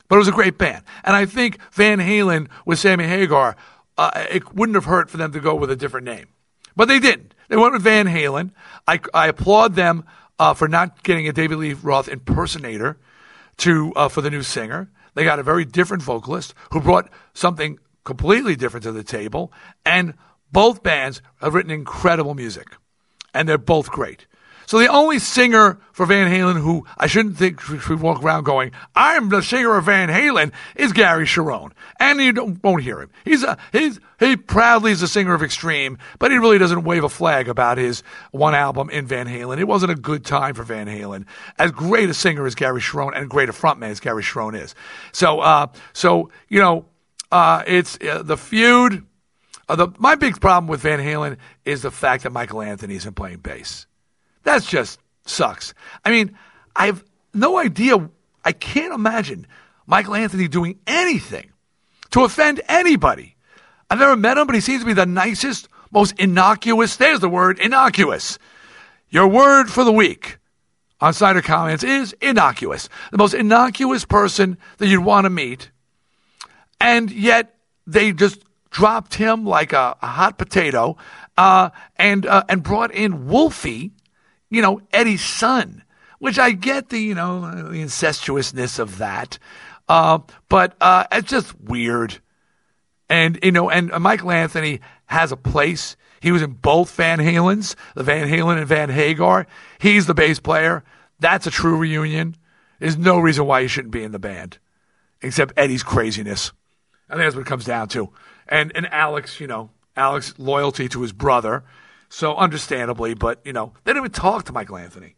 but 0.10 0.16
it 0.16 0.20
was 0.20 0.28
a 0.28 0.34
great 0.34 0.58
band. 0.58 0.84
And 1.04 1.16
I 1.16 1.26
think 1.26 1.60
Van 1.72 2.00
Halen 2.00 2.48
with 2.66 2.80
Sammy 2.80 3.06
Hagar, 3.06 3.56
uh, 3.98 4.26
it 4.30 4.54
wouldn't 4.54 4.76
have 4.76 4.86
hurt 4.86 5.10
for 5.10 5.18
them 5.18 5.32
to 5.32 5.40
go 5.40 5.56
with 5.56 5.72
a 5.72 5.76
different 5.76 6.06
name, 6.06 6.28
but 6.78 6.88
they 6.88 7.00
didn't. 7.00 7.34
They 7.50 7.58
went 7.58 7.74
with 7.74 7.82
Van 7.82 8.06
Halen. 8.08 8.52
I 8.88 9.02
I 9.14 9.28
applaud 9.28 9.76
them 9.76 10.06
uh, 10.40 10.54
for 10.54 10.70
not 10.70 11.04
getting 11.04 11.28
a 11.28 11.34
David 11.34 11.58
Lee 11.58 11.74
Roth 11.74 12.08
impersonator 12.08 12.98
to 13.58 13.92
uh, 13.96 14.08
for 14.08 14.22
the 14.22 14.30
new 14.30 14.44
singer. 14.44 14.90
They 15.16 15.24
got 15.24 15.40
a 15.40 15.44
very 15.44 15.66
different 15.66 16.04
vocalist 16.04 16.54
who 16.72 16.80
brought 16.80 17.10
something 17.34 17.80
completely 18.04 18.56
different 18.56 18.84
to 18.84 18.92
the 18.92 19.04
table. 19.04 19.52
And 19.84 20.14
both 20.52 20.84
bands 20.84 21.24
have 21.42 21.56
written 21.56 21.72
incredible 21.72 22.36
music. 22.36 22.68
And 23.34 23.50
they're 23.50 23.58
both 23.58 23.90
great. 23.90 24.27
So 24.68 24.78
the 24.78 24.88
only 24.88 25.18
singer 25.18 25.80
for 25.94 26.06
Van 26.06 26.30
Halen 26.30 26.60
who 26.60 26.86
I 26.98 27.08
shouldn't 27.08 27.38
think 27.38 27.62
should 27.62 28.02
walk 28.02 28.22
around 28.22 28.44
going, 28.44 28.74
"I'm 28.96 29.30
the 29.30 29.42
singer 29.42 29.78
of 29.78 29.86
Van 29.86 30.10
Halen," 30.10 30.52
is 30.76 30.92
Gary 30.92 31.26
Cherone. 31.26 31.72
and 32.02 32.20
you 32.20 32.60
won't 32.62 32.84
hear 32.84 33.02
him. 33.02 33.10
He's 33.24 33.44
a 33.44 33.58
he's 33.72 34.00
he 34.20 34.36
proudly 34.36 34.92
is 34.92 35.02
a 35.02 35.08
singer 35.08 35.34
of 35.34 35.42
Extreme, 35.42 35.98
but 36.20 36.32
he 36.32 36.38
really 36.38 36.58
doesn't 36.58 36.84
wave 36.84 37.06
a 37.06 37.10
flag 37.10 37.48
about 37.48 37.78
his 37.78 38.04
one 38.32 38.54
album 38.54 38.90
in 38.90 39.08
Van 39.08 39.26
Halen. 39.26 39.58
It 39.58 39.70
wasn't 39.70 39.94
a 39.94 39.96
good 39.96 40.26
time 40.26 40.54
for 40.54 40.64
Van 40.64 40.88
Halen. 40.88 41.26
As 41.58 41.72
great 41.72 42.10
a 42.10 42.14
singer 42.14 42.46
as 42.46 42.54
Gary 42.54 42.82
Cherone 42.82 43.18
and 43.18 43.30
great 43.30 43.48
a 43.48 43.54
frontman 43.54 43.90
as 43.90 44.02
Gary 44.02 44.22
Cherone 44.22 44.62
is. 44.62 44.76
So, 45.14 45.40
uh, 45.40 45.68
so 45.94 46.30
you 46.50 46.60
know, 46.60 46.86
uh, 47.32 47.64
it's 47.66 47.98
uh, 48.02 48.22
the 48.22 48.36
feud. 48.36 49.06
Uh, 49.70 49.78
the, 49.78 49.88
my 49.98 50.16
big 50.16 50.42
problem 50.42 50.68
with 50.68 50.82
Van 50.82 51.00
Halen 51.00 51.38
is 51.64 51.84
the 51.84 51.92
fact 51.92 52.24
that 52.24 52.32
Michael 52.34 52.62
Anthony 52.62 52.96
isn't 52.96 53.16
playing 53.16 53.40
bass. 53.40 53.87
That's 54.48 54.66
just 54.66 54.98
sucks. 55.26 55.74
I 56.06 56.10
mean, 56.10 56.38
I 56.74 56.86
have 56.86 57.04
no 57.34 57.58
idea. 57.58 58.10
I 58.46 58.54
can't 58.54 58.94
imagine 58.94 59.46
Michael 59.86 60.16
Anthony 60.16 60.48
doing 60.48 60.80
anything 60.88 61.52
to 62.12 62.24
offend 62.24 62.62
anybody. 62.70 63.36
I've 63.90 64.00
never 64.00 64.16
met 64.16 64.38
him, 64.38 64.48
but 64.48 64.56
he 64.56 64.62
seems 64.62 64.84
to 64.84 64.86
be 64.86 64.94
the 64.94 65.06
nicest, 65.06 65.68
most 65.92 66.18
innocuous. 66.18 66.96
There's 66.96 67.20
the 67.20 67.28
word, 67.28 67.60
innocuous. 67.60 68.40
Your 69.10 69.28
word 69.28 69.70
for 69.70 69.84
the 69.84 69.92
week. 69.92 70.38
on 71.02 71.14
Snider 71.14 71.42
Comments 71.42 71.84
is 71.84 72.14
innocuous. 72.22 72.88
The 73.12 73.18
most 73.18 73.34
innocuous 73.34 74.06
person 74.06 74.58
that 74.78 74.88
you'd 74.88 75.04
want 75.04 75.26
to 75.26 75.30
meet. 75.30 75.72
And 76.80 77.12
yet 77.12 77.54
they 77.86 78.14
just 78.14 78.42
dropped 78.70 79.16
him 79.16 79.44
like 79.44 79.74
a, 79.74 79.98
a 80.02 80.08
hot 80.08 80.38
potato 80.38 80.96
uh, 81.38 81.72
and, 81.98 82.26
uh, 82.26 82.46
and 82.48 82.64
brought 82.64 82.92
in 82.92 83.28
Wolfie, 83.28 83.92
you 84.50 84.62
know, 84.62 84.82
Eddie's 84.92 85.24
son, 85.24 85.84
which 86.20 86.40
I 86.40 86.52
get 86.52 86.90
the, 86.90 87.00
you 87.00 87.16
know, 87.16 87.70
the 87.70 87.82
incestuousness 87.82 88.80
of 88.80 88.98
that. 88.98 89.40
Uh, 89.88 90.20
but 90.50 90.76
uh, 90.82 91.06
it's 91.12 91.30
just 91.30 91.60
weird. 91.60 92.20
And, 93.10 93.40
you 93.42 93.52
know, 93.52 93.70
and 93.70 93.92
Michael 94.02 94.32
Anthony 94.32 94.82
has 95.06 95.32
a 95.32 95.38
place. 95.38 95.96
He 96.20 96.32
was 96.32 96.42
in 96.42 96.54
both 96.54 96.94
Van 96.96 97.20
Halens, 97.20 97.76
the 97.96 98.04
Van 98.04 98.28
Halen 98.28 98.58
and 98.58 98.68
Van 98.68 98.90
Hagar. 98.90 99.48
He's 99.80 100.08
the 100.08 100.14
bass 100.14 100.40
player. 100.40 100.84
That's 101.20 101.48
a 101.48 101.52
true 101.52 101.78
reunion. 101.78 102.36
There's 102.80 102.98
no 102.98 103.18
reason 103.20 103.46
why 103.46 103.62
he 103.62 103.68
shouldn't 103.68 103.94
be 103.94 104.04
in 104.04 104.12
the 104.12 104.20
band, 104.20 104.58
except 105.22 105.54
Eddie's 105.58 105.84
craziness. 105.84 106.52
I 107.10 107.14
think 107.14 107.24
that's 107.24 107.36
what 107.36 107.42
it 107.42 107.48
comes 107.48 107.66
down 107.66 107.88
to. 107.90 108.10
And 108.48 108.72
and 108.76 108.88
Alex, 108.92 109.40
you 109.40 109.48
know, 109.48 109.70
Alex 109.96 110.34
loyalty 110.38 110.88
to 110.90 111.02
his 111.02 111.14
brother. 111.14 111.64
So 112.10 112.36
understandably, 112.36 113.14
but 113.14 113.42
you 113.44 113.54
know, 113.54 113.74
they 113.84 113.92
didn't 113.92 114.06
even 114.06 114.12
talk 114.12 114.46
to 114.46 114.54
Michael 114.54 114.78
Anthony. 114.78 115.16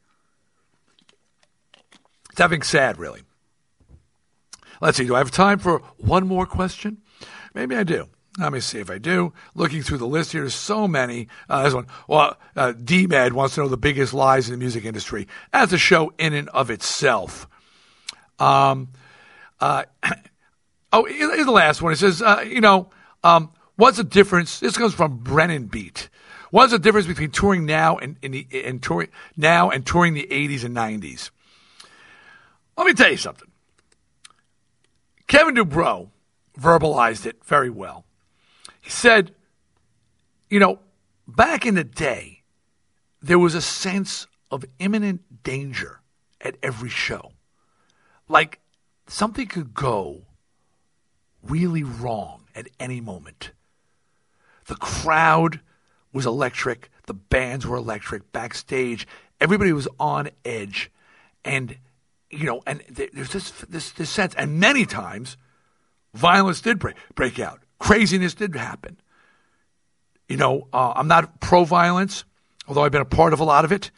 It's 2.31 2.39
having 2.39 2.61
sad, 2.61 2.97
really. 2.97 3.21
Let's 4.81 4.97
see. 4.97 5.05
Do 5.05 5.15
I 5.15 5.19
have 5.19 5.31
time 5.31 5.59
for 5.59 5.79
one 5.97 6.27
more 6.27 6.45
question? 6.45 6.99
Maybe 7.53 7.75
I 7.75 7.83
do. 7.83 8.07
Let 8.39 8.53
me 8.53 8.61
see 8.61 8.79
if 8.79 8.89
I 8.89 8.97
do. 8.97 9.33
Looking 9.53 9.81
through 9.81 9.97
the 9.97 10.07
list 10.07 10.31
here, 10.31 10.41
there's 10.41 10.55
so 10.55 10.87
many. 10.87 11.27
Uh, 11.49 11.63
this 11.63 11.73
one. 11.73 11.87
Well, 12.07 12.37
uh, 12.55 12.71
D-Med 12.71 13.33
wants 13.33 13.55
to 13.55 13.61
know 13.61 13.67
the 13.67 13.75
biggest 13.75 14.13
lies 14.13 14.47
in 14.47 14.53
the 14.53 14.57
music 14.57 14.85
industry. 14.85 15.27
That's 15.51 15.73
a 15.73 15.77
show 15.77 16.13
in 16.17 16.33
and 16.33 16.47
of 16.49 16.69
itself. 16.69 17.47
Um, 18.37 18.89
uh, 19.59 19.83
oh, 20.93 21.05
here's 21.05 21.45
the 21.45 21.51
last 21.51 21.81
one. 21.81 21.91
It 21.91 21.97
says, 21.97 22.21
uh, 22.21 22.45
you 22.47 22.61
know, 22.61 22.89
um, 23.23 23.51
what's 23.75 23.97
the 23.97 24.03
difference? 24.05 24.59
This 24.59 24.77
comes 24.77 24.93
from 24.93 25.17
Brennan 25.17 25.65
Beat. 25.65 26.09
What's 26.51 26.71
the 26.71 26.79
difference 26.79 27.07
between 27.07 27.31
touring 27.31 27.65
now 27.65 27.97
and, 27.97 28.17
the, 28.21 28.47
and 28.65 28.81
touring 28.81 29.09
now 29.37 29.69
and 29.69 29.85
touring 29.85 30.13
the 30.13 30.27
80s 30.29 30.63
and 30.63 30.75
90s? 30.75 31.29
Let 32.77 32.87
me 32.87 32.93
tell 32.93 33.11
you 33.11 33.17
something. 33.17 33.51
Kevin 35.27 35.55
DuBrow 35.55 36.09
verbalized 36.59 37.25
it 37.25 37.43
very 37.45 37.69
well. 37.69 38.05
He 38.81 38.89
said, 38.89 39.35
you 40.49 40.59
know, 40.59 40.79
back 41.27 41.65
in 41.65 41.75
the 41.75 41.83
day, 41.83 42.41
there 43.21 43.37
was 43.37 43.53
a 43.53 43.61
sense 43.61 44.25
of 44.49 44.65
imminent 44.79 45.43
danger 45.43 46.01
at 46.41 46.55
every 46.63 46.89
show. 46.89 47.33
Like 48.27 48.59
something 49.07 49.47
could 49.47 49.73
go 49.73 50.23
really 51.43 51.83
wrong 51.83 52.45
at 52.55 52.67
any 52.79 53.01
moment. 53.01 53.51
The 54.65 54.75
crowd 54.75 55.59
was 56.13 56.25
electric, 56.25 56.89
the 57.05 57.13
bands 57.13 57.65
were 57.65 57.77
electric, 57.77 58.31
backstage, 58.31 59.07
everybody 59.39 59.73
was 59.73 59.87
on 59.99 60.29
edge. 60.43 60.91
And, 61.45 61.77
you 62.29 62.45
know, 62.45 62.61
and 62.65 62.81
there's 62.89 63.31
this, 63.31 63.51
this, 63.69 63.91
this 63.91 64.09
sense, 64.09 64.33
and 64.35 64.59
many 64.59 64.85
times, 64.85 65.37
violence 66.13 66.61
did 66.61 66.79
break, 66.79 66.95
break 67.15 67.39
out 67.39 67.61
craziness 67.79 68.35
did 68.35 68.55
happen. 68.55 68.97
You 70.27 70.37
know, 70.37 70.67
uh, 70.71 70.93
I'm 70.95 71.07
not 71.07 71.39
pro 71.39 71.63
violence, 71.63 72.25
although 72.67 72.83
I've 72.83 72.91
been 72.91 73.01
a 73.01 73.05
part 73.05 73.33
of 73.33 73.39
a 73.39 73.43
lot 73.43 73.65
of 73.65 73.71
it. 73.71 73.89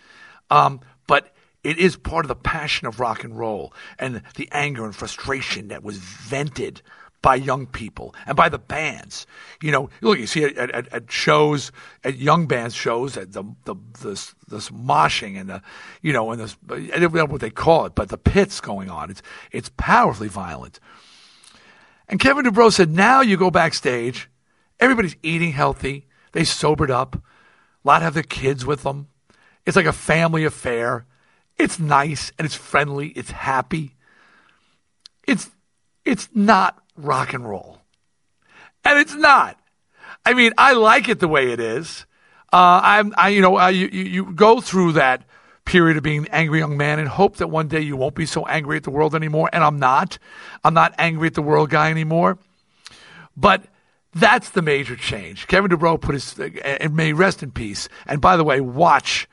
Um, 0.49 0.80
but 1.07 1.34
it 1.64 1.78
is 1.78 1.97
part 1.97 2.24
of 2.24 2.30
the 2.30 2.36
passion 2.36 2.88
of 2.88 2.99
rock 2.99 3.24
and 3.24 3.38
roll 3.38 3.74
and 3.99 4.22
the 4.36 4.47
anger 4.51 4.86
and 4.86 4.95
frustration 4.95 5.68
that 5.70 5.84
was 5.84 5.97
vented 5.97 6.82
by 7.22 7.36
young 7.36 7.67
people 7.67 8.15
and 8.26 8.36
by 8.36 8.49
the 8.49 8.57
bands. 8.57 9.28
You 9.61 9.72
know, 9.72 9.89
look, 10.01 10.17
you 10.17 10.28
see 10.28 10.43
at, 10.43 10.57
at, 10.57 10.93
at 10.93 11.11
shows, 11.11 11.72
at 12.03 12.17
young 12.17 12.47
bands 12.47 12.76
shows, 12.76 13.17
at 13.17 13.34
the 13.34 13.43
the 13.65 13.76
this 14.01 14.34
this 14.47 14.69
moshing 14.69 15.39
and 15.39 15.49
the, 15.49 15.61
you 16.01 16.13
know, 16.13 16.32
and 16.32 16.41
this 16.41 16.57
I 16.69 16.99
don't 16.99 17.13
know 17.13 17.26
what 17.26 17.41
they 17.41 17.49
call 17.49 17.86
it, 17.86 17.95
but 17.95 18.09
the 18.09 18.17
pits 18.17 18.59
going 18.59 18.89
on. 18.89 19.11
It's 19.11 19.22
it's 19.51 19.72
powerfully 19.78 20.30
violent. 20.30 20.80
And 22.07 22.19
Kevin 22.19 22.45
DuBrow 22.45 22.74
said, 22.74 22.91
now 22.91 23.22
you 23.22 23.38
go 23.38 23.49
backstage, 23.49 24.30
everybody's 24.82 25.15
eating 25.24 25.53
healthy, 25.53 26.07
they 26.34 26.43
sobered 26.43 26.91
up, 26.91 27.15
a 27.15 27.22
lot 27.86 28.01
have 28.01 28.13
their 28.13 28.24
kids 28.24 28.65
with 28.65 28.84
them. 28.84 29.07
It's 29.65 29.78
like 29.78 29.86
a 29.86 29.93
family 29.93 30.43
affair. 30.43 31.05
It's 31.57 31.80
nice 31.80 32.32
and 32.38 32.45
it's 32.45 32.55
friendly, 32.55 33.09
it's 33.09 33.32
happy. 33.32 33.95
It's 35.26 35.51
it's 36.03 36.28
not 36.34 36.80
rock 36.96 37.34
and 37.34 37.48
roll. 37.48 37.80
And 38.84 39.00
it's 39.00 39.16
not. 39.16 39.58
I 40.26 40.34
mean, 40.34 40.54
I 40.58 40.74
like 40.74 41.10
it 41.10 41.20
the 41.20 41.28
way 41.28 41.52
it 41.52 41.60
is. 41.60 42.06
Uh, 42.54 42.82
I'm, 42.84 43.14
I, 43.18 43.30
you 43.30 43.42
know, 43.42 43.58
uh, 43.58 43.68
you, 43.68 43.88
you 43.88 44.34
go 44.34 44.62
through 44.62 44.94
that 44.94 45.24
period 45.66 45.98
of 45.98 46.04
being 46.04 46.20
an 46.20 46.28
angry 46.32 46.60
young 46.60 46.76
man 46.76 47.00
and 47.00 47.08
hope 47.08 47.38
that 47.38 47.48
one 47.48 47.68
day 47.68 47.80
you 47.80 47.96
won't 47.96 48.16
be 48.16 48.26
so 48.26 48.46
angry 48.46 48.78
at 48.78 48.84
the 48.84 48.92
world 48.92 49.16
anymore. 49.16 49.50
And 49.54 49.64
I'm 49.64 49.80
not. 49.80 50.18
I'm 50.64 50.74
not 50.74 50.94
angry 50.98 51.28
at 51.28 51.34
the 51.34 51.42
world 51.42 51.70
guy 51.70 51.89
anymore. 51.89 52.38
But 53.38 53.64
that's 54.14 54.50
the 54.50 54.62
major 54.62 54.96
change. 54.96 55.48
Kevin 55.48 55.72
DuBrow 55.72 56.02
put 56.02 56.14
his, 56.14 56.38
and 56.39 56.96
may 56.96 57.14
rest 57.14 57.42
in 57.42 57.52
peace. 57.52 57.88
And 58.06 58.20
by 58.20 58.36
the 58.36 58.44
way, 58.44 58.60
watch 58.60 59.30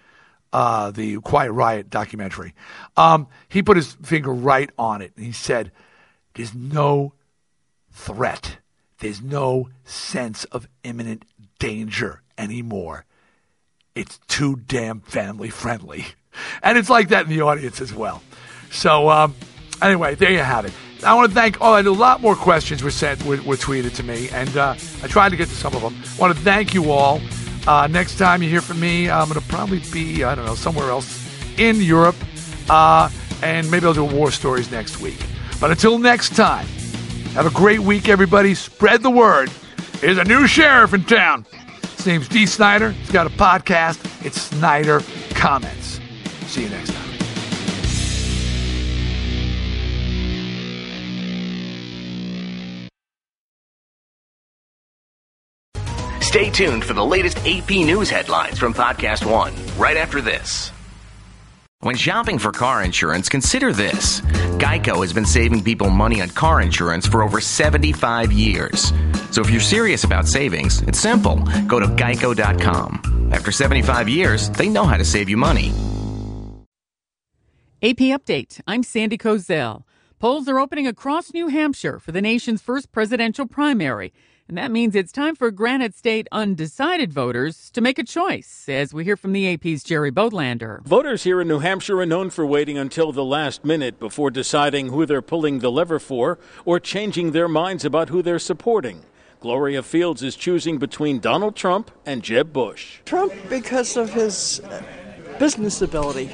uh, 0.53 0.91
the 0.91 1.17
Quiet 1.21 1.53
Riot 1.53 1.91
documentary. 1.91 2.55
Um, 2.97 3.27
he 3.49 3.63
put 3.63 3.77
his 3.77 3.95
finger 3.95 4.33
right 4.33 4.71
on 4.79 5.03
it 5.03 5.13
and 5.17 5.25
he 5.25 5.33
said, 5.33 5.73
There's 6.35 6.55
no 6.55 7.15
threat, 7.99 8.59
there's 9.01 9.21
no 9.21 9.69
sense 9.85 10.45
of 10.45 10.69
imminent 10.85 11.25
danger 11.59 12.23
anymore. 12.37 13.05
It's 13.95 14.19
too 14.29 14.57
damn 14.57 15.01
family 15.01 15.51
friendly. 15.51 16.07
And 16.63 16.79
it's 16.79 16.89
like 16.89 17.09
that 17.09 17.25
in 17.25 17.31
the 17.31 17.41
audience 17.41 17.81
as 17.81 17.93
well. 17.93 18.23
So, 18.71 19.11
um, 19.11 19.35
anyway, 19.83 20.15
there 20.15 20.31
you 20.31 20.39
have 20.39 20.67
it. 20.67 20.73
I 21.05 21.15
want 21.15 21.31
to 21.31 21.35
thank. 21.35 21.57
Oh, 21.61 21.75
and 21.75 21.89
a 21.89 21.91
lot 21.91 22.21
more 22.21 22.37
questions 22.37 22.81
were 22.81 22.93
sent, 22.93 23.25
were, 23.25 23.43
were 23.43 23.57
tweeted 23.57 23.97
to 23.97 24.05
me, 24.05 24.29
and 24.29 24.57
uh, 24.57 24.77
I 25.03 25.09
tried 25.09 25.31
to 25.31 25.37
get 25.37 25.49
to 25.49 25.55
some 25.55 25.75
of 25.75 25.83
them. 25.83 25.97
I 26.17 26.21
want 26.21 26.37
to 26.37 26.41
thank 26.45 26.75
you 26.75 26.93
all. 26.93 27.21
Uh, 27.67 27.89
next 27.89 28.19
time 28.19 28.41
you 28.41 28.49
hear 28.49 28.61
from 28.61 28.79
me, 28.79 29.11
I'm 29.11 29.29
going 29.29 29.41
to 29.41 29.49
probably 29.49 29.81
be, 29.93 30.23
I 30.23 30.37
don't 30.37 30.47
know, 30.47 30.55
somewhere 30.55 30.91
else 30.91 31.09
in 31.59 31.83
Europe, 31.83 32.17
uh, 32.71 33.11
and 33.43 33.69
maybe 33.69 33.87
I'll 33.87 33.95
do 33.95 34.05
war 34.05 34.31
stories 34.31 34.71
next 34.71 35.01
week. 35.01 35.19
But 35.61 35.73
until 35.73 35.99
next 35.99 36.37
time, 36.37 36.69
have 37.39 37.47
a 37.47 37.55
great 37.55 37.79
week, 37.79 38.09
everybody. 38.09 38.53
Spread 38.53 39.01
the 39.01 39.11
word. 39.11 39.49
There's 40.01 40.19
a 40.19 40.25
new 40.25 40.49
sheriff 40.49 40.93
in 40.93 41.05
town. 41.05 41.47
His 41.97 42.05
name's 42.05 42.27
Dee 42.27 42.47
Snider. 42.47 42.91
He's 42.91 43.13
got 43.13 43.29
a 43.29 43.31
podcast. 43.31 44.27
It's 44.27 44.43
Snider 44.43 45.01
Comments. 45.31 46.01
See 46.47 46.65
you 46.65 46.69
next 46.69 46.93
time. 46.93 47.05
Stay 56.21 56.51
tuned 56.51 56.85
for 56.85 56.93
the 56.93 57.05
latest 57.05 57.39
AP 57.47 57.71
news 57.71 58.11
headlines 58.11 58.59
from 58.59 58.75
Podcast 58.75 59.25
One 59.25 59.55
right 59.79 59.97
after 59.97 60.21
this. 60.21 60.73
When 61.81 61.95
shopping 61.95 62.41
for 62.41 62.51
car 62.51 62.83
insurance, 62.83 63.29
consider 63.29 63.73
this 63.73 64.21
Geico 64.59 64.97
has 65.03 65.13
been 65.13 65.25
saving 65.25 65.63
people 65.63 65.91
money 65.91 66.21
on 66.21 66.29
car 66.31 66.61
insurance 66.61 67.07
for 67.07 67.23
over 67.23 67.41
75 67.41 68.33
years. 68.33 68.93
So 69.31 69.43
if 69.43 69.49
you're 69.49 69.61
serious 69.61 70.03
about 70.03 70.27
savings, 70.27 70.83
it's 70.83 70.99
simple. 70.99 71.37
Go 71.69 71.79
to 71.79 71.87
geico.com. 71.87 73.31
After 73.33 73.53
75 73.53 74.09
years, 74.09 74.51
they 74.51 74.69
know 74.69 74.83
how 74.83 74.97
to 74.97 75.05
save 75.05 75.29
you 75.29 75.37
money. 75.37 75.69
AP 77.81 78.11
Update. 78.11 78.61
I'm 78.67 78.83
Sandy 78.83 79.17
Kozel. 79.17 79.85
Polls 80.19 80.49
are 80.49 80.59
opening 80.59 80.89
across 80.89 81.33
New 81.33 81.47
Hampshire 81.47 82.01
for 82.01 82.11
the 82.11 82.21
nation's 82.21 82.61
first 82.61 82.91
presidential 82.91 83.47
primary. 83.47 84.13
And 84.49 84.57
that 84.57 84.71
means 84.71 84.97
it's 84.97 85.13
time 85.13 85.37
for 85.37 85.51
Granite 85.51 85.95
State 85.95 86.27
undecided 86.33 87.13
voters 87.13 87.69
to 87.73 87.83
make 87.83 87.99
a 87.99 88.03
choice, 88.03 88.65
as 88.67 88.95
we 88.95 89.05
hear 89.05 89.17
from 89.17 89.35
the 89.35 89.53
AP's 89.53 89.85
Jerry 89.85 90.11
Bodlander. 90.11 90.83
Voters 90.85 91.25
here 91.25 91.43
in 91.43 91.49
New 91.49 91.59
Hampshire 91.59 92.01
are 92.01 92.07
known 92.07 92.31
for 92.31 92.47
waiting 92.47 92.79
until 92.79 93.13
the 93.13 93.25
last 93.25 93.63
minute 93.63 93.99
before 93.99 94.31
deciding 94.31 94.89
who 94.89 95.05
they're 95.05 95.21
pulling 95.21 95.59
the 95.59 95.71
lever 95.71 95.99
for 95.99 96.39
or 96.65 96.81
changing 96.81 97.33
their 97.33 97.47
minds 97.47 97.85
about 97.85 98.09
who 98.09 98.23
they're 98.23 98.39
supporting. 98.39 99.03
Gloria 99.41 99.83
Fields 99.83 100.23
is 100.23 100.35
choosing 100.35 100.79
between 100.79 101.21
Donald 101.21 101.55
Trump 101.55 101.91
and 102.07 102.23
Jeb 102.23 102.51
Bush. 102.51 103.01
Trump 103.05 103.35
because 103.51 103.99
of 103.99 104.15
his 104.15 104.63
business 105.39 105.83
ability. 105.83 106.31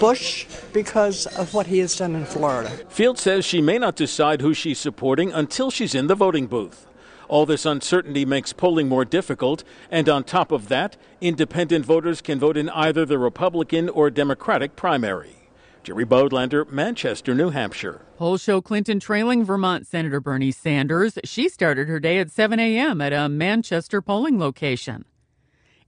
Bush 0.00 0.46
because 0.72 1.26
of 1.38 1.54
what 1.54 1.66
he 1.66 1.78
has 1.78 1.96
done 1.96 2.16
in 2.16 2.24
Florida. 2.24 2.70
Field 2.88 3.18
says 3.18 3.44
she 3.44 3.60
may 3.60 3.78
not 3.78 3.96
decide 3.96 4.40
who 4.40 4.54
she's 4.54 4.78
supporting 4.78 5.32
until 5.32 5.70
she's 5.70 5.94
in 5.94 6.06
the 6.06 6.14
voting 6.14 6.46
booth. 6.46 6.86
All 7.28 7.46
this 7.46 7.64
uncertainty 7.64 8.24
makes 8.24 8.52
polling 8.52 8.88
more 8.88 9.04
difficult, 9.04 9.64
and 9.90 10.08
on 10.08 10.24
top 10.24 10.52
of 10.52 10.68
that, 10.68 10.96
independent 11.20 11.86
voters 11.86 12.20
can 12.20 12.38
vote 12.38 12.56
in 12.56 12.68
either 12.70 13.06
the 13.06 13.18
Republican 13.18 13.88
or 13.88 14.10
Democratic 14.10 14.76
primary. 14.76 15.36
Jerry 15.82 16.04
Bodlander, 16.04 16.70
Manchester, 16.70 17.34
New 17.34 17.50
Hampshire. 17.50 18.02
Polls 18.16 18.42
show 18.42 18.60
Clinton 18.60 19.00
trailing 19.00 19.44
Vermont 19.44 19.86
Senator 19.86 20.20
Bernie 20.20 20.52
Sanders. 20.52 21.18
She 21.24 21.48
started 21.48 21.88
her 21.88 21.98
day 21.98 22.18
at 22.18 22.30
7 22.30 22.60
a.m. 22.60 23.00
at 23.00 23.12
a 23.12 23.28
Manchester 23.28 24.00
polling 24.00 24.38
location. 24.38 25.04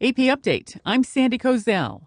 AP 0.01 0.17
Update. 0.17 0.81
I'm 0.85 1.05
Sandy 1.05 1.39
Kozel. 1.39 2.07